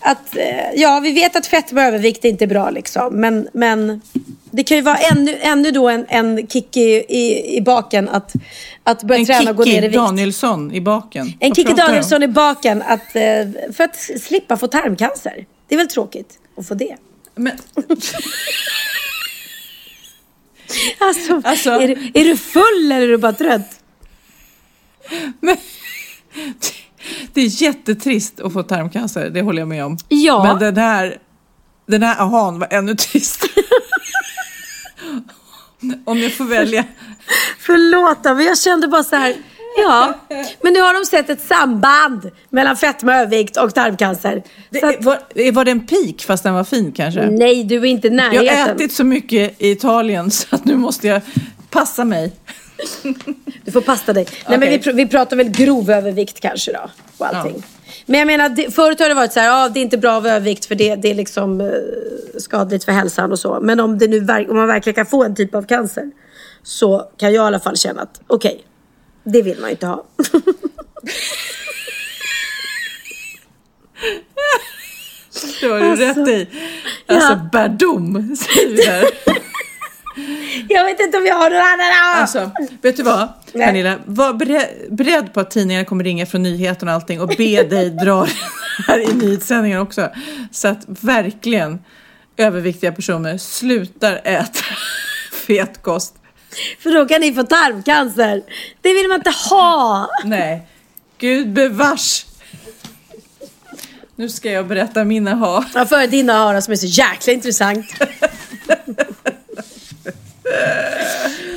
att, 0.00 0.36
eh, 0.36 0.72
ja, 0.74 1.00
vi 1.00 1.12
vet 1.12 1.36
att 1.36 1.46
fetma 1.46 1.80
och 1.80 1.86
övervikt 1.86 2.24
är 2.24 2.28
inte 2.28 2.46
bra 2.46 2.70
liksom. 2.70 3.20
Men, 3.20 3.48
men 3.52 4.00
det 4.56 4.64
kan 4.64 4.76
ju 4.76 4.82
vara 4.82 4.96
ännu, 4.96 5.38
ännu 5.40 5.70
då 5.70 5.88
en, 5.88 6.06
en 6.08 6.46
kick 6.46 6.76
i, 6.76 7.04
i, 7.08 7.56
i 7.56 7.60
baken 7.60 8.08
att, 8.08 8.32
att 8.84 9.02
börja 9.02 9.20
en 9.20 9.26
träna 9.26 9.50
och 9.50 9.56
gå 9.56 9.64
ner 9.64 9.72
i 9.72 9.80
vikt. 9.80 9.94
En 9.96 10.04
Danielsson 10.04 10.72
i 10.72 10.80
baken. 10.80 11.32
En 11.40 11.54
Kikki 11.54 11.72
Danielsson 11.72 12.22
i 12.22 12.28
baken 12.28 12.82
att, 12.82 13.16
eh, 13.16 13.22
för 13.72 13.84
att 13.84 13.96
slippa 13.96 14.56
få 14.56 14.66
tarmcancer. 14.66 15.46
Det 15.68 15.74
är 15.74 15.76
väl 15.76 15.88
tråkigt 15.88 16.38
att 16.58 16.68
få 16.68 16.74
det. 16.74 16.96
Men... 17.34 17.52
alltså, 20.98 21.42
alltså... 21.44 21.70
Är, 21.70 21.88
du, 21.88 22.10
är 22.14 22.24
du 22.24 22.36
full 22.36 22.92
eller 22.92 23.00
är 23.00 23.08
du 23.08 23.18
bara 23.18 23.32
trött? 23.32 23.80
Men... 25.40 25.56
Det 27.32 27.40
är 27.40 27.62
jättetrist 27.62 28.40
att 28.40 28.52
få 28.52 28.62
tarmcancer, 28.62 29.30
det 29.30 29.42
håller 29.42 29.58
jag 29.58 29.68
med 29.68 29.84
om. 29.84 29.98
Ja. 30.08 30.44
Men 30.44 30.58
den 30.58 30.76
här, 30.76 31.18
den 31.86 32.02
här 32.02 32.20
ahan 32.20 32.58
var 32.58 32.68
ännu 32.70 32.94
tristare. 32.94 33.65
om 36.04 36.18
jag 36.18 36.32
får 36.32 36.44
välja. 36.44 36.84
Förlåt 37.58 38.24
men 38.24 38.44
jag 38.44 38.58
kände 38.58 38.88
bara 38.88 39.04
så 39.04 39.16
här. 39.16 39.34
Ja, 39.78 40.14
men 40.62 40.72
nu 40.72 40.80
har 40.80 40.94
de 40.94 41.06
sett 41.06 41.30
ett 41.30 41.40
samband 41.40 42.30
mellan 42.50 42.76
fetma, 42.76 43.16
övervikt 43.16 43.56
och 43.56 43.74
tarmcancer. 43.74 44.42
Det, 44.70 44.82
att, 44.82 45.04
var, 45.04 45.52
var 45.52 45.64
det 45.64 45.70
en 45.70 45.86
peak 45.86 46.22
fast 46.22 46.42
den 46.42 46.54
var 46.54 46.64
fin 46.64 46.92
kanske? 46.92 47.26
Nej, 47.30 47.64
du 47.64 47.76
är 47.76 47.84
inte 47.84 48.06
i 48.06 48.10
närheten. 48.10 48.46
Jag 48.46 48.56
har 48.56 48.74
ätit 48.74 48.92
så 48.92 49.04
mycket 49.04 49.62
i 49.62 49.70
Italien 49.70 50.30
så 50.30 50.46
att 50.50 50.64
nu 50.64 50.76
måste 50.76 51.06
jag 51.06 51.20
passa 51.70 52.04
mig. 52.04 52.32
Du 53.64 53.72
får 53.72 53.80
passa 53.80 54.12
dig. 54.12 54.26
Nej, 54.48 54.58
men 54.58 54.68
vi, 54.70 54.92
vi 54.92 55.06
pratar 55.06 55.36
väl 55.36 55.48
grov 55.48 55.90
övervikt 55.90 56.40
kanske 56.40 56.72
då. 56.72 56.90
Och 57.18 57.26
allting. 57.26 57.54
Ja. 57.56 57.75
Men 58.06 58.18
jag 58.18 58.26
menar, 58.26 58.48
det, 58.48 58.74
förut 58.74 59.00
har 59.00 59.08
det 59.08 59.14
varit 59.14 59.32
så 59.32 59.40
här, 59.40 59.46
ja, 59.46 59.68
det 59.68 59.80
är 59.80 59.82
inte 59.82 59.98
bra 59.98 60.20
med 60.20 60.32
övervikt 60.32 60.64
för 60.64 60.74
det, 60.74 60.96
det 60.96 61.10
är 61.10 61.14
liksom 61.14 61.60
eh, 61.60 61.68
skadligt 62.38 62.84
för 62.84 62.92
hälsan 62.92 63.32
och 63.32 63.38
så. 63.38 63.60
Men 63.60 63.80
om, 63.80 63.98
det 63.98 64.08
nu, 64.08 64.26
om 64.48 64.56
man 64.56 64.66
verkligen 64.66 64.94
kan 64.94 65.06
få 65.06 65.24
en 65.24 65.34
typ 65.34 65.54
av 65.54 65.62
cancer 65.62 66.10
så 66.62 67.10
kan 67.16 67.32
jag 67.32 67.44
i 67.44 67.46
alla 67.46 67.60
fall 67.60 67.76
känna 67.76 68.02
att 68.02 68.20
okej, 68.26 68.52
okay, 68.54 68.62
det 69.24 69.42
vill 69.42 69.60
man 69.60 69.68
ju 69.68 69.72
inte 69.72 69.86
ha. 69.86 70.04
det 75.60 75.66
har 75.66 75.80
du 75.80 75.86
alltså, 75.86 76.04
rätt 76.04 76.28
i. 76.28 76.48
Alltså, 77.06 77.32
ja. 77.32 77.48
bärdom, 77.52 78.36
säger 78.36 78.76
vi 78.76 78.86
här. 78.86 79.04
Jag 80.68 80.84
vet 80.84 81.00
inte 81.00 81.18
om 81.18 81.26
jag 81.26 81.34
har 81.34 81.50
någon 81.50 81.60
annan. 81.60 82.20
Alltså, 82.20 82.50
vet 82.82 82.96
du 82.96 83.02
vad? 83.02 83.28
Nej. 83.52 83.66
Pernilla, 83.66 83.98
var 84.04 84.32
beredd, 84.90 85.32
på 85.32 85.40
att 85.40 85.50
tidningarna 85.50 85.84
kommer 85.84 86.04
ringa 86.04 86.26
från 86.26 86.42
nyheterna 86.42 86.90
och 86.90 86.94
allting 86.94 87.20
och 87.20 87.28
be 87.28 87.62
dig 87.62 87.90
dra 88.02 88.24
det 88.24 88.32
här 88.86 89.10
i 89.10 89.14
nyhetssändningen 89.14 89.80
också. 89.80 90.10
Så 90.50 90.68
att 90.68 90.84
verkligen 90.86 91.78
överviktiga 92.36 92.92
personer 92.92 93.38
slutar 93.38 94.20
äta 94.24 94.64
fet 95.46 95.82
kost. 95.82 96.14
För 96.82 96.90
då 96.90 97.06
kan 97.06 97.20
ni 97.20 97.34
få 97.34 97.42
tarmcancer. 97.42 98.42
Det 98.80 98.94
vill 98.94 99.08
man 99.08 99.16
inte 99.16 99.34
ha. 99.50 100.08
Nej, 100.24 100.68
gud 101.18 101.52
bevars. 101.52 102.26
Nu 104.18 104.28
ska 104.28 104.50
jag 104.50 104.66
berätta 104.66 105.04
mina 105.04 105.34
ha. 105.34 105.64
Jag 105.74 105.88
för 105.88 106.06
dina 106.06 106.32
höra 106.32 106.62
som 106.62 106.72
är 106.72 106.76
så 106.76 106.86
jäkla 106.86 107.32
intressant. 107.32 107.86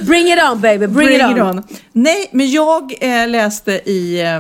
Bring 0.10 0.28
it 0.28 0.40
on 0.52 0.62
baby, 0.62 0.88
bring, 0.88 1.08
Bring 1.08 1.16
it, 1.32 1.38
it 1.38 1.42
on. 1.44 1.58
on. 1.58 1.64
Nej, 1.92 2.30
men 2.32 2.52
jag 2.52 2.94
eh, 3.02 3.28
läste 3.28 3.72
i 3.72 4.22
eh, 4.22 4.40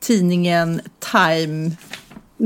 tidningen 0.00 0.80
Time 1.12 1.70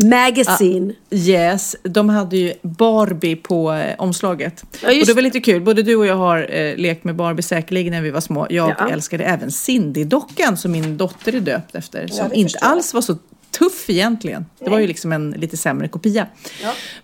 Magazine. 0.04 0.92
Yes, 1.10 1.76
de 1.82 2.08
hade 2.08 2.36
ju 2.36 2.52
Barbie 2.62 3.36
på 3.36 3.72
eh, 3.72 3.94
omslaget. 3.98 4.64
Ja, 4.82 4.88
och 5.00 5.06
det 5.06 5.14
var 5.14 5.22
lite 5.22 5.40
kul, 5.40 5.60
både 5.62 5.82
du 5.82 5.96
och 5.96 6.06
jag 6.06 6.16
har 6.16 6.54
eh, 6.54 6.76
lekt 6.76 7.04
med 7.04 7.16
Barbie 7.16 7.42
säkerligen 7.42 7.92
när 7.92 8.00
vi 8.00 8.10
var 8.10 8.20
små. 8.20 8.46
Jag 8.50 8.74
Ja. 8.78 8.88
älskade 8.90 9.24
även 9.24 9.48
Cindy-dockan 9.50 10.56
som 10.56 10.72
min 10.72 10.96
dotter 10.96 11.34
är 11.34 11.40
döpt 11.40 11.74
efter. 11.74 12.06
Som 12.06 12.28
det 12.28 12.36
inte 12.36 12.58
alls 12.58 12.94
var 12.94 13.00
så 13.00 13.16
tuff 13.50 13.90
egentligen. 13.90 14.46
Det 14.58 14.70
var 14.70 14.78
ju 14.78 14.86
liksom 14.86 15.12
en 15.12 15.30
lite 15.30 15.56
sämre 15.56 15.88
kopia. 15.88 16.26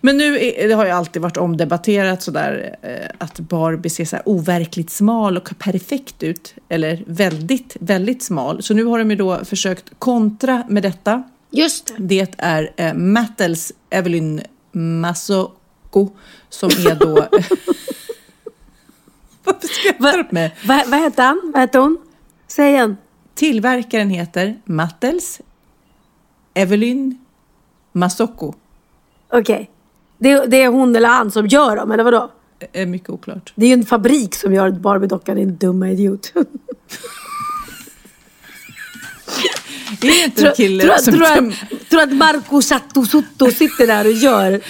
Men 0.01 0.17
nu 0.17 0.39
är, 0.39 0.67
det 0.67 0.73
har 0.73 0.85
ju 0.85 0.91
alltid 0.91 1.21
varit 1.21 1.37
omdebatterat 1.37 2.23
sådär 2.23 2.75
eh, 2.81 3.09
att 3.17 3.39
Barbie 3.39 3.89
ser 3.89 4.05
så 4.05 4.17
overkligt 4.25 4.89
smal 4.89 5.37
och 5.37 5.49
perfekt 5.59 6.23
ut. 6.23 6.55
Eller 6.69 7.03
väldigt, 7.07 7.77
väldigt 7.79 8.23
smal. 8.23 8.63
Så 8.63 8.73
nu 8.73 8.83
har 8.83 8.99
de 8.99 9.09
ju 9.09 9.15
då 9.15 9.45
försökt 9.45 9.85
kontra 9.99 10.63
med 10.69 10.83
detta. 10.83 11.23
Just 11.51 11.93
det. 11.97 12.25
Det 12.25 12.35
är 12.37 12.71
eh, 12.77 12.93
Mattels 12.93 13.71
Evelyn 13.89 14.41
Masoko 14.71 16.09
som 16.49 16.69
är 16.69 16.95
då... 16.95 17.27
Varför 19.43 19.67
skrattar 19.67 20.17
du 20.17 20.27
mig? 20.29 20.55
Vad 20.65 20.87
vad 20.87 20.99
heter 20.99 21.23
han? 21.23 21.51
Vad 21.53 21.61
heter 21.61 21.79
hon? 21.79 21.97
Säg 22.47 22.69
igen. 22.69 22.97
Tillverkaren 23.35 24.09
heter 24.09 24.61
Mattels 24.65 25.41
Evelyn 26.53 27.17
Masoko. 27.91 28.53
Okej. 29.31 29.69
Det, 30.17 30.45
det 30.45 30.61
är 30.63 30.67
hon 30.67 30.95
eller 30.95 31.09
han 31.09 31.31
som 31.31 31.47
gör 31.47 31.75
dem, 31.75 31.91
eller 31.91 32.03
vadå? 32.03 32.31
Är 32.73 32.85
mycket 32.85 33.09
oklart. 33.09 33.53
Det 33.55 33.65
är 33.65 33.67
ju 33.67 33.73
en 33.73 33.85
fabrik 33.85 34.35
som 34.35 34.53
gör 34.53 34.71
Barbie-dockan, 34.71 35.35
din 35.35 35.55
dumma 35.55 35.89
idiot. 35.89 36.33
Det 40.01 40.07
är 40.07 40.25
inte 40.25 40.47
en 40.47 40.55
kille 40.55 40.83
tror, 40.83 40.97
som... 40.97 41.13
tror, 41.13 41.25
att, 41.25 41.89
tror 41.89 42.01
att 42.01 42.13
Marco 42.13 42.61
Satto 42.61 43.05
Sotto 43.05 43.51
sitter 43.51 43.87
där 43.87 44.05
och 44.05 44.11
gör... 44.11 44.61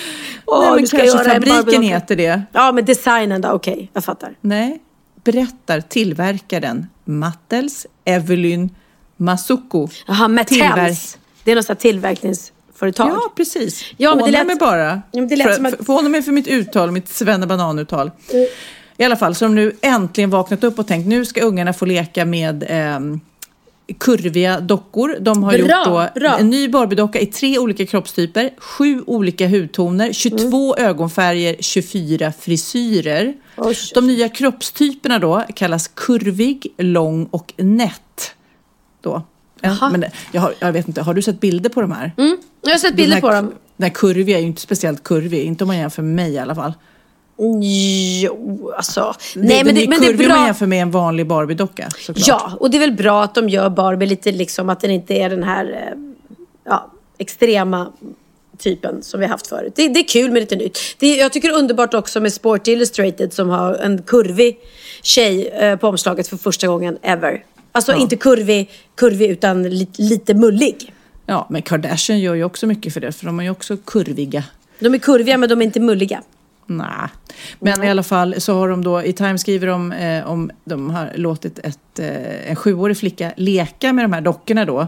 Åh, 0.46 0.62
Nej, 0.62 0.76
men 0.76 0.86
kanske 0.88 1.30
fabriken 1.30 1.82
heter 1.82 2.16
det. 2.16 2.42
Ja, 2.52 2.72
men 2.72 2.86
designen 2.86 3.42
då, 3.42 3.50
okej, 3.50 3.92
jag 3.94 4.04
fattar. 4.04 4.36
Nej, 4.42 4.82
berättar 5.24 5.82
tillverkaren 5.82 6.88
Mattels 7.06 7.88
Evelyn 8.06 8.70
Masoko. 9.18 9.88
Jaha, 10.08 10.28
Mattels. 10.28 11.18
Det 11.44 11.52
är 11.52 11.56
något 11.56 11.66
sånt 11.66 11.80
tillverkningsföretag. 11.80 13.10
Ja, 13.10 13.34
precis. 13.36 13.86
Ja, 13.98 14.16
men 14.16 14.26
det 14.26 14.32
lät- 14.32 14.48
mig 14.48 14.56
bara. 14.56 15.02
Ja, 15.12 15.22
det 15.22 15.36
lät 15.36 15.48
för, 15.48 15.54
som 15.54 15.66
att- 15.66 16.12
mig 16.12 16.22
för 16.22 16.32
mitt 16.32 16.48
uttal, 16.48 16.92
mitt 16.92 17.08
svennebananuttal. 17.10 18.12
I 18.98 19.04
alla 19.04 19.16
fall, 19.16 19.36
så 19.36 19.46
de 19.46 19.56
nu 19.56 19.76
äntligen 19.82 20.30
vaknat 20.30 20.64
upp 20.64 20.80
och 20.80 20.88
tänkt 20.88 21.08
nu 21.08 21.26
ska 21.26 21.42
ungarna 21.42 21.74
få 21.74 21.86
leka 21.86 22.26
med 22.26 22.66
ehm, 22.70 23.20
kurviga 24.00 24.60
dockor. 24.60 25.18
De 25.20 25.44
har 25.44 25.52
Bra, 25.52 25.60
gjort 25.60 25.70
då 26.14 26.20
bra. 26.20 26.38
en 26.38 26.50
ny 26.50 26.68
Barbie-docka 26.68 27.20
i 27.20 27.26
tre 27.26 27.60
olika 27.60 27.86
kroppstyper, 27.86 28.50
sju 28.58 29.04
olika 29.08 29.48
hudtoner, 29.48 30.14
22 30.14 30.76
ögonfärger, 30.78 31.56
24 31.60 32.32
frisyrer. 32.40 33.34
Oj. 33.58 33.76
De 33.94 34.08
nya 34.08 34.30
kroppstyperna 34.30 35.20
då 35.20 35.44
kallas 35.56 35.88
kurvig, 35.88 36.68
lång 36.78 37.26
och 37.26 37.54
nätt. 37.58 38.32
Då. 39.02 39.22
Jaha. 39.64 39.90
Men 39.90 40.06
jag, 40.32 40.42
har, 40.42 40.54
jag 40.60 40.72
vet 40.72 40.88
inte, 40.88 41.02
har 41.02 41.14
du 41.14 41.22
sett 41.22 41.40
bilder 41.40 41.70
på 41.70 41.82
de 41.82 41.92
här? 41.92 42.12
Mm, 42.18 42.38
jag 42.62 42.72
har 42.72 42.78
sett 42.78 42.96
bilder 42.96 43.16
Den 43.16 43.22
på 43.22 43.28
här- 43.28 43.36
dem. 43.36 43.54
Den 43.78 43.84
här 43.90 43.94
kurviga 43.96 44.38
är 44.38 44.42
ju 44.42 44.48
inte 44.48 44.62
speciellt 44.62 45.04
kurvig, 45.04 45.44
inte 45.44 45.64
om 45.64 45.68
man 45.68 45.78
jämför 45.78 46.02
med 46.02 46.16
mig 46.16 46.34
i 46.34 46.40
alla 46.40 46.56
fall. 46.56 46.74
Jo, 48.22 48.72
alltså. 48.78 49.14
Nej, 49.36 49.48
Nej, 49.48 49.64
men 49.64 49.76
det, 49.76 49.84
är 49.84 49.88
men 49.88 50.02
det 50.02 50.08
är 50.08 50.12
om 50.14 50.18
man 50.18 50.28
bra. 50.38 50.46
jämför 50.46 50.66
med 50.66 50.82
en 50.82 50.92
vanlig 50.92 51.28
Barbie-docka. 51.28 51.90
Ja, 52.16 52.52
och 52.60 52.72
det 52.72 52.78
är 52.78 52.80
väl 52.80 52.92
bra 52.92 53.24
att 53.24 53.36
de 53.36 53.50
gör 53.50 53.70
Barbie 53.70 54.06
lite 54.06 54.32
liksom 54.32 54.70
att 54.70 54.80
den 54.80 54.92
inte 54.92 55.14
är 55.14 55.30
den 55.30 55.44
här 55.44 55.66
eh, 55.72 56.00
ja, 56.66 56.92
extrema 57.18 57.92
typen 58.58 59.04
som 59.04 59.20
vi 59.20 59.26
haft 59.26 59.48
förut. 59.48 59.74
Det, 59.76 59.88
det 59.88 60.00
är 60.00 60.08
kul 60.08 60.32
med 60.32 60.40
lite 60.40 60.56
nytt. 60.56 60.80
Det, 61.00 61.16
jag 61.16 61.32
tycker 61.34 61.48
det 61.50 61.56
är 61.56 61.60
underbart 61.60 61.94
också 61.94 62.20
med 62.20 62.34
Sport 62.34 62.68
Illustrated 62.68 63.34
som 63.34 63.50
har 63.50 63.74
en 63.76 64.02
kurvig 64.04 64.58
tjej 65.02 65.48
eh, 65.48 65.76
på 65.76 65.88
omslaget 65.88 66.28
för 66.28 66.38
första 66.38 66.68
gången 66.68 66.98
ever. 67.02 67.44
Alltså 67.76 67.94
inte 67.94 68.16
kurvig, 68.16 68.70
kurvig 68.96 69.30
utan 69.30 69.64
li, 69.64 69.88
lite 69.98 70.34
mullig. 70.34 70.94
Ja, 71.26 71.48
men 71.50 71.62
Kardashian 71.62 72.20
gör 72.20 72.36
ju 72.36 72.44
också 72.44 72.68
mycket 72.68 72.94
för 72.94 73.02
det, 73.02 73.12
för 73.12 73.26
de 73.26 73.40
är 73.40 73.44
ju 73.44 73.50
också 73.50 73.78
kurviga. 73.78 74.44
De 74.80 74.94
är 74.94 74.98
kurviga 74.98 75.38
men 75.38 75.50
de 75.50 75.62
är 75.62 75.66
inte 75.66 75.80
mulliga. 75.80 76.22
Nej. 76.66 77.10
Men 77.60 77.84
i 77.84 77.90
alla 77.90 78.04
fall 78.04 78.36
så 78.42 78.54
har 78.54 78.70
de 78.70 78.84
då, 78.84 79.04
i 79.04 79.14
Time 79.14 79.38
skriver 79.38 79.68
de 79.68 79.92
eh, 79.92 80.30
om 80.30 80.52
de 80.66 80.90
har 80.90 81.12
låtit 81.16 81.60
ett, 81.60 82.00
eh, 82.00 82.50
en 82.50 82.56
sjuårig 82.56 82.98
flicka 82.98 83.34
leka 83.38 83.94
med 83.94 84.06
de 84.06 84.14
här 84.14 84.22
dockorna 84.22 84.66
då. 84.66 84.88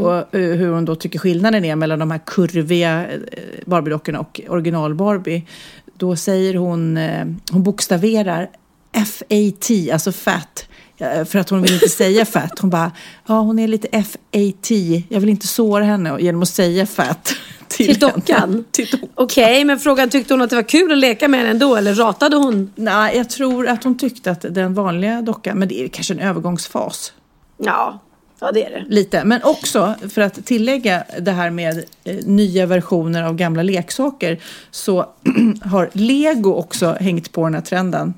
Och 0.00 0.34
eh, 0.34 0.40
hur 0.40 0.72
hon 0.72 0.84
då 0.84 0.94
tycker 0.94 1.18
skillnaden 1.18 1.64
är 1.64 1.76
mellan 1.76 1.98
de 1.98 2.10
här 2.10 2.20
kurviga 2.26 3.06
eh, 3.10 3.18
Barbie-dockorna 3.66 4.18
och 4.18 4.40
original 4.48 4.94
Barbie. 4.94 5.46
Då 5.94 6.16
säger 6.16 6.54
hon, 6.54 6.96
eh, 6.96 7.26
hon 7.52 7.62
bokstaverar 7.62 8.50
FAT, 8.92 9.92
alltså 9.92 10.12
fat. 10.12 10.66
Ja, 11.00 11.24
För 11.24 11.38
att 11.38 11.50
hon 11.50 11.62
vill 11.62 11.74
inte 11.74 11.88
säga 11.88 12.24
fat. 12.24 12.58
Hon 12.58 12.70
bara, 12.70 12.92
ja 13.26 13.40
hon 13.40 13.58
är 13.58 13.68
lite 13.68 14.02
FAT. 14.02 14.70
Jag 15.08 15.20
vill 15.20 15.28
inte 15.28 15.46
såra 15.46 15.84
henne 15.84 16.16
genom 16.20 16.42
att 16.42 16.48
säga 16.48 16.86
fat. 16.86 17.34
Till 17.68 17.86
henne. 17.86 17.98
dockan? 17.98 18.64
Till 18.70 18.86
dockan. 18.86 19.08
Okej, 19.14 19.64
men 19.64 19.78
frågan 19.80 20.10
tyckte 20.10 20.34
hon 20.34 20.42
att 20.42 20.50
det 20.50 20.56
var 20.56 20.62
kul 20.62 20.92
att 20.92 20.98
leka 20.98 21.28
med 21.28 21.40
henne 21.40 21.50
ändå 21.50 21.76
eller 21.76 21.94
ratade 21.94 22.36
hon? 22.36 22.72
Nej, 22.74 23.16
jag 23.16 23.30
tror 23.30 23.68
att 23.68 23.84
hon 23.84 23.98
tyckte 23.98 24.30
att 24.30 24.44
den 24.50 24.74
vanliga 24.74 25.22
dockan, 25.22 25.58
men 25.58 25.68
det 25.68 25.84
är 25.84 25.88
kanske 25.88 26.14
en 26.14 26.20
övergångsfas. 26.20 27.12
Ja, 27.56 28.00
ja 28.40 28.52
det 28.52 28.64
är 28.64 28.70
det. 28.70 28.84
Lite, 28.94 29.24
men 29.24 29.42
också 29.42 29.94
för 30.10 30.20
att 30.20 30.46
tillägga 30.46 31.04
det 31.20 31.32
här 31.32 31.50
med 31.50 31.84
eh, 32.04 32.16
nya 32.24 32.66
versioner 32.66 33.22
av 33.22 33.34
gamla 33.34 33.62
leksaker 33.62 34.40
så 34.70 35.06
har 35.62 35.90
Lego 35.92 36.54
också 36.54 36.96
hängt 37.00 37.32
på 37.32 37.44
den 37.44 37.54
här 37.54 37.60
trenden. 37.60 38.14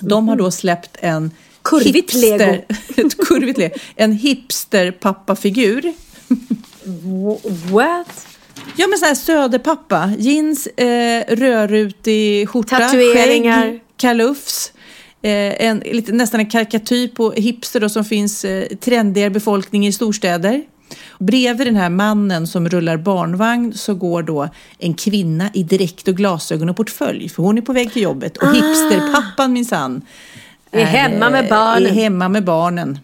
De 0.00 0.28
har 0.28 0.36
då 0.36 0.50
släppt 0.50 0.96
en 1.00 1.30
Kurvigt 1.64 2.14
Lego. 2.14 2.44
ett 2.96 3.26
kurvigt 3.26 3.58
Lego. 3.58 3.74
En 3.96 4.12
hipster 4.12 4.90
pappafigur. 4.90 5.92
What? 7.70 8.26
Ja 8.76 8.86
men 8.86 8.98
sån 8.98 9.06
här 9.06 9.14
söderpappa. 9.14 10.12
Jeans, 10.18 10.66
eh, 10.66 11.24
rödrutig 11.28 12.48
skjorta, 12.48 12.78
Tatueringar. 12.78 13.62
skägg, 13.62 13.80
kalufs. 13.96 14.72
Eh, 15.22 15.66
en, 15.66 15.78
lite, 15.78 16.12
nästan 16.12 16.40
en 16.40 16.50
karikatyr 16.50 17.08
på 17.08 17.32
hipster 17.32 17.80
då, 17.80 17.88
som 17.88 18.04
finns 18.04 18.44
eh, 18.44 18.66
trendigare 18.66 19.30
befolkning 19.30 19.86
i 19.86 19.92
storstäder. 19.92 20.62
Bredvid 21.18 21.66
den 21.66 21.76
här 21.76 21.90
mannen 21.90 22.46
som 22.46 22.68
rullar 22.68 22.96
barnvagn 22.96 23.74
så 23.74 23.94
går 23.94 24.22
då 24.22 24.48
en 24.78 24.94
kvinna 24.94 25.50
i 25.54 25.62
dräkt 25.62 26.08
och 26.08 26.16
glasögon 26.16 26.68
och 26.68 26.76
portfölj. 26.76 27.28
För 27.28 27.42
hon 27.42 27.58
är 27.58 27.62
på 27.62 27.72
väg 27.72 27.92
till 27.92 28.02
jobbet. 28.02 28.36
Och 28.36 28.54
hipsterpappan 28.54 29.52
minsann. 29.52 30.02
Är 30.72 30.84
hemma 30.84 31.30
med 31.30 31.48
barnen. 31.48 31.86
Är 31.86 31.94
hemma 31.94 32.28
med 32.28 32.44
barnen. 32.44 32.98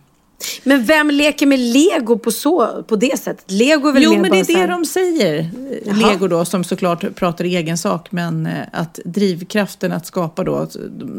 Men 0.64 0.85
vem 0.85 1.11
leker 1.11 1.47
med 1.47 1.59
lego 1.59 2.19
på, 2.19 2.31
så, 2.31 2.83
på 2.89 2.97
det 2.97 3.19
sättet? 3.21 3.51
Lego 3.51 3.89
är 3.89 3.93
väl 3.93 4.03
Jo, 4.03 4.12
men 4.12 4.31
det 4.31 4.39
är 4.39 4.45
det 4.45 4.53
här- 4.59 4.69
de 4.69 4.85
säger. 4.85 5.51
Jaha. 5.87 5.97
Lego 5.97 6.29
då, 6.29 6.45
som 6.45 6.64
såklart 6.64 7.14
pratar 7.14 7.45
i 7.45 7.57
egen 7.57 7.79
sak, 7.79 8.12
men 8.12 8.47
eh, 8.47 8.53
att 8.73 8.99
drivkraften 9.05 9.93
att 9.93 10.07
skapa 10.07 10.45
då, 10.45 10.66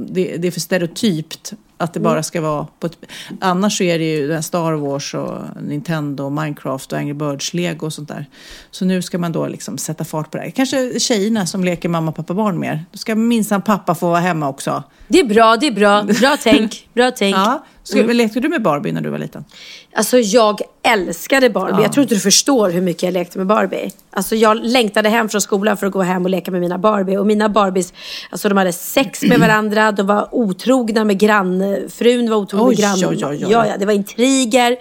det, 0.10 0.38
det 0.38 0.48
är 0.48 0.52
för 0.52 0.60
stereotypt 0.60 1.54
att 1.80 1.94
det 1.94 2.00
bara 2.00 2.24
ska 2.24 2.42
vara 2.42 2.68
på 2.80 2.88
ett... 2.88 2.98
Annars 3.40 3.78
så 3.78 3.84
är 3.84 4.00
det 4.00 4.06
ju 4.06 4.42
Star 4.42 4.74
Wars 4.74 5.14
och 5.14 5.38
Nintendo, 5.62 6.30
Minecraft 6.30 6.92
och 6.92 6.98
Angry 6.98 7.14
Birds, 7.14 7.54
Lego 7.54 7.86
och 7.86 7.94
sånt 7.94 8.08
där. 8.08 8.26
Så 8.72 8.86
nu 8.86 9.02
ska 9.02 9.18
man 9.18 9.32
då 9.32 9.48
liksom 9.48 9.78
sätta 9.78 10.04
fart 10.04 10.32
på 10.32 10.38
det 10.38 10.44
här. 10.44 10.50
Kanske 10.50 11.00
tjejerna 11.00 11.46
som 11.46 11.64
leker 11.64 11.90
mamma, 11.90 12.12
pappa, 12.12 12.34
barn 12.34 12.60
mer. 12.60 12.86
Då 12.92 12.98
ska 12.98 13.16
minsann 13.16 13.62
pappa 13.62 13.96
få 13.96 14.10
vara 14.10 14.20
hemma 14.20 14.50
också. 14.50 14.84
Det 15.08 15.20
är 15.20 15.26
bra, 15.26 15.58
det 15.58 15.68
är 15.68 15.72
bra. 15.72 16.04
Bra 16.04 16.38
tänk. 16.44 16.90
bra 16.94 17.12
tänk. 17.12 17.36
Ja. 17.36 17.66
Ska, 17.90 18.02
Lekte 18.14 18.40
du 18.40 18.50
med 18.50 18.62
Barbie 18.62 18.92
när 18.92 19.02
du 19.02 19.10
var 19.10 19.18
liten? 19.18 19.46
Alltså 19.94 20.18
jag 20.18 20.62
älskade 20.84 21.50
Barbie. 21.50 21.82
Jag 21.84 21.94
tror 21.94 22.02
inte 22.02 22.16
du 22.16 22.20
förstår 22.20 22.70
hur 22.70 22.82
mycket 22.82 23.04
jag 23.04 23.14
lekte 23.14 23.38
med 23.38 23.48
Barbie. 23.48 23.92
Alltså 24.12 24.36
jag 24.36 24.66
längtade 24.66 25.10
hem 25.10 25.30
från 25.30 25.42
skolan 25.42 25.78
för 25.78 25.88
att 25.88 25.94
gå 25.94 26.02
hem 26.02 26.24
och 26.24 26.30
leka 26.30 26.52
med 26.52 26.62
mina 26.62 26.78
Barbie. 26.78 27.18
Och 27.18 27.28
mina 27.28 27.50
Barbies, 27.50 27.94
alltså 28.30 28.50
de 28.50 28.58
hade 28.58 28.74
sex 28.74 29.22
med 29.22 29.40
varandra, 29.48 29.92
de 29.92 30.08
var 30.08 30.28
otrogna 30.36 31.04
med 31.04 31.20
grannfrun, 31.20 32.30
var 32.30 32.38
otrogen 32.38 32.68
med 32.68 32.78
grannen. 32.78 32.98
oj. 33.30 33.38
Ja, 33.52 33.68
ja, 33.68 33.78
det 33.78 33.86
var 33.86 33.94
intriger. 33.94 34.78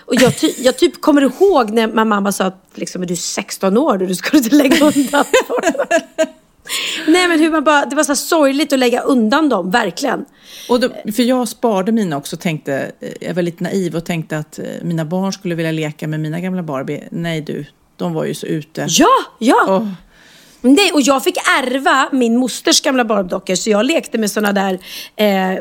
Och 0.00 0.14
jag, 0.14 0.36
ty, 0.36 0.52
jag 0.58 0.78
typ 0.78 1.00
kommer 1.00 1.22
ihåg 1.22 1.70
när 1.70 2.04
mamma 2.04 2.32
sa 2.32 2.44
att 2.44 2.64
liksom, 2.74 3.00
"Men 3.00 3.06
du 3.08 3.14
är 3.14 3.16
16 3.16 3.76
år 3.78 4.02
och 4.02 4.08
du 4.08 4.14
ska 4.14 4.36
inte 4.36 4.54
lägga 4.56 4.84
undan 4.86 5.24
Nej 7.08 7.28
men 7.28 7.40
hur 7.40 7.50
man 7.50 7.64
bara, 7.64 7.86
det 7.86 7.96
var 7.96 8.04
så 8.04 8.16
sorgligt 8.16 8.72
att 8.72 8.78
lägga 8.78 9.00
undan 9.00 9.48
dem, 9.48 9.70
verkligen. 9.70 10.24
Och 10.68 10.80
då, 10.80 10.88
för 10.88 11.22
jag 11.22 11.48
sparade 11.48 11.92
mina 11.92 12.16
också 12.16 12.36
och 12.36 12.40
tänkte, 12.40 12.92
eh, 13.00 13.12
jag 13.20 13.34
var 13.34 13.42
lite 13.42 13.64
naiv 13.64 13.96
och 13.96 14.04
tänkte 14.04 14.38
att 14.38 14.58
eh, 14.58 14.64
mina 14.82 15.04
barn 15.04 15.32
skulle 15.32 15.54
vilja 15.54 15.72
leka 15.72 16.08
med 16.08 16.20
mina 16.20 16.40
gamla 16.40 16.62
Barbie. 16.62 17.08
Nej 17.10 17.40
du, 17.40 17.64
de 17.96 18.14
var 18.14 18.24
ju 18.24 18.34
så 18.34 18.46
ute. 18.46 18.86
Ja, 18.88 19.08
ja! 19.38 19.64
Åh. 19.68 19.88
Nej, 20.62 20.92
och 20.92 21.00
jag 21.00 21.24
fick 21.24 21.36
ärva 21.36 22.08
min 22.12 22.36
mosters 22.36 22.80
gamla 22.80 23.04
Barbie-dockor 23.04 23.54
så 23.54 23.70
jag 23.70 23.86
lekte 23.86 24.18
med 24.18 24.30
såna 24.30 24.52
där 24.52 24.78
eh, 25.16 25.58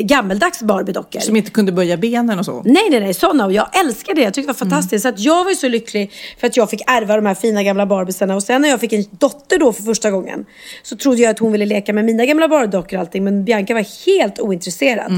gammeldags 0.00 0.62
Barbie-dockor. 0.62 1.20
Som 1.20 1.36
inte 1.36 1.50
kunde 1.50 1.72
böja 1.72 1.96
benen 1.96 2.38
och 2.38 2.44
så. 2.44 2.62
Nej, 2.64 2.88
nej, 2.90 3.00
nej, 3.00 3.14
sådana. 3.14 3.44
Och 3.44 3.52
jag 3.52 3.80
älskade 3.80 4.20
det. 4.20 4.24
Jag 4.24 4.34
tyckte 4.34 4.52
det 4.52 4.58
var 4.60 4.70
fantastiskt. 4.70 5.02
Så 5.02 5.08
att 5.08 5.20
jag 5.20 5.44
var 5.44 5.50
ju 5.50 5.56
så 5.56 5.68
lycklig 5.68 6.12
för 6.40 6.46
att 6.46 6.56
jag 6.56 6.70
fick 6.70 6.80
ärva 6.86 7.16
de 7.16 7.26
här 7.26 7.34
fina 7.34 7.62
gamla 7.62 7.86
Barbiesarna. 7.86 8.36
Och 8.36 8.42
sen 8.42 8.62
när 8.62 8.68
jag 8.68 8.80
fick 8.80 8.92
en 8.92 9.04
dotter 9.10 9.58
då 9.58 9.72
för 9.72 9.82
första 9.82 10.10
gången 10.10 10.44
så 10.82 10.96
trodde 10.96 11.22
jag 11.22 11.30
att 11.30 11.38
hon 11.38 11.52
ville 11.52 11.66
leka 11.66 11.92
med 11.92 12.04
mina 12.04 12.26
gamla 12.26 12.48
Barbie-dockor 12.48 12.96
och 12.96 13.00
allting. 13.00 13.24
Men 13.24 13.44
Bianca 13.44 13.74
var 13.74 14.06
helt 14.06 14.40
ointresserad. 14.40 15.12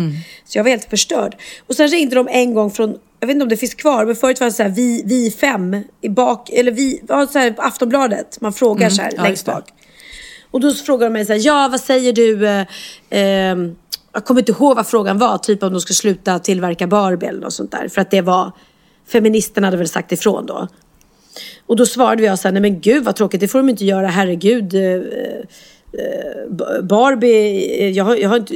Så 0.45 0.59
jag 0.59 0.65
var 0.65 0.71
helt 0.71 0.91
förstörd. 0.91 1.37
Och 1.67 1.75
sen 1.75 1.89
ringde 1.89 2.15
de 2.15 2.29
en 2.29 2.55
gång 2.55 2.71
från 2.71 2.99
jag 3.21 3.27
vet 3.27 3.35
inte 3.35 3.43
om 3.43 3.49
det 3.49 3.57
finns 3.57 3.75
kvar, 3.75 4.07
men 4.07 4.17
förut 4.17 4.41
var 4.41 4.47
det 4.47 4.53
så 4.53 4.63
här, 4.63 4.71
vi, 4.71 5.03
vi 5.07 5.31
fem 5.31 5.77
i 6.01 6.09
bak, 6.09 6.51
eller 6.51 6.73
vi, 6.73 7.03
ja, 7.09 7.27
så 7.27 7.39
här, 7.39 7.55
Aftonbladet, 7.59 8.41
man 8.41 8.53
frågar 8.53 8.91
så 8.91 9.03
här 9.03 9.13
ja, 9.17 9.23
längst 9.23 9.47
bak. 9.47 9.65
Och 10.51 10.61
då 10.61 10.75
frågar 10.75 11.07
de 11.07 11.13
mig 11.13 11.27
så 11.27 11.33
här, 11.33 11.47
ja 11.47 11.69
vad 11.71 11.81
säger 11.81 12.13
du, 12.13 12.47
eh, 12.47 12.67
eh, 13.11 13.57
jag 14.13 14.25
kommer 14.25 14.41
inte 14.41 14.53
ihåg 14.53 14.77
vad 14.77 14.87
frågan 14.87 15.19
var, 15.19 15.39
typ 15.39 15.63
om 15.63 15.73
de 15.73 15.81
ska 15.81 15.95
sluta 15.95 16.39
tillverka 16.39 16.87
Barbie 16.87 17.27
eller 17.27 17.41
något 17.41 17.53
sånt 17.53 17.71
där. 17.71 17.89
För 17.89 18.01
att 18.01 18.11
det 18.11 18.21
var, 18.21 18.53
feministerna 19.09 19.67
hade 19.67 19.77
väl 19.77 19.89
sagt 19.89 20.13
ifrån 20.13 20.47
då. 20.47 20.69
Och 21.67 21.77
då 21.77 21.87
svarade 21.87 22.23
jag 22.23 22.39
så 22.39 22.49
här, 22.49 22.53
nej 22.53 22.63
men 22.63 22.81
gud 22.81 23.05
vad 23.05 23.17
tråkigt, 23.17 23.41
det 23.41 23.49
får 23.49 23.59
de 23.59 23.69
inte 23.69 23.85
göra, 23.85 24.07
herregud. 24.07 24.75
eh, 24.75 24.83
eh, 24.83 26.83
Barbie, 26.83 27.81
eh, 27.81 27.91
jag 27.91 28.05
har, 28.05 28.17
jag 28.17 28.29
har 28.29 28.37
inte, 28.37 28.55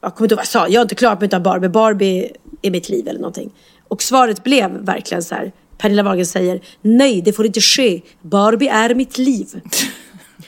jag 0.00 0.14
kommer 0.14 0.26
inte 0.26 0.34
ihåg 0.34 0.38
vad 0.38 0.38
jag 0.38 0.46
sa, 0.46 0.68
jag 0.68 0.80
har 0.80 0.84
inte 0.84 0.94
klarat 0.94 1.20
mig 1.20 1.26
utan 1.26 1.42
Barbie, 1.42 1.68
Barbie 1.68 2.30
är 2.62 2.70
mitt 2.70 2.88
liv 2.88 3.08
eller 3.08 3.20
någonting. 3.20 3.50
Och 3.88 4.02
svaret 4.02 4.44
blev 4.44 4.70
verkligen 4.70 5.22
så 5.22 5.34
här, 5.34 5.52
Pernilla 5.78 6.02
Wahlgren 6.02 6.26
säger, 6.26 6.60
nej 6.82 7.22
det 7.22 7.32
får 7.32 7.46
inte 7.46 7.60
ske, 7.60 8.00
Barbie 8.22 8.68
är 8.68 8.94
mitt 8.94 9.18
liv. 9.18 9.46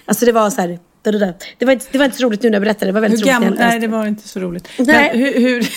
Alltså 0.05 0.27
det 0.27 0.33
var 0.33 0.51
så 0.51 0.61
här, 0.61 0.79
da, 1.03 1.13
da, 1.13 1.19
da. 1.19 1.33
Det, 1.59 1.65
var 1.65 1.73
inte, 1.73 1.87
det 1.93 1.99
var 1.99 2.05
inte 2.05 2.17
så 2.17 2.25
roligt 2.25 2.43
nu 2.43 2.51
när 2.51 2.55
jag 2.57 2.63
berättade, 2.63 2.87
det 2.87 2.93
var 2.93 3.01
väldigt 3.01 3.21
Hur 3.21 3.25
roligt. 3.25 3.43
gammal, 3.43 3.59
nej, 3.59 3.81
det 3.81 3.89
var 3.89 4.07
inte 4.07 4.29
så 4.29 4.41
roligt. 4.41 4.69
Nej. 4.79 5.11
Men 5.13 5.21
hur, 5.21 5.41
hur, 5.41 5.69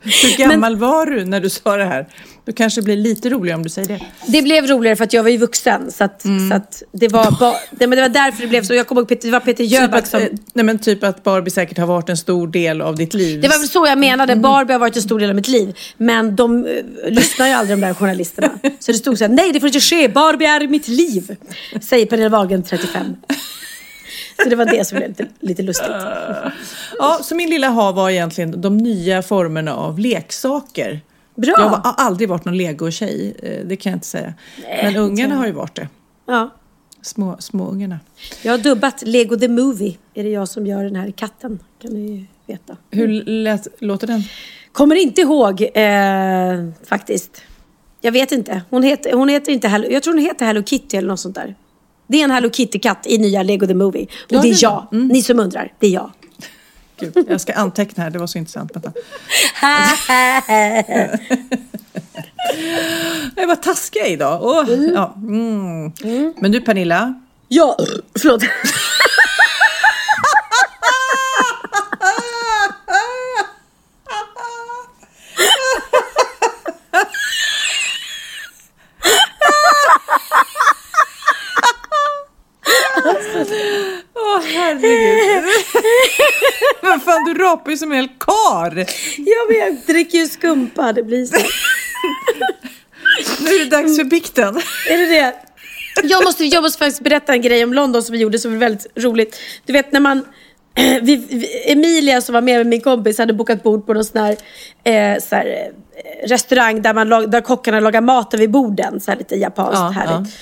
hur 0.00 0.36
gammal 0.38 0.76
var 0.76 1.06
du 1.06 1.24
när 1.24 1.40
du 1.40 1.50
sa 1.50 1.76
det 1.76 1.84
här? 1.84 2.06
Du 2.48 2.54
kanske 2.54 2.82
blir 2.82 2.96
lite 2.96 3.30
roligare 3.30 3.56
om 3.56 3.62
du 3.62 3.68
säger 3.68 3.88
det. 3.88 4.00
Det 4.26 4.42
blev 4.42 4.66
roligare 4.66 4.96
för 4.96 5.04
att 5.04 5.12
jag 5.12 5.22
var 5.22 5.30
ju 5.30 5.36
vuxen. 5.36 5.90
Så 5.90 6.04
att, 6.04 6.22
så 6.22 6.54
att 6.54 6.82
det, 6.92 7.08
var 7.08 7.30
ba, 7.40 7.54
det, 7.70 7.86
men 7.86 7.96
det 7.96 8.02
var 8.02 8.08
därför 8.08 8.42
det 8.42 8.48
blev 8.48 8.62
så. 8.62 8.74
Jag 8.74 8.86
kommer 8.86 9.02
ihåg 9.02 9.18
det 9.22 9.30
var 9.30 9.40
Peter 9.40 9.64
Typ 9.64 9.72
Jöback 9.72 10.02
att, 10.02 10.08
som... 10.08 10.20
eh, 10.20 10.28
nej, 10.52 10.64
men 10.64 10.78
typ 10.78 11.04
att 11.04 11.22
Barbie 11.22 11.50
säkert 11.50 11.78
har 11.78 11.86
varit 11.86 12.08
en 12.08 12.16
stor 12.16 12.48
del 12.48 12.80
av 12.80 12.96
ditt 12.96 13.14
liv. 13.14 13.40
Det 13.40 13.48
var 13.48 13.58
väl 13.58 13.68
så 13.68 13.86
jag 13.86 13.98
menade. 13.98 14.36
Barbie 14.36 14.72
har 14.72 14.80
varit 14.80 14.96
en 14.96 15.02
stor 15.02 15.18
del 15.20 15.28
av 15.28 15.36
mitt 15.36 15.48
liv. 15.48 15.76
Men 15.96 16.36
de 16.36 16.66
uh, 16.66 16.82
lyssnar 17.08 17.46
ju 17.46 17.52
aldrig 17.52 17.78
de 17.78 17.86
där 17.86 17.94
journalisterna. 17.94 18.50
Så 18.78 18.92
det 18.92 18.98
stod 18.98 19.18
så 19.18 19.24
här, 19.24 19.32
nej 19.32 19.52
det 19.52 19.60
får 19.60 19.66
inte 19.66 19.80
ske. 19.80 20.08
Barbie 20.08 20.46
är 20.46 20.68
mitt 20.68 20.88
liv. 20.88 21.36
Säger 21.80 22.06
Pernilla 22.06 22.28
Wahlgren 22.28 22.62
35. 22.62 23.16
Så 24.42 24.48
det 24.48 24.56
var 24.56 24.64
det 24.64 24.86
som 24.86 24.98
blev 24.98 25.08
lite, 25.08 25.26
lite 25.40 25.62
lustigt. 25.62 25.88
Ja, 26.98 27.20
så 27.22 27.34
min 27.34 27.50
lilla 27.50 27.68
ha 27.68 27.92
var 27.92 28.10
egentligen 28.10 28.60
de 28.60 28.78
nya 28.78 29.22
formerna 29.22 29.74
av 29.74 29.98
leksaker. 29.98 31.00
Bra. 31.38 31.54
Jag 31.58 31.68
har 31.68 31.94
aldrig 31.96 32.28
varit 32.28 32.44
någon 32.44 32.56
legotjej, 32.56 33.36
eh, 33.42 33.66
det 33.66 33.76
kan 33.76 33.90
jag 33.92 33.96
inte 33.96 34.06
säga. 34.06 34.34
Men 34.82 34.96
ungarna 34.96 35.34
har 35.34 35.46
ju 35.46 35.52
varit 35.52 35.74
det. 35.74 35.88
Ja. 36.26 36.50
Små, 37.02 37.36
små 37.38 37.70
ungarna. 37.70 38.00
Jag 38.42 38.52
har 38.52 38.58
dubbat 38.58 39.02
Lego 39.06 39.36
the 39.36 39.48
Movie. 39.48 39.96
Är 40.14 40.24
det 40.24 40.30
jag 40.30 40.48
som 40.48 40.66
gör 40.66 40.84
den 40.84 40.96
här 40.96 41.10
katten? 41.10 41.58
Kan 41.82 41.92
ni 41.92 42.26
veta. 42.46 42.76
Hur 42.90 43.08
lät, 43.24 43.66
låter 43.78 44.06
den? 44.06 44.22
Kommer 44.72 44.94
inte 44.96 45.20
ihåg 45.20 45.62
eh, 45.74 46.70
faktiskt. 46.88 47.42
Jag 48.00 48.12
vet 48.12 48.32
inte. 48.32 48.62
Hon 48.70 48.82
heter, 48.82 49.12
hon 49.12 49.28
heter 49.28 49.52
inte 49.52 49.68
Hello, 49.68 49.88
jag 49.90 50.02
tror 50.02 50.14
hon 50.14 50.22
heter 50.22 50.46
Hello 50.46 50.62
Kitty 50.62 50.96
eller 50.96 51.08
något 51.08 51.20
sånt 51.20 51.34
där. 51.34 51.54
Det 52.06 52.20
är 52.20 52.24
en 52.24 52.30
Hello 52.30 52.50
Kitty-katt 52.50 53.06
i 53.06 53.18
nya 53.18 53.42
Lego 53.42 53.66
the 53.66 53.74
Movie. 53.74 54.02
Och 54.04 54.08
Ja, 54.28 54.42
det 54.42 54.48
är 54.48 54.52
är 54.52 54.58
jag. 54.62 54.86
Ni 54.90 55.22
som 55.22 55.40
undrar, 55.40 55.72
det 55.78 55.86
är 55.86 55.90
jag. 55.90 56.10
Gud, 57.00 57.26
jag 57.28 57.40
ska 57.40 57.52
anteckna 57.52 58.02
här, 58.02 58.10
det 58.10 58.18
var 58.18 58.26
så 58.26 58.38
intressant. 58.38 58.70
Vänta. 58.74 58.92
Jag 63.36 63.46
var 63.46 63.56
taskiga 63.56 64.06
idag. 64.06 64.40
Åh, 64.42 64.64
ja, 64.94 65.14
mm. 65.16 65.92
Men 66.36 66.52
du 66.52 66.60
Pernilla, 66.60 67.14
ja, 67.48 67.76
förlåt. 68.18 68.42
åh 84.14 84.40
herregud. 84.44 85.44
Vad 86.82 87.02
fan, 87.02 87.24
du 87.24 87.34
rapar 87.34 87.70
ju 87.70 87.76
som 87.76 87.92
en 87.92 87.96
hel 87.98 88.08
kar. 88.08 88.76
Ja, 89.18 89.36
men 89.48 89.58
jag 89.58 89.76
dricker 89.86 90.18
ju 90.18 90.26
skumpa. 90.28 90.92
Det 90.92 91.02
blir 91.02 91.26
så. 91.26 91.36
Nu 93.40 93.50
är 93.50 93.64
det 93.64 93.70
dags 93.76 93.96
för 93.96 94.04
bikten. 94.04 94.56
Är 94.90 94.98
det 94.98 95.06
det? 95.06 95.34
Jag 96.02 96.24
måste, 96.24 96.44
jag 96.44 96.62
måste 96.62 96.78
faktiskt 96.78 97.00
berätta 97.02 97.32
en 97.32 97.42
grej 97.42 97.64
om 97.64 97.72
London 97.74 98.02
som 98.02 98.12
vi 98.12 98.18
gjorde 98.18 98.38
som 98.38 98.52
var 98.52 98.58
väldigt 98.58 98.86
roligt. 98.96 99.40
Du 99.66 99.72
vet 99.72 99.92
när 99.92 100.00
man... 100.00 100.24
Vi, 101.02 101.16
vi, 101.30 101.72
Emilia 101.72 102.20
som 102.20 102.32
var 102.32 102.40
med 102.40 102.56
med 102.58 102.66
min 102.66 102.80
kompis 102.80 103.18
hade 103.18 103.32
bokat 103.32 103.62
bord 103.62 103.86
på 103.86 103.94
någon 103.94 104.04
sån 104.04 104.20
här, 104.20 104.32
eh, 104.84 105.20
så 105.22 105.34
här 105.36 105.46
eh, 105.46 106.28
restaurang 106.28 106.82
där, 106.82 106.94
man, 106.94 107.08
lag- 107.08 107.30
där 107.30 107.40
kockarna 107.40 107.80
lagar 107.80 108.00
mat 108.00 108.34
vid 108.34 108.50
borden. 108.50 109.00
Så 109.00 109.10
här 109.10 109.18
lite 109.18 109.36
japanskt 109.36 109.74
Ja, 109.74 109.88
härligt. 109.88 110.32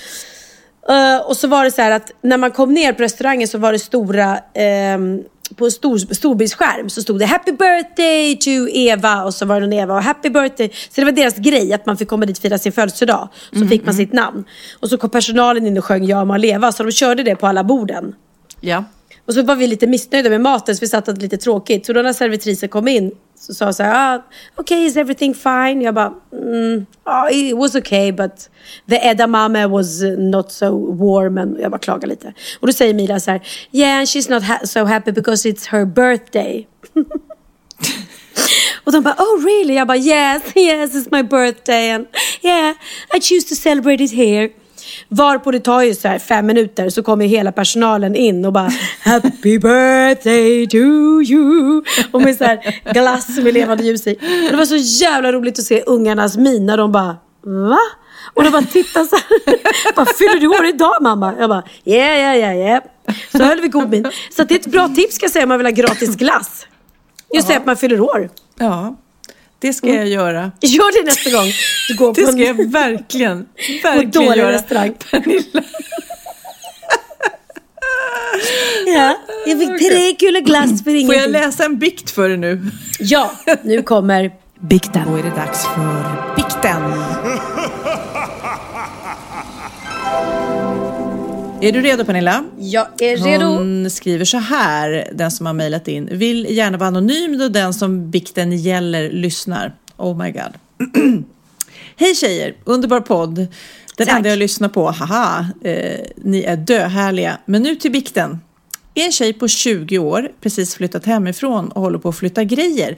Eh, 0.88 1.26
och 1.28 1.36
så 1.36 1.48
var 1.48 1.64
det 1.64 1.70
så 1.70 1.82
här 1.82 1.90
att 1.90 2.12
när 2.22 2.36
man 2.36 2.50
kom 2.50 2.74
ner 2.74 2.92
på 2.92 3.02
restaurangen 3.02 3.48
så 3.48 3.58
var 3.58 3.72
det 3.72 3.78
stora, 3.78 4.38
ehm, 4.54 5.20
på 5.54 5.64
en 5.64 5.70
stor, 5.70 5.98
storbildsskärm 5.98 6.90
så 6.90 7.02
stod 7.02 7.18
det 7.18 7.26
Happy 7.26 7.52
birthday 7.52 8.36
to 8.36 8.68
Eva 8.68 9.24
och 9.24 9.34
så 9.34 9.46
var 9.46 9.54
det 9.54 9.66
någon 9.66 9.72
Eva 9.72 9.94
och 9.94 10.02
Happy 10.02 10.30
birthday. 10.30 10.70
Så 10.90 11.00
det 11.00 11.04
var 11.04 11.12
deras 11.12 11.36
grej 11.36 11.72
att 11.72 11.86
man 11.86 11.96
fick 11.96 12.08
komma 12.08 12.26
dit 12.26 12.36
och 12.36 12.42
fira 12.42 12.58
sin 12.58 12.72
födelsedag. 12.72 13.28
Så 13.52 13.66
fick 13.66 13.84
man 13.84 13.94
sitt 13.94 14.12
namn. 14.12 14.44
Och 14.80 14.88
så 14.88 14.96
kom 14.98 15.10
personalen 15.10 15.66
in 15.66 15.78
och 15.78 15.84
sjöng 15.84 16.04
Ja 16.04 16.24
må 16.24 16.36
leva 16.36 16.72
så 16.72 16.82
de 16.82 16.92
körde 16.92 17.22
det 17.22 17.36
på 17.36 17.46
alla 17.46 17.64
borden. 17.64 18.14
Ja. 18.60 18.84
Och 19.26 19.34
så 19.34 19.42
var 19.42 19.56
vi 19.56 19.66
lite 19.66 19.86
missnöjda 19.86 20.30
med 20.30 20.40
maten 20.40 20.76
så 20.76 20.80
vi 20.80 20.86
satt 20.88 21.08
och 21.08 21.14
hade 21.14 21.22
lite 21.22 21.36
tråkigt. 21.36 21.86
Så 21.86 21.92
då 21.92 22.02
när 22.02 22.12
servitrisen 22.12 22.68
kom 22.68 22.88
in 22.88 23.12
så 23.38 23.54
sa 23.54 23.72
så 23.72 23.82
här, 23.82 24.16
ah, 24.16 24.22
okay 24.56 24.86
is 24.86 24.96
everything 24.96 25.34
fine? 25.34 25.82
Jag 25.82 25.94
bara, 25.94 26.12
mm, 26.32 26.86
ah, 27.04 27.28
it 27.30 27.56
was 27.56 27.74
okay 27.74 28.12
but 28.12 28.50
the 28.88 28.96
edamame 28.96 29.66
was 29.66 30.02
uh, 30.02 30.18
not 30.18 30.52
so 30.52 30.94
warm. 30.94 31.38
And 31.38 31.60
jag 31.60 31.70
bara 31.70 31.78
klagade 31.78 32.06
lite. 32.06 32.34
Och 32.60 32.66
då 32.66 32.72
säger 32.72 32.94
Mila 32.94 33.20
så 33.20 33.30
här, 33.30 33.40
yeah 33.72 33.98
and 33.98 34.06
she's 34.06 34.30
not 34.30 34.42
ha- 34.42 34.66
so 34.66 34.84
happy 34.84 35.12
because 35.12 35.48
it's 35.48 35.68
her 35.68 35.84
birthday. 35.84 36.66
Och 38.84 38.92
de 38.92 39.02
bara, 39.02 39.14
oh 39.18 39.44
really? 39.44 39.74
Jag 39.74 39.86
bara, 39.86 39.98
yes, 39.98 40.42
yes, 40.56 40.94
it's 40.94 41.08
my 41.10 41.22
birthday. 41.22 41.90
And 41.90 42.06
yeah, 42.42 42.74
I 43.16 43.20
choose 43.20 43.48
to 43.48 43.54
celebrate 43.54 44.04
it 44.04 44.12
here. 44.12 44.50
Varpå 45.08 45.50
det 45.50 45.60
tar 45.60 45.82
ju 45.82 45.94
så 45.94 46.08
här 46.08 46.18
fem 46.18 46.46
minuter 46.46 46.90
så 46.90 47.02
kommer 47.02 47.26
hela 47.26 47.52
personalen 47.52 48.16
in 48.16 48.44
och 48.44 48.52
bara 48.52 48.70
Happy 49.00 49.58
birthday 49.58 50.66
to 50.66 50.76
you. 51.32 51.82
Och 52.12 52.22
med 52.22 52.36
så 52.36 52.44
här 52.44 52.80
glass 52.92 53.28
med 53.38 53.54
levande 53.54 53.84
ljus 53.84 54.06
i. 54.06 54.14
Och 54.14 54.50
det 54.50 54.56
var 54.56 54.64
så 54.64 55.04
jävla 55.04 55.32
roligt 55.32 55.58
att 55.58 55.64
se 55.64 55.82
ungarnas 55.86 56.36
min 56.36 56.66
när 56.66 56.76
de 56.76 56.92
bara 56.92 57.16
Va? 57.46 57.78
Och 58.34 58.44
de 58.44 58.50
bara 58.50 58.62
tittade 58.62 59.06
så 59.06 59.16
här. 59.16 59.94
Bara, 59.96 60.06
fyller 60.06 60.40
du 60.40 60.46
år 60.48 60.66
idag 60.66 60.96
mamma? 61.00 61.34
Jag 61.38 61.48
bara 61.50 61.62
yeah, 61.84 62.18
yeah, 62.18 62.36
yeah, 62.36 62.56
yeah. 62.56 62.82
Så 63.32 63.44
höll 63.44 63.60
vi 63.60 63.68
god 63.68 63.90
min. 63.90 64.10
Så 64.36 64.44
det 64.44 64.54
är 64.54 64.58
ett 64.58 64.66
bra 64.66 64.88
tips 64.88 65.14
ska 65.14 65.24
jag 65.24 65.32
säga 65.32 65.42
om 65.42 65.48
man 65.48 65.58
vill 65.58 65.66
ha 65.66 65.72
gratis 65.72 66.16
glass. 66.16 66.66
Just 67.34 67.48
det 67.48 67.56
att 67.56 67.66
man 67.66 67.76
fyller 67.76 68.00
år. 68.00 68.30
ja, 68.58 68.96
det 69.58 69.72
ska 69.72 69.88
jag 69.88 70.06
göra. 70.08 70.52
Gör 70.60 71.00
det 71.02 71.06
nästa 71.06 71.30
gång 71.30 71.50
du 71.88 71.96
går 71.96 72.14
på 72.14 72.20
Det 72.20 72.26
ska 72.26 72.36
en 72.40 72.46
jag 72.46 72.70
verkligen, 72.72 73.46
verkligen 73.82 74.36
göra. 74.36 74.52
restaurang. 74.52 74.94
Pernilla. 75.10 75.62
Ja, 78.86 79.16
jag 79.46 79.58
fick 79.58 79.68
tre 79.90 80.12
kulor 80.14 80.40
glass 80.40 80.68
för 80.70 80.84
Får 80.84 80.92
jag 80.92 81.00
ingenting. 81.00 81.32
läsa 81.32 81.64
en 81.64 81.78
bikt 81.78 82.10
för 82.10 82.28
dig 82.28 82.38
nu? 82.38 82.70
Ja, 83.00 83.32
nu 83.62 83.82
kommer 83.82 84.30
bikten. 84.60 85.02
Då 85.06 85.16
är 85.16 85.22
det 85.22 85.30
dags 85.30 85.64
för 85.66 86.36
bikten. 86.36 86.82
Är 91.60 91.72
du 91.72 91.80
redo 91.80 92.04
Pernilla? 92.04 92.44
Jag 92.58 93.02
är 93.02 93.16
redo. 93.16 93.44
Hon 93.44 93.90
skriver 93.90 94.24
så 94.24 94.38
här, 94.38 95.08
den 95.12 95.30
som 95.30 95.46
har 95.46 95.52
mejlat 95.52 95.88
in. 95.88 96.08
Vill 96.12 96.46
gärna 96.50 96.78
vara 96.78 96.88
anonym 96.88 97.38
då 97.38 97.48
den 97.48 97.74
som 97.74 98.10
bikten 98.10 98.52
gäller 98.52 99.10
lyssnar. 99.10 99.74
Oh 99.96 100.18
my 100.18 100.30
god. 100.30 100.52
Hej 101.96 102.14
tjejer, 102.14 102.54
underbar 102.64 103.00
podd. 103.00 103.34
Den 103.96 104.06
Tack. 104.06 104.16
enda 104.16 104.28
jag 104.28 104.38
lyssnar 104.38 104.68
på, 104.68 104.90
haha, 104.90 105.46
eh, 105.64 106.00
ni 106.16 106.42
är 106.42 106.56
döhärliga. 106.56 107.38
Men 107.44 107.62
nu 107.62 107.76
till 107.76 107.92
bikten. 107.92 108.38
En 108.94 109.12
tjej 109.12 109.32
på 109.32 109.48
20 109.48 109.98
år, 109.98 110.32
precis 110.40 110.74
flyttat 110.74 111.04
hemifrån 111.04 111.68
och 111.68 111.82
håller 111.82 111.98
på 111.98 112.08
att 112.08 112.16
flytta 112.16 112.44
grejer. 112.44 112.96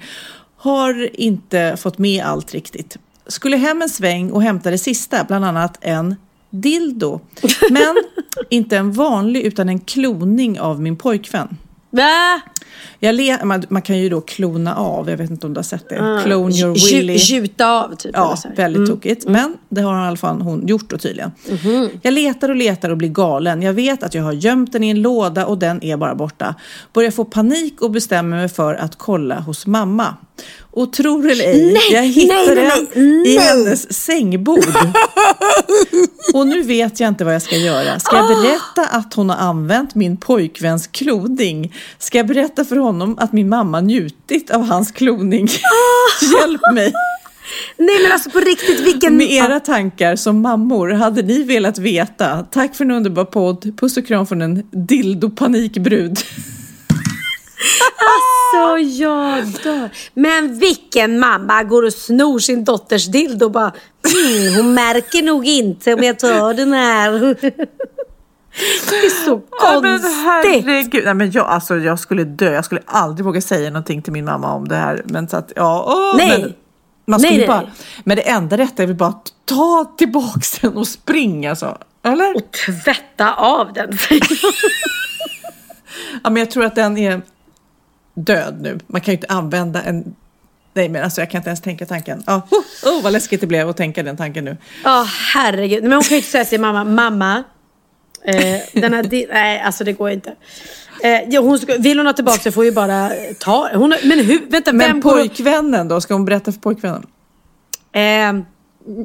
Har 0.57 1.21
inte 1.21 1.77
fått 1.79 1.99
med 1.99 2.25
allt 2.25 2.55
riktigt. 2.55 2.97
Skulle 3.27 3.57
hem 3.57 3.83
en 3.83 3.89
sväng 3.89 4.31
och 4.31 4.43
hämta 4.43 4.71
det 4.71 4.79
sista, 4.79 5.25
bland 5.25 5.45
annat 5.45 5.79
en 5.81 6.17
dildo. 6.51 7.21
Men 7.71 7.97
inte 8.51 8.77
en 8.77 8.93
vanlig 8.93 9.43
utan 9.43 9.69
en 9.69 9.79
kloning 9.79 10.61
av 10.61 10.81
min 10.81 10.97
pojkvän. 10.97 11.57
Va? 11.91 12.41
Jag 12.99 13.47
man, 13.47 13.65
man 13.69 13.83
kan 13.83 13.99
ju 13.99 14.09
då 14.09 14.21
klona 14.21 14.75
av, 14.77 15.11
jag 15.11 15.17
vet 15.17 15.31
inte 15.31 15.47
om 15.47 15.55
du 15.55 15.59
har 15.59 15.63
sett 15.63 15.89
det. 15.89 16.21
Clone 16.25 16.55
your 16.55 16.75
willy. 16.75 17.15
Gjuta 17.15 17.71
av 17.71 17.95
typ. 17.95 18.11
Ja, 18.15 18.39
väldigt 18.57 18.89
tokigt. 18.89 19.29
Men 19.29 19.57
det 19.69 19.81
har 19.81 20.05
i 20.05 20.09
alla 20.09 20.17
fall 20.17 20.41
hon 20.41 20.67
gjort 20.67 20.91
då 20.91 20.99
tydligen. 20.99 21.31
Jag 22.03 22.15
letar 22.15 22.49
och 22.49 22.57
letar 22.57 22.91
och 22.91 22.97
blir 22.97 23.09
galen. 23.09 23.63
Jag 23.63 23.73
vet 23.73 24.03
att 24.03 24.15
jag 24.15 24.23
har 24.23 24.33
gömt 24.33 24.73
den 24.73 24.85
i 24.85 24.91
en 24.91 25.03
låda 25.03 25.47
och 25.47 25.59
den 25.59 25.85
är 25.85 25.97
bara 25.97 26.15
borta. 26.15 26.55
Börjar 26.93 27.11
få 27.11 27.25
panik 27.25 27.83
och 27.83 27.91
bestämmer 27.91 28.37
mig 28.37 28.49
för 28.49 28.75
att 28.75 28.97
kolla 28.97 29.41
hos 29.41 29.67
mamma. 29.67 30.15
Och 30.71 30.93
tror 30.93 31.31
eller 31.31 31.45
ej, 31.45 31.73
Nej, 31.73 31.93
jag 31.93 32.03
hittar 32.03 32.55
nej, 32.55 32.89
den 32.95 33.27
i 33.27 33.39
hennes 33.39 34.05
sängbord. 34.05 34.59
och 36.35 36.47
nu 36.47 36.63
vet 36.63 37.01
jag 37.01 37.09
inte 37.09 37.25
vad 37.25 37.35
jag 37.35 37.43
ska 37.43 37.57
göra. 37.57 38.01
Ska 38.01 38.17
jag 38.17 38.29
berätta 38.29 38.87
att 38.91 39.15
hon 39.15 39.31
har 39.31 39.37
använt 39.37 39.95
min 39.95 40.17
pojkväns 40.17 40.87
kloning? 40.87 41.75
Ska 41.99 42.19
jag 42.19 42.27
berätta 42.27 42.65
för 42.65 42.77
honom 42.77 43.19
att 43.21 43.33
min 43.33 43.49
mamma 43.49 43.81
njutit 43.81 44.51
av 44.51 44.63
hans 44.63 44.93
kloning? 44.93 45.49
Hjälp 46.41 46.61
mig! 46.75 46.93
Nej 47.77 48.03
men 48.03 48.13
alltså 48.13 48.31
på 48.31 48.41
riktigt 48.41 48.81
vilken... 48.81 49.17
Med 49.17 49.31
era 49.31 49.61
tankar 49.61 50.17
som 50.17 50.41
mammor, 50.41 50.91
hade 50.91 51.23
ni 51.23 51.43
velat 51.43 51.79
veta? 51.79 52.47
Tack 52.51 52.77
för 52.77 52.85
en 52.85 52.91
underbar 52.91 53.25
podd. 53.25 53.79
Puss 53.81 53.97
och 53.97 54.07
kram 54.07 54.27
från 54.27 54.43
en 54.43 54.63
dildo-panikbrud. 54.71 56.19
Alltså 58.55 58.79
jag 59.03 59.45
dör. 59.47 59.91
Men 60.15 60.59
vilken 60.59 61.19
mamma 61.19 61.63
går 61.63 61.83
och 61.83 61.93
snor 61.93 62.39
sin 62.39 62.65
dotters 62.65 63.07
dildo 63.07 63.45
och 63.45 63.53
bara 63.53 63.73
mm, 64.15 64.55
hon 64.57 64.75
märker 64.75 65.23
nog 65.23 65.47
inte 65.47 65.95
om 65.95 66.03
jag 66.03 66.19
tar 66.19 66.55
den 66.55 66.73
här. 66.73 67.11
Det 68.91 68.97
är 68.97 69.25
så 69.25 69.41
konstigt. 69.51 70.13
herregud. 70.25 71.05
Nej, 71.05 71.15
men 71.15 71.31
jag, 71.31 71.47
alltså, 71.47 71.77
jag 71.77 71.99
skulle 71.99 72.25
dö. 72.25 72.53
Jag 72.53 72.65
skulle 72.65 72.83
aldrig 72.87 73.25
våga 73.25 73.41
säga 73.41 73.71
någonting 73.71 74.03
till 74.03 74.13
min 74.13 74.25
mamma 74.25 74.55
om 74.55 74.69
det 74.69 74.77
här. 74.77 75.03
Men 75.05 75.29
så 75.29 75.37
att, 75.37 75.53
ja, 75.57 75.85
åh, 75.87 76.17
Nej. 76.17 76.41
Men, 76.41 76.55
man 77.07 77.21
skulle 77.21 77.39
Nej, 77.39 77.47
bara, 77.47 77.61
nej. 77.61 77.71
Men 78.05 78.17
det 78.17 78.23
enda 78.29 78.59
rätta 78.59 78.83
är 78.83 78.87
väl 78.87 78.97
bara 78.97 79.09
att 79.09 79.33
ta 79.45 79.95
tillbaks 79.99 80.59
den 80.59 80.77
och 80.77 80.89
springa. 80.89 81.57
Så. 81.57 81.79
Eller? 82.03 82.37
Och 82.37 82.53
tvätta 82.53 83.35
av 83.35 83.73
den. 83.73 83.99
Ja, 86.25 86.31
men 86.31 86.37
jag 86.37 86.51
tror 86.51 86.65
att 86.65 86.75
den 86.75 86.99
är 86.99 87.23
död 88.25 88.59
nu. 88.61 88.79
Man 88.87 89.01
kan 89.01 89.13
ju 89.13 89.17
inte 89.17 89.27
använda 89.27 89.83
en... 89.83 90.15
Nej, 90.75 90.89
men 90.89 91.05
alltså 91.05 91.21
jag 91.21 91.31
kan 91.31 91.39
inte 91.39 91.49
ens 91.49 91.61
tänka 91.61 91.87
tanken. 91.87 92.23
Ja, 92.27 92.49
oh, 92.51 92.93
oh, 92.93 93.03
vad 93.03 93.13
läskigt 93.13 93.41
det 93.41 93.47
blev 93.47 93.69
att 93.69 93.77
tänka 93.77 94.03
den 94.03 94.17
tanken 94.17 94.45
nu. 94.45 94.57
Ja 94.85 95.07
herregud. 95.35 95.83
Men 95.83 95.93
hon 95.93 96.03
kan 96.03 96.11
ju 96.11 96.17
inte 96.17 96.31
säga 96.31 96.45
till 96.45 96.61
mamma, 96.61 96.85
mamma. 96.85 97.45
Eh, 98.25 98.61
den 98.73 98.95
här 98.95 99.27
nej 99.33 99.61
alltså 99.61 99.85
det 99.85 99.93
går 99.93 100.11
inte. 100.11 100.35
Eh, 101.03 101.21
ja, 101.29 101.41
hon 101.41 101.59
ska, 101.59 101.77
vill 101.79 101.99
hon 101.99 102.07
ha 102.07 102.13
tillbaka 102.13 102.39
så 102.39 102.53
får 102.53 102.65
ju 102.65 102.73
bara 102.73 103.11
ta 103.41 103.71
hon, 103.75 103.95
Men 104.05 104.19
hur, 104.19 104.51
vänta 104.51 104.73
Men 104.73 104.87
vem 104.87 105.01
pojkvännen 105.01 105.89
då? 105.89 106.01
Ska 106.01 106.15
hon 106.15 106.25
berätta 106.25 106.53
för 106.53 106.61
pojkvännen? 106.61 107.07
Eh, 107.93 108.45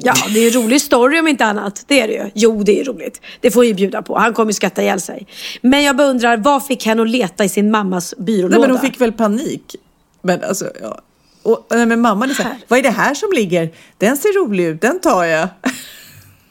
ja, 0.02 0.14
det 0.34 0.40
är 0.40 0.56
en 0.56 0.62
rolig 0.62 0.80
story 0.80 1.20
om 1.20 1.28
inte 1.28 1.44
annat. 1.44 1.84
Det 1.86 2.00
är 2.00 2.08
det 2.08 2.14
ju. 2.14 2.30
Jo, 2.34 2.62
det 2.62 2.80
är 2.80 2.84
roligt. 2.84 3.20
Det 3.40 3.50
får 3.50 3.64
ju 3.64 3.74
bjuda 3.74 4.02
på. 4.02 4.18
Han 4.18 4.34
kommer 4.34 4.50
ju 4.50 4.54
skratta 4.54 4.82
ihjäl 4.82 5.00
sig. 5.00 5.26
Men 5.60 5.82
jag 5.82 5.96
bara 5.96 6.08
undrar, 6.08 6.36
vad 6.36 6.66
fick 6.66 6.86
henne 6.86 7.02
att 7.02 7.08
leta 7.10 7.44
i 7.44 7.48
sin 7.48 7.70
mammas 7.70 8.14
byrålåda? 8.18 8.58
Nej, 8.58 8.60
men 8.60 8.70
hon 8.70 8.80
fick 8.80 9.00
väl 9.00 9.12
panik. 9.12 9.76
Men 10.22 10.44
alltså, 10.44 10.70
ja. 10.82 11.00
Och, 11.42 11.66
nej, 11.70 11.86
men 11.86 12.00
mamma 12.00 12.24
är 12.24 12.28
så 12.28 12.42
här, 12.42 12.56
vad 12.68 12.78
är 12.78 12.82
det 12.82 12.90
här 12.90 13.14
som 13.14 13.32
ligger? 13.32 13.70
Den 13.98 14.16
ser 14.16 14.44
rolig 14.44 14.64
ut, 14.64 14.80
den 14.80 15.00
tar 15.00 15.24
jag. 15.24 15.48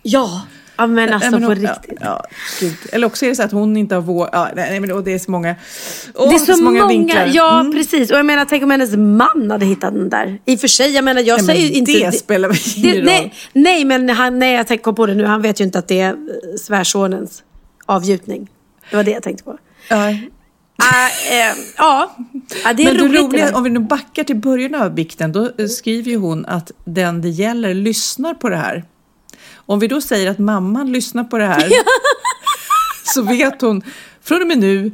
Ja, 0.03 0.41
ja 0.83 0.87
men 0.87 1.13
alltså 1.13 1.29
Nej, 1.29 1.39
men 1.39 1.49
på 1.49 1.55
hon- 1.55 1.73
riktigt. 1.75 1.97
Ja, 2.01 2.25
ja. 2.61 2.67
Eller 2.91 3.07
också 3.07 3.25
är 3.25 3.29
det 3.29 3.35
så 3.35 3.43
att 3.43 3.51
hon 3.51 3.77
inte 3.77 3.95
har 3.95 4.01
vår... 4.01 4.29
Ja, 4.31 4.49
nej, 4.55 4.69
nej, 4.69 4.79
men 4.79 4.91
och 4.91 5.03
det 5.03 5.13
är 5.13 5.19
så 5.19 5.31
många... 5.31 5.55
Åh, 6.15 6.29
det 6.29 6.35
är 6.35 6.55
så 6.55 6.63
många, 6.63 6.87
vinklar. 6.87 7.31
ja 7.33 7.59
Mm. 7.59 7.71
precis. 7.73 8.11
Och 8.11 8.17
jag 8.17 8.25
menar, 8.25 8.45
tänk 8.45 8.63
om 8.63 8.71
hennes 8.71 8.95
man 8.95 9.51
hade 9.51 9.65
hittat 9.65 9.93
den 9.93 10.09
där. 10.09 10.37
I 10.45 10.55
och 10.55 10.59
för 10.59 10.67
sig, 10.67 10.91
jag 10.91 11.03
menar, 11.03 11.21
jag 11.21 11.37
Nej, 11.37 11.45
men 11.45 11.55
säger 11.55 11.67
ju 11.67 11.73
inte... 11.73 11.91
det 11.91 12.11
spelar 12.11 12.49
väl 12.49 12.57
ingen 12.75 12.95
roll. 12.95 13.05
nej, 13.05 13.33
nej, 13.53 13.85
men 13.85 14.09
han, 14.09 14.39
nej, 14.39 14.55
jag 14.55 14.67
tänker 14.67 14.91
på 14.91 15.05
det 15.05 15.15
nu. 15.15 15.25
Han 15.25 15.41
vet 15.41 15.59
ju 15.59 15.63
inte 15.63 15.79
att 15.79 15.87
det 15.87 15.99
är 15.99 16.09
eh, 16.11 16.15
svärsonens 16.61 17.43
avgjutning. 17.85 18.49
Det 18.89 18.95
var 18.95 19.03
det 19.03 19.11
jag 19.11 19.23
tänkte 19.23 19.43
på. 19.43 19.57
Ja. 19.89 20.13
Ah, 20.77 21.07
eh, 21.31 21.55
ja, 21.77 22.15
ja, 22.63 22.73
det 22.73 22.83
är 22.83 22.93
Men 22.93 22.97
roligt. 22.97 23.11
det 23.13 23.19
roliga, 23.19 23.55
om 23.57 23.63
vi 23.63 23.69
nu 23.69 23.79
backar 23.79 24.23
till 24.23 24.35
början 24.35 24.75
av 24.75 24.93
bikten, 24.93 25.31
då 25.31 25.49
skriver 25.69 26.11
ju 26.11 26.17
hon 26.17 26.45
att 26.45 26.71
den 26.85 27.21
det 27.21 27.29
gäller 27.29 27.73
lyssnar 27.73 28.33
på 28.33 28.49
det 28.49 28.55
här. 28.55 28.83
Om 29.65 29.79
vi 29.79 29.87
då 29.87 30.01
säger 30.01 30.31
att 30.31 30.39
mamman 30.39 30.91
lyssnar 30.91 31.23
på 31.23 31.37
det 31.37 31.45
här 31.45 31.71
så 33.13 33.21
vet 33.21 33.61
hon 33.61 33.81
från 34.23 34.41
och 34.41 34.47
med 34.47 34.57
nu 34.57 34.91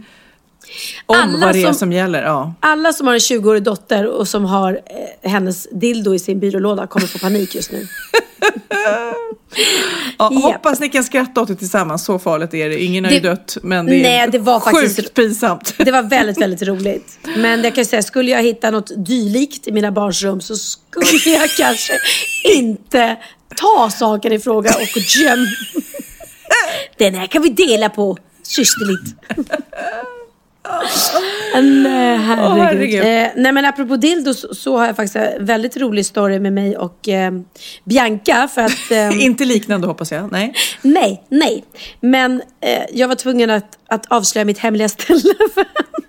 om 1.06 1.16
Alla 1.16 1.38
vad 1.46 1.56
det 1.56 1.60
är 1.62 1.66
som, 1.66 1.74
som- 1.74 1.92
gäller. 1.92 2.24
Ja. 2.24 2.54
Alla 2.60 2.94
som 2.94 3.08
har 3.08 3.14
en 3.14 3.20
20-årig 3.20 3.64
dotter 3.64 4.06
och 4.08 4.28
som 4.28 4.46
har 4.46 4.74
eh, 5.24 5.32
hennes 5.32 5.68
dildo 5.72 6.14
i 6.16 6.20
sin 6.20 6.40
byrålåda 6.40 6.88
kommer 6.88 7.08
få 7.08 7.20
panik 7.20 7.56
just 7.56 7.72
nu. 7.72 7.88
Ja, 10.18 10.30
Japp. 10.34 10.44
Hoppas 10.44 10.80
ni 10.80 10.90
kan 10.90 11.04
skratta 11.04 11.42
åt 11.42 11.48
det 11.48 11.56
tillsammans, 11.56 12.06
så 12.06 12.20
farligt 12.20 12.54
är 12.54 12.70
det. 12.70 12.84
Ingen 12.84 13.06
har 13.06 13.12
ju 13.12 13.20
Det- 13.20 13.30
dött, 13.30 13.58
men 13.64 13.86
det 13.86 13.96
är 13.96 14.04
Nej, 14.04 14.30
det 14.32 14.40
var 14.40 14.60
faktiskt- 14.60 14.96
sjukt 14.96 15.14
pinsamt. 15.14 15.74
Det 15.86 15.92
var 15.92 16.04
väldigt, 16.04 16.42
väldigt 16.42 16.62
roligt. 16.62 17.20
Men 17.38 17.64
jag 17.64 17.76
kan 17.76 17.86
säga, 17.86 18.02
skulle 18.02 18.32
jag 18.32 18.44
hitta 18.44 18.72
något 18.72 19.06
dylikt 19.06 19.68
i 19.68 19.72
mina 19.72 19.92
barns 19.92 20.22
rum 20.24 20.42
så 20.42 20.56
skulle 20.56 21.36
jag 21.36 21.50
kanske 21.50 21.94
inte 22.56 23.18
ta 23.60 23.90
saken 23.90 24.34
i 24.34 24.40
fråga 24.40 24.70
och 24.70 24.98
göm. 24.98 25.48
Den 26.98 27.16
här 27.16 27.28
kan 27.28 27.42
vi 27.42 27.50
dela 27.50 27.90
på 27.90 28.18
systerligt. 28.44 29.16
Nej, 31.54 32.18
herregud. 32.18 32.64
herregud. 32.64 33.00
Eh, 33.00 33.28
nej 33.36 33.52
men 33.52 33.66
apropå 33.66 33.96
dildo 33.98 34.34
så, 34.34 34.56
så 34.56 34.78
har 34.78 34.86
jag 34.86 34.96
faktiskt 34.96 35.16
en 35.16 35.46
väldigt 35.46 35.78
rolig 35.78 36.06
story 36.06 36.40
med 36.40 36.54
mig 36.54 36.78
och 36.78 37.10
eh, 37.10 37.32
Bianca. 37.84 38.48
För 38.48 38.62
att, 38.62 38.92
eh, 38.92 39.26
Inte 39.26 39.46
liknande 39.46 39.88
hoppas 39.88 40.12
jag. 40.12 40.32
Nej. 40.32 40.54
Nej, 40.82 41.24
nej. 41.30 41.64
Men 42.00 42.42
eh, 42.62 42.84
jag 42.94 43.08
var 43.08 43.16
tvungen 43.16 43.50
att, 43.50 43.78
att 43.88 44.06
avslöja 44.12 44.46
mitt 44.46 44.58
hemliga 44.60 44.90
ställe 44.90 45.34
för 45.54 45.62
henne. 45.62 46.08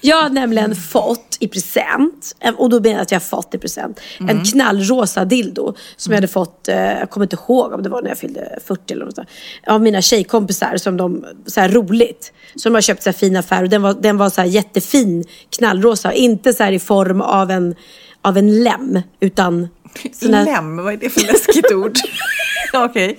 Jag 0.00 0.22
har 0.22 0.28
nämligen 0.30 0.76
fått 0.76 1.36
i 1.40 1.48
present, 1.48 2.36
och 2.56 2.70
då 2.70 2.80
menar 2.80 2.94
jag 2.94 3.02
att 3.02 3.10
jag 3.12 3.20
har 3.20 3.24
fått 3.24 3.54
i 3.54 3.58
present, 3.58 4.00
en 4.18 4.44
knallrosa 4.44 5.24
dildo 5.24 5.74
som 5.96 6.12
jag 6.12 6.16
hade 6.16 6.28
fått, 6.28 6.68
eh, 6.68 6.76
jag 6.76 7.10
kommer 7.10 7.24
inte 7.26 7.36
ihåg 7.36 7.72
om 7.72 7.82
det 7.82 7.88
var 7.88 8.02
när 8.02 8.08
jag 8.08 8.18
fyllde 8.18 8.58
40 8.66 8.92
eller 8.94 9.04
något 9.04 9.14
sånt, 9.14 9.28
av 9.66 9.82
mina 9.82 10.02
tjejkompisar 10.02 10.76
som 10.76 10.96
de, 10.96 11.24
så 11.46 11.60
här 11.60 11.68
roligt, 11.68 12.32
som 12.56 12.74
har 12.74 12.80
köpt 12.80 13.02
så 13.02 13.08
här 13.10 13.14
fina 13.18 13.38
affärer 13.38 13.62
och 13.62 13.68
den 13.68 13.82
var, 13.82 13.94
den 13.94 14.16
var 14.18 14.30
så 14.30 14.40
här 14.40 14.48
jättefin 14.48 15.24
knallrosa, 15.58 16.12
inte 16.12 16.52
så 16.52 16.62
här 16.64 16.72
i 16.72 16.78
form 16.78 17.20
av 17.20 17.50
en, 17.50 17.74
av 18.22 18.38
en 18.38 18.62
lem, 18.64 19.00
utan 19.20 19.68
sån 20.12 20.34
här- 20.34 20.44
Lem, 20.44 20.76
vad 20.76 20.92
är 20.92 20.96
det 20.96 21.10
för 21.10 21.20
läskigt 21.20 21.72
ord? 21.72 21.92
Okej. 22.72 23.18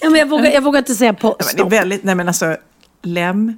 Ja, 0.00 0.10
men 0.10 0.18
jag, 0.20 0.28
vågar, 0.28 0.50
jag 0.50 0.62
vågar 0.62 0.78
inte 0.78 0.94
säga 0.94 1.12
på. 1.14 1.36
Nej, 1.40 1.48
men 1.56 1.68
det 1.70 1.76
är 1.76 1.80
väldigt, 1.80 2.04
nej 2.04 2.14
men 2.14 2.28
alltså, 2.28 2.56
lem, 3.02 3.56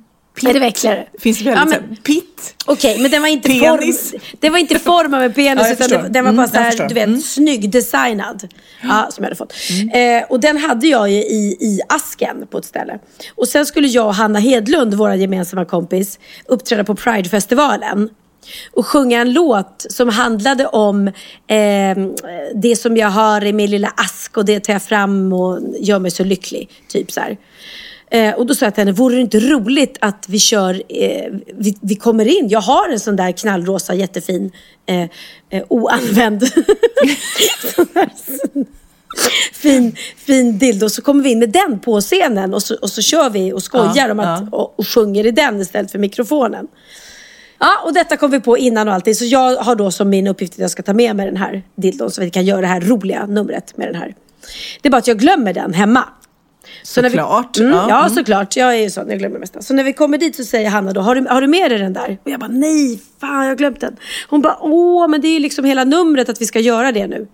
Är 0.49 0.53
det 0.55 0.61
väckligare? 0.61 1.07
finns 1.19 1.41
väldigt 1.41 1.73
Ja, 1.73 1.81
men- 1.81 1.97
så 1.97 2.03
pitt. 2.03 2.55
Okej, 2.67 2.99
men 3.03 3.11
den 3.11 3.23
var 3.23 3.29
inte 3.29 3.49
Penis. 3.49 4.11
form, 4.11 4.21
det 4.41 4.51
var 4.51 4.59
inte 4.59 4.79
form 4.79 5.15
av 5.15 5.23
en 5.23 5.33
penis 5.33 5.65
Ja, 5.67 5.73
utan 5.73 5.89
det, 5.89 6.09
den 6.09 6.25
var 6.25 6.31
Mm, 6.31 6.37
bara 6.37 6.49
så 6.49 6.57
jag 6.57 6.63
här, 6.63 6.89
du 6.89 6.95
vet, 6.95 7.07
Mm. 7.09 7.21
snygg 7.21 7.71
designad. 7.71 8.49
Ja, 8.83 9.07
som 9.11 9.25
jag 9.25 9.27
hade 9.27 9.37
fått. 9.37 9.53
Eh, 9.95 10.31
och 10.31 10.41
den 10.41 10.57
hade 10.59 10.87
jag 10.87 11.11
ju 11.11 11.17
i, 11.17 11.57
i 11.61 11.81
asken 11.89 12.47
på 12.51 12.59
ett 12.59 12.65
ställe. 12.65 12.99
Och 13.35 13.49
sen 13.49 13.67
skulle 13.67 13.89
jag 13.89 14.07
och 14.07 14.15
Hanna 14.15 14.39
Hedlund, 14.39 14.95
vår 14.95 15.15
gemensamma 15.15 15.65
kompis, 15.65 16.19
uppträda 16.47 16.85
på 16.85 16.95
Pridefestivalen. 16.95 18.09
Och 18.73 18.87
sjunga 18.87 19.21
en 19.21 19.33
låt 19.33 19.87
som 19.89 20.09
handlade 20.09 20.67
om 20.67 21.09
eh, 21.47 21.99
det 22.55 22.77
som 22.77 22.97
jag 22.97 23.09
har 23.11 23.45
i 23.45 23.53
min 23.53 23.71
lilla 23.71 23.89
ask 23.97 24.37
och 24.37 24.45
det 24.45 24.61
tar 24.61 24.73
jag 24.73 24.83
fram 24.83 25.33
och 25.33 25.61
gör 25.81 25.99
mig 25.99 26.11
så 26.11 26.25
lycklig. 26.25 26.71
Typ 26.89 27.13
så 27.13 27.21
här. 27.21 27.37
Eh, 28.13 28.35
och 28.35 28.47
då 28.47 28.55
sa 28.55 28.67
jag 28.67 28.75
till 28.75 28.81
henne, 28.81 28.93
vore 28.93 29.15
det 29.15 29.21
inte 29.21 29.41
roligt 29.41 29.97
att 30.01 30.25
vi 30.29 30.39
kör, 30.39 30.83
eh, 30.89 31.33
vi, 31.55 31.77
vi 31.81 31.95
kommer 31.95 32.39
in, 32.39 32.49
jag 32.49 32.61
har 32.61 32.89
en 32.89 33.01
sån 33.01 33.17
där 33.17 33.33
knallrosa 33.33 33.95
jättefin, 33.95 34.53
eh, 34.87 35.03
eh, 35.51 35.65
oanvänd, 35.69 36.43
fin, 39.53 39.97
fin 40.17 40.59
dildo. 40.59 40.89
Så 40.89 41.03
kommer 41.03 41.25
vi 41.25 41.31
in 41.31 41.39
med 41.39 41.51
den 41.51 41.81
på 41.81 42.01
scenen 42.01 42.55
och 42.55 42.63
så, 42.63 42.77
och 42.77 42.91
så 42.91 43.03
kör 43.03 43.31
vi 43.31 43.53
och 43.53 43.63
skojar 43.63 43.93
Ja, 44.09 44.13
om 44.13 44.21
att, 44.21 44.41
ja. 44.41 44.57
och, 44.57 44.79
och 44.79 44.89
sjunger 44.89 45.27
i 45.27 45.31
den 45.31 45.61
istället 45.61 45.93
för 45.93 45.99
mikrofonen. 45.99 46.69
Ja, 47.59 47.83
och 47.85 47.95
detta 47.95 48.17
kom 48.17 48.31
vi 48.31 48.41
på 48.41 48.59
innan 48.59 48.89
och 48.89 48.95
allting. 48.95 49.15
Så 49.15 49.25
jag 49.25 49.57
har 49.57 49.75
då 49.75 49.91
som 49.91 50.11
min 50.11 50.27
uppgift 50.27 50.53
att 50.53 50.59
jag 50.59 50.71
ska 50.71 50.83
ta 50.83 50.93
med 50.93 51.17
mig 51.17 51.27
den 51.27 51.37
här 51.37 51.63
dildon 51.75 52.11
så 52.11 52.21
vi 52.21 52.31
kan 52.31 52.45
göra 52.45 52.61
det 52.61 52.67
här 52.67 52.81
roliga 52.81 53.27
numret 53.27 53.77
med 53.77 53.89
den 53.89 53.95
här. 53.95 54.15
Det 54.81 54.89
är 54.89 54.91
bara 54.91 54.99
att 54.99 55.07
jag 55.07 55.19
glömmer 55.19 55.53
den 55.53 55.75
hemma. 55.75 56.05
Så 56.83 57.03
när 57.03 57.11
vi- 57.11 57.17
Såklart. 57.17 57.59
Mm, 57.59 57.73
Ja, 57.73 57.87
ja, 57.89 58.01
mm. 58.01 58.15
såklart. 58.15 58.57
Jag 58.57 58.75
är 58.75 58.81
ju 58.83 58.91
sån, 58.91 59.09
jag 59.11 59.19
glömmer 59.19 59.39
mest. 59.39 59.57
Så 59.65 59.75
när 59.75 59.85
vi 59.85 59.93
kommer 59.93 60.19
dit 60.19 60.37
så 60.37 60.45
säger 60.45 60.71
Hanna 60.71 60.93
då, 60.93 61.01
har 61.01 61.15
du, 61.15 61.27
har 61.31 61.41
du 61.41 61.47
med 61.47 61.71
dig 61.71 61.79
den 61.79 61.93
där? 61.93 62.19
Och 62.25 62.31
jag 62.31 62.41
bara, 62.41 62.51
nej, 62.51 63.01
fan 63.21 63.43
jag 63.43 63.51
har 63.51 63.57
glömt 63.57 63.81
den. 63.81 63.97
Hon 64.29 64.43
bara, 64.43 64.57
åh, 64.61 65.09
men 65.09 65.21
det 65.21 65.29
är 65.29 65.33
ju 65.33 65.39
liksom 65.41 65.65
hela 65.65 65.85
numret 65.85 66.29
att 66.29 66.41
vi 66.41 66.47
ska 66.47 66.61
göra 66.61 66.93
det 66.93 67.07
nu. 67.07 67.27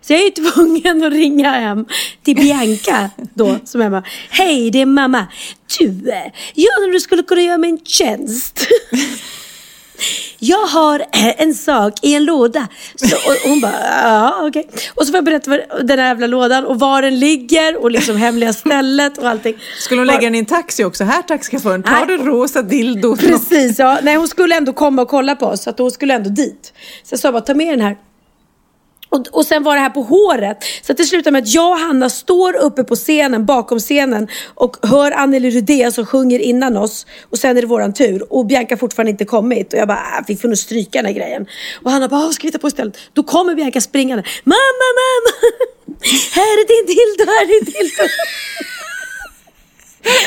Så 0.00 0.12
jag 0.12 0.20
är 0.20 0.24
ju 0.24 0.30
tvungen 0.52 1.04
att 1.04 1.12
ringa 1.12 1.50
hem 1.52 1.86
till 2.24 2.36
Bianca 2.36 3.10
då, 3.34 3.56
som 3.64 3.80
är 3.80 3.84
hemma. 3.84 4.02
Hej, 4.30 4.70
det 4.70 4.80
är 4.80 4.86
mamma. 4.86 5.26
Du, 5.78 5.84
eh, 5.86 6.16
jag 6.54 6.76
undrar 6.78 6.86
om 6.88 6.92
du 6.92 7.00
skulle 7.00 7.22
kunna 7.22 7.40
göra 7.42 7.58
mig 7.58 7.70
en 7.70 7.78
tjänst. 7.84 8.66
Jag 10.38 10.66
har 10.66 11.00
eh, 11.00 11.40
en 11.42 11.54
sak 11.54 11.92
i 12.02 12.14
en 12.14 12.24
låda. 12.24 12.68
Så, 12.94 13.16
och 13.16 13.50
hon 13.50 13.60
bara, 13.60 13.72
ja 14.02 14.46
okej. 14.48 14.68
Och 14.94 15.06
så 15.06 15.06
får 15.06 15.16
jag 15.16 15.24
berätta 15.24 15.50
vad 15.50 15.86
den 15.86 15.98
här 15.98 16.06
jävla 16.06 16.26
lådan 16.26 16.64
och 16.64 16.78
var 16.78 17.02
den 17.02 17.18
ligger 17.18 17.82
och 17.82 17.90
liksom 17.90 18.16
hemliga 18.16 18.52
stället 18.52 19.18
och 19.18 19.28
allting. 19.28 19.54
Skulle 19.78 20.00
hon 20.00 20.06
lägga 20.06 20.20
den 20.20 20.34
i 20.34 20.38
en 20.38 20.46
taxi 20.46 20.84
också? 20.84 21.04
Här 21.04 21.22
taxichauffören, 21.22 21.82
Nej. 21.86 22.04
du 22.06 22.16
rosa 22.16 22.62
dildo? 22.62 23.16
Precis, 23.16 23.78
ja. 23.78 23.98
Nej, 24.02 24.16
hon 24.16 24.28
skulle 24.28 24.56
ändå 24.56 24.72
komma 24.72 25.02
och 25.02 25.08
kolla 25.08 25.36
på 25.36 25.46
oss. 25.46 25.62
Så 25.62 25.70
att 25.70 25.78
hon 25.78 25.90
skulle 25.90 26.14
ändå 26.14 26.30
dit. 26.30 26.72
Så 27.02 27.12
jag 27.12 27.20
sa 27.20 27.32
bara, 27.32 27.42
ta 27.42 27.54
med 27.54 27.72
den 27.72 27.80
här. 27.80 27.96
Och, 29.14 29.26
och 29.32 29.46
sen 29.46 29.62
var 29.62 29.74
det 29.74 29.80
här 29.80 29.90
på 29.90 30.02
håret. 30.02 30.58
Så 30.82 30.92
att 30.92 30.98
det 30.98 31.04
slutade 31.04 31.32
med 31.32 31.42
att 31.42 31.54
jag 31.54 31.70
och 31.70 31.78
Hanna 31.78 32.10
står 32.10 32.56
uppe 32.56 32.84
på 32.84 32.96
scenen, 32.96 33.46
bakom 33.46 33.78
scenen 33.78 34.28
och 34.54 34.76
hör 34.82 35.12
Anneli 35.12 35.50
Rudé 35.50 35.90
som 35.92 36.06
sjunger 36.06 36.38
innan 36.38 36.76
oss. 36.76 37.06
Och 37.30 37.38
sen 37.38 37.56
är 37.56 37.60
det 37.60 37.66
våran 37.66 37.92
tur. 37.92 38.32
Och 38.32 38.46
Bianca 38.46 38.74
har 38.74 38.78
fortfarande 38.78 39.10
inte 39.10 39.24
kommit. 39.24 39.72
Och 39.72 39.78
jag 39.78 39.88
bara, 39.88 39.98
äh, 40.18 40.24
vi 40.26 40.36
får 40.36 40.48
nog 40.48 40.58
stryka 40.58 40.98
den 40.98 41.06
här 41.06 41.12
grejen. 41.12 41.46
Och 41.84 41.90
Hanna 41.90 42.08
bara, 42.08 42.20
vad 42.20 42.34
ska 42.34 42.46
vi 42.46 42.52
ta 42.52 42.58
på 42.58 42.68
istället? 42.68 42.96
Då 43.12 43.22
kommer 43.22 43.54
Bianca 43.54 43.80
springande. 43.80 44.24
Mamma, 44.44 44.86
mamma! 45.00 45.30
Här 46.34 46.42
är 46.60 46.66
din 46.74 46.86
dildo, 46.94 47.32
här 47.32 47.42
är 47.44 47.48
din 47.48 47.64
dildo. 47.72 48.02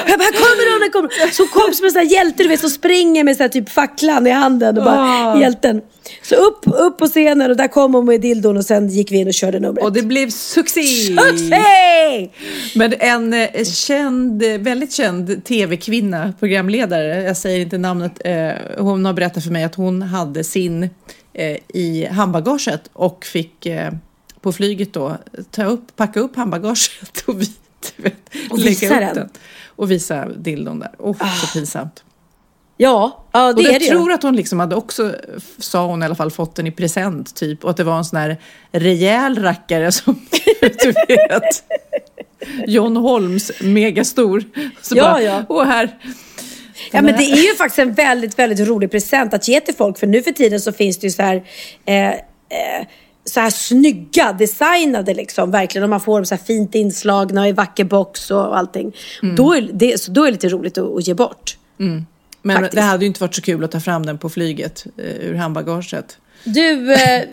Och 0.03 0.09
jag 0.09 0.19
bara, 0.19 0.23
här 0.23 0.31
kommer 0.31 0.73
hon, 0.73 0.81
här 0.81 0.89
kommer. 0.89 1.31
Så 1.31 1.47
kom 1.47 1.73
som 1.73 1.85
en 1.85 1.91
sån 1.91 1.99
här 1.99 2.07
hjälte 2.13 2.43
du 2.43 2.49
vet 2.49 2.59
som 2.59 2.69
springer 2.69 3.23
med 3.23 3.37
så 3.37 3.43
här, 3.43 3.49
typ 3.49 3.69
facklan 3.69 4.27
i 4.27 4.29
handen 4.31 4.77
och 4.77 4.83
bara 4.83 4.99
Ah. 4.99 5.39
hjälten. 5.39 5.81
Så 6.29 6.35
upp, 6.35 6.59
upp 6.65 6.97
på 6.97 7.07
scenen 7.07 7.51
och 7.51 7.57
där 7.57 7.67
kom 7.67 7.93
hon 7.93 8.05
med 8.05 8.21
dildon 8.21 8.57
och 8.57 8.65
sen 8.65 8.87
gick 8.89 9.11
vi 9.11 9.17
in 9.17 9.27
och 9.27 9.33
körde 9.33 9.59
numret. 9.59 9.83
Och 9.83 9.93
det 9.93 10.03
blev 10.03 10.29
succé! 10.29 10.83
Succé! 10.83 12.29
Men 12.75 12.93
en 12.99 13.33
eh, 13.33 13.63
känd, 13.63 14.43
väldigt 14.43 14.93
känd 14.93 15.45
tv-kvinna, 15.45 16.33
programledare, 16.39 17.23
jag 17.23 17.37
säger 17.37 17.59
inte 17.59 17.77
namnet, 17.77 18.21
eh, 18.25 18.51
hon 18.77 19.05
har 19.05 19.13
berättat 19.13 19.43
för 19.43 19.51
mig 19.51 19.63
att 19.63 19.75
hon 19.75 20.01
hade 20.01 20.43
sin 20.43 20.89
eh, 21.33 21.57
i 21.67 22.07
handbagaget 22.11 22.89
och 22.93 23.25
fick 23.25 23.65
eh, 23.65 23.91
på 24.41 24.51
flyget 24.51 24.93
då 24.93 25.17
ta 25.51 25.63
upp, 25.63 25.95
packa 25.95 26.19
upp 26.19 26.35
handbagaget 26.35 27.23
och, 27.25 27.41
vi, 27.41 27.51
vet, 27.95 28.15
Och 28.49 28.59
visa 28.59 28.85
upp 28.85 29.15
den. 29.15 29.29
Och 29.65 29.91
visa 29.91 30.25
dildon 30.29 30.79
där. 30.79 30.91
Oh, 30.99 31.35
så 31.41 31.47
pinsamt. 31.53 32.03
Ja, 32.77 33.25
ja 33.31 33.53
det 33.53 33.53
Och 33.53 33.67
är 33.67 33.71
jag 33.71 33.81
det 33.81 33.85
tror 33.85 34.11
att 34.11 34.23
hon 34.23 34.35
liksom 34.35 34.59
hade 34.59 34.75
också, 34.75 35.15
sa 35.57 35.85
hon 35.85 36.01
i 36.01 36.05
alla 36.05 36.15
fall, 36.15 36.31
fått 36.31 36.55
den 36.55 36.67
i 36.67 36.71
present 36.71 37.35
typ. 37.35 37.63
Och 37.63 37.69
att 37.69 37.77
det 37.77 37.83
var 37.83 37.97
en 37.97 38.05
sån 38.05 38.19
här 38.19 38.37
rejäl 38.71 39.41
rackare 39.41 39.91
som, 39.91 40.25
du 40.61 40.91
vet, 41.07 41.63
John 42.67 42.97
Holms, 42.97 43.51
megastor. 43.61 44.43
Så 44.81 44.97
Ja, 44.97 45.03
bara, 45.03 45.21
ja. 45.21 45.43
åh 45.49 45.65
här. 45.65 45.97
Ja 46.91 47.01
men 47.01 47.17
det 47.17 47.23
är 47.23 47.49
ju 47.49 47.55
faktiskt 47.55 47.79
en 47.79 47.93
väldigt, 47.93 48.39
väldigt 48.39 48.67
rolig 48.67 48.91
present 48.91 49.33
att 49.33 49.47
ge 49.47 49.59
till 49.59 49.75
folk. 49.75 49.97
För 49.97 50.07
nu 50.07 50.21
för 50.21 50.31
tiden 50.31 50.61
så 50.61 50.71
finns 50.71 50.97
det 50.97 51.07
ju 51.07 51.11
så 51.11 51.21
här, 51.21 51.43
eh, 51.85 52.07
eh, 52.09 52.15
så 53.25 53.39
här 53.39 53.49
snygga, 53.49 54.33
designade 54.33 55.13
liksom. 55.13 55.51
Verkligen. 55.51 55.83
Och 55.83 55.89
man 55.89 56.01
får 56.01 56.17
dem 56.17 56.25
så 56.25 56.35
här 56.35 56.43
fint 56.43 56.75
inslagna 56.75 57.49
i 57.49 57.51
vacker 57.51 57.83
box 57.83 58.31
och 58.31 58.57
allting. 58.57 58.95
Mm. 59.23 59.35
Då, 59.35 59.53
är 59.53 59.69
det, 59.73 60.01
så 60.01 60.11
då 60.11 60.21
är 60.21 60.25
det 60.25 60.31
lite 60.31 60.49
roligt 60.49 60.77
att, 60.77 60.97
att 60.97 61.07
ge 61.07 61.13
bort. 61.13 61.57
Men 62.47 62.55
Faktiskt. 62.55 62.75
det 62.75 62.81
hade 62.81 63.03
ju 63.03 63.07
inte 63.07 63.21
varit 63.21 63.35
så 63.35 63.41
kul 63.41 63.63
att 63.63 63.71
ta 63.71 63.79
fram 63.79 64.05
den 64.05 64.17
på 64.17 64.29
flyget 64.29 64.85
eh, 64.97 65.29
ur 65.29 65.35
handbagaget. 65.35 66.17
Du, 66.43 66.93
eh, 66.93 67.23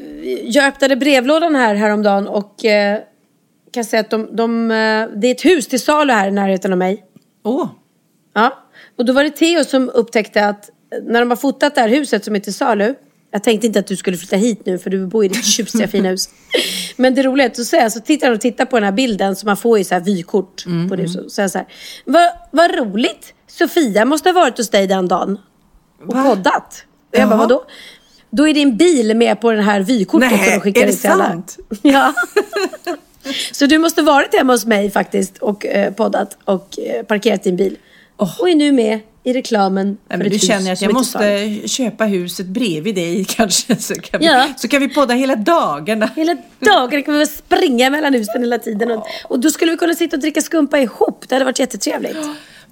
jag 0.44 0.66
öppnade 0.66 0.96
brevlådan 0.96 1.54
här 1.54 1.74
häromdagen 1.74 2.28
och 2.28 2.64
eh, 2.64 3.00
kan 3.72 3.84
säga 3.84 4.00
att 4.00 4.10
de, 4.10 4.36
de, 4.36 4.70
eh, 4.70 5.20
det 5.20 5.26
är 5.26 5.30
ett 5.30 5.44
hus 5.44 5.68
till 5.68 5.80
salu 5.80 6.12
här 6.12 6.28
i 6.28 6.30
närheten 6.30 6.72
av 6.72 6.78
mig. 6.78 7.04
Åh, 7.44 7.68
Ja. 8.34 8.64
Och 8.98 9.04
då 9.04 9.12
var 9.12 9.24
det 9.24 9.30
Theo 9.30 9.64
som 9.64 9.90
upptäckte 9.94 10.46
att 10.46 10.70
när 11.02 11.20
de 11.20 11.30
har 11.30 11.36
fotat 11.36 11.74
det 11.74 11.80
här 11.80 11.88
huset 11.88 12.24
som 12.24 12.34
är 12.36 12.40
till 12.40 12.54
salu. 12.54 12.94
Jag 13.30 13.42
tänkte 13.42 13.66
inte 13.66 13.78
att 13.78 13.86
du 13.86 13.96
skulle 13.96 14.16
flytta 14.16 14.36
hit 14.36 14.66
nu 14.66 14.78
för 14.78 14.90
du 14.90 15.06
bor 15.06 15.24
i 15.24 15.28
ditt 15.28 15.44
tjusiga 15.44 15.88
fina 15.88 16.08
hus. 16.08 16.28
Men 16.96 17.14
det 17.14 17.22
roliga 17.22 17.46
är 17.46 17.50
att 17.50 17.56
så, 17.56 17.90
så 17.90 18.00
tittar 18.00 18.26
han 18.26 18.34
och 18.34 18.40
tittar 18.40 18.64
på 18.64 18.76
den 18.76 18.84
här 18.84 18.92
bilden 18.92 19.36
som 19.36 19.46
man 19.46 19.56
får 19.56 19.78
i 19.78 19.84
så 19.84 19.94
här 19.94 20.02
vykort 20.02 20.64
på 20.88 20.96
det 20.96 21.02
huset. 21.02 21.22
Så 21.22 21.30
säger 21.30 21.44
jag 21.44 21.50
så 21.50 21.58
här. 21.58 21.66
Vad, 22.04 22.30
vad 22.50 22.74
roligt. 22.74 23.34
Sofia 23.59 24.05
måste 24.05 24.28
ha 24.28 24.34
varit 24.34 24.59
hos 24.59 24.70
dig 24.70 24.86
den 24.86 25.09
dagen. 25.09 25.38
Och 26.07 26.14
Va? 26.14 26.22
poddat. 26.24 26.84
Och 27.12 27.18
jag 27.18 27.28
bara, 27.28 27.38
vadå? 27.38 27.64
Då 28.30 28.48
är 28.48 28.55
din 28.55 28.76
bil 28.76 29.16
med 29.16 29.40
på 29.40 29.52
den 29.52 29.64
här 29.64 29.80
vykortet 29.80 30.30
Nej, 30.30 30.44
som 30.44 30.52
de 30.55 30.61
skickar 30.61 30.80
är 30.82 30.86
det 30.86 30.92
ut 30.92 31.00
till 31.00 31.11
alla. 31.11 31.24
sant? 31.24 31.57
Ja. 31.82 32.12
Så 33.52 33.66
du 33.66 33.78
måste 33.78 34.02
varit 34.02 34.34
hemma 34.38 34.52
hos 34.52 34.66
mig 34.66 34.90
faktiskt 34.90 35.38
och 35.38 35.66
eh, 35.66 35.92
poddat 35.92 36.38
och 36.44 36.78
eh, 36.78 37.02
parkerat 37.02 37.42
din 37.42 37.57
bil. 37.57 37.76
Och 38.16 38.48
är 38.48 38.55
nu 38.55 38.72
med 38.72 39.00
i 39.22 39.32
reklamen 39.32 39.86
Nej, 39.86 39.96
för 40.11 40.16
men 40.18 40.26
ett 40.26 40.32
du 40.32 40.36
hus 40.36 40.46
känner 40.46 40.72
att 40.72 40.78
som 40.78 40.84
jag 40.84 40.90
är 40.90 40.94
måste 40.94 41.68
köpa 41.68 42.05
huset 42.05 42.46
bredvid 42.46 42.94
dig 42.94 43.24
kanske. 43.28 43.76
Så 43.76 43.94
kan, 43.94 44.20
vi, 44.20 44.26
Ja. 44.26 44.48
så 44.57 44.68
kan 44.68 44.80
vi 44.80 44.88
podda 44.88 45.14
hela 45.14 45.36
dagarna. 45.36 46.11
Hela 46.16 46.36
dagen 46.61 47.02
kan 47.02 47.14
vi 47.14 47.18
väl 47.18 47.28
springa 47.28 47.90
mellan 47.90 48.14
husen 48.14 48.40
hela 48.42 48.59
tiden. 48.59 48.90
Och, 48.90 49.07
och 49.24 49.40
då 49.40 49.50
skulle 49.50 49.70
vi 49.70 49.76
kunna 49.76 49.94
sitta 49.94 50.16
och 50.16 50.20
dricka 50.20 50.40
skumpa 50.42 50.78
ihop. 50.78 51.24
Det 51.28 51.34
hade 51.34 51.44
varit 51.44 51.59
jättetrevligt. 51.59 52.16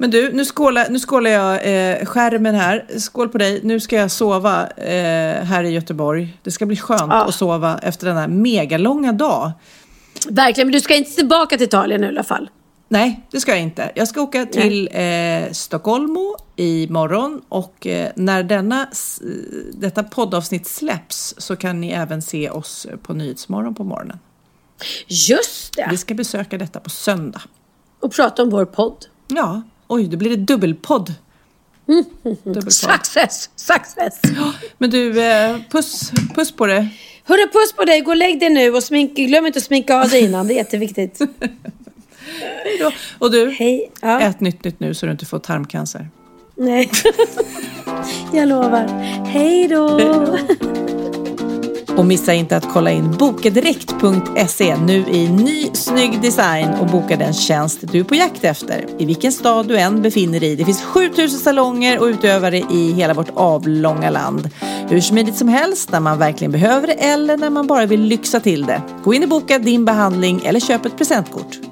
Men 0.02 0.10
du, 0.10 0.32
nu 0.32 0.44
skålar, 0.44 0.88
nu 0.90 0.98
skålar 0.98 1.30
jag 1.30 1.54
eh, 1.54 2.04
skärmen 2.04 2.54
här. 2.54 2.86
Skål 2.98 3.28
på 3.28 3.38
dig. 3.38 3.60
Nu 3.64 3.80
ska 3.80 3.96
jag 3.96 4.10
sova 4.10 4.66
eh, 4.66 5.44
här 5.44 5.64
i 5.64 5.70
Göteborg. 5.70 6.38
Det 6.42 6.50
ska 6.50 6.66
bli 6.66 6.76
skönt 6.76 7.12
Ja. 7.12 7.24
att 7.24 7.34
sova 7.34 7.78
efter 7.82 8.06
den 8.06 8.16
här 8.16 8.28
megalånga 8.28 9.12
dag. 9.12 9.50
Verkligen, 10.28 10.66
men 10.68 10.72
du 10.72 10.80
ska 10.80 10.94
inte 10.94 11.10
tillbaka 11.10 11.56
till 11.56 11.64
Italien 11.66 12.00
nu 12.00 12.06
i 12.06 12.10
alla 12.10 12.22
fall. 12.22 12.50
Nej, 12.88 13.26
det 13.30 13.40
ska 13.40 13.50
jag 13.52 13.60
inte. 13.60 13.90
Jag 13.94 14.08
ska 14.08 14.20
åka 14.22 14.46
till 14.46 14.88
eh, 14.92 15.52
Stockholmo 15.52 16.36
imorgon 16.56 17.40
och 17.48 17.86
eh, 17.86 18.10
när 18.16 18.42
denna, 18.42 18.86
detta 19.72 20.02
poddavsnitt 20.02 20.66
släpps 20.66 21.34
så 21.38 21.56
kan 21.56 21.80
ni 21.80 21.90
även 21.90 22.22
se 22.22 22.50
oss 22.50 22.86
på 23.02 23.14
Nyhetsmorgon 23.14 23.74
på 23.74 23.84
morgonen. 23.84 24.18
Just 25.06 25.76
det. 25.76 25.86
Vi 25.90 25.96
ska 25.96 26.14
besöka 26.14 26.58
detta 26.58 26.80
på 26.80 26.90
söndag. 26.90 27.42
Och 28.00 28.12
prata 28.12 28.42
om 28.42 28.50
vår 28.50 28.64
podd. 28.64 29.06
Ja, 29.28 29.62
oj, 29.88 30.08
då 30.08 30.16
blir 30.16 30.30
det 30.30 30.36
dubbelpodd. 30.36 31.14
dubbelpodd. 32.44 32.72
Success! 32.72 33.50
Success! 33.56 34.20
Men 34.78 34.90
du, 34.90 35.22
eh, 35.22 35.56
puss, 35.70 36.12
puss 36.34 36.52
på 36.52 36.66
det. 36.66 36.88
Hörru, 37.24 37.48
puss 37.52 37.72
på 37.72 37.84
dig. 37.84 38.00
Gå 38.00 38.10
och 38.10 38.16
lägg 38.16 38.40
dig 38.40 38.50
nu 38.50 38.70
och 38.70 38.82
smink, 38.82 39.14
glöm 39.14 39.46
inte 39.46 39.58
att 39.58 39.64
sminka 39.64 39.96
av 40.02 40.08
dig 40.08 40.24
innan. 40.24 40.46
Det 40.46 40.54
är 40.54 40.56
jätteviktigt. 40.56 41.18
Hej 42.64 42.78
då. 42.80 42.90
Och 43.18 43.30
du, 43.30 43.50
Hej. 43.50 43.90
Ja. 44.00 44.20
ät 44.20 44.40
nytt 44.40 44.64
nytt 44.64 44.80
nu 44.80 44.94
så 44.94 45.06
du 45.06 45.12
inte 45.12 45.26
får 45.26 45.38
tarmcancer. 45.38 46.08
Nej. 46.54 46.90
Jag 48.32 48.48
lovar. 48.48 48.86
Hej 49.24 49.68
då. 49.68 49.98
Och 51.96 52.06
missa 52.06 52.34
inte 52.34 52.56
att 52.56 52.68
kolla 52.72 52.90
in 52.90 53.16
bokadirekt.se 53.18 54.76
nu 54.76 55.04
i 55.08 55.28
ny 55.28 55.70
snygg 55.72 56.22
design 56.22 56.68
och 56.68 56.86
boka 56.86 57.16
den 57.16 57.32
tjänst 57.32 57.78
du 57.80 58.00
är 58.00 58.04
på 58.04 58.14
jakt 58.14 58.44
efter. 58.44 58.86
I 58.98 59.04
vilken 59.04 59.32
stad 59.32 59.68
du 59.68 59.78
än 59.78 60.02
befinner 60.02 60.40
dig. 60.40 60.56
Det 60.56 60.64
finns 60.64 60.82
7000 60.82 61.40
salonger 61.40 61.98
och 61.98 62.04
utövare 62.04 62.58
i 62.58 62.92
hela 62.92 63.14
vårt 63.14 63.30
avlånga 63.34 64.10
land. 64.10 64.50
Hur 64.88 65.00
smidigt 65.00 65.36
som 65.36 65.48
helst 65.48 65.92
när 65.92 66.00
man 66.00 66.18
verkligen 66.18 66.52
behöver 66.52 66.86
det 66.86 66.92
eller 66.92 67.36
när 67.36 67.50
man 67.50 67.66
bara 67.66 67.86
vill 67.86 68.00
lyxa 68.00 68.40
till 68.40 68.66
det. 68.66 68.82
Gå 69.04 69.14
in 69.14 69.22
och 69.22 69.28
boka 69.28 69.58
din 69.58 69.84
behandling 69.84 70.40
eller 70.44 70.60
köp 70.60 70.86
ett 70.86 70.98
presentkort. 70.98 71.71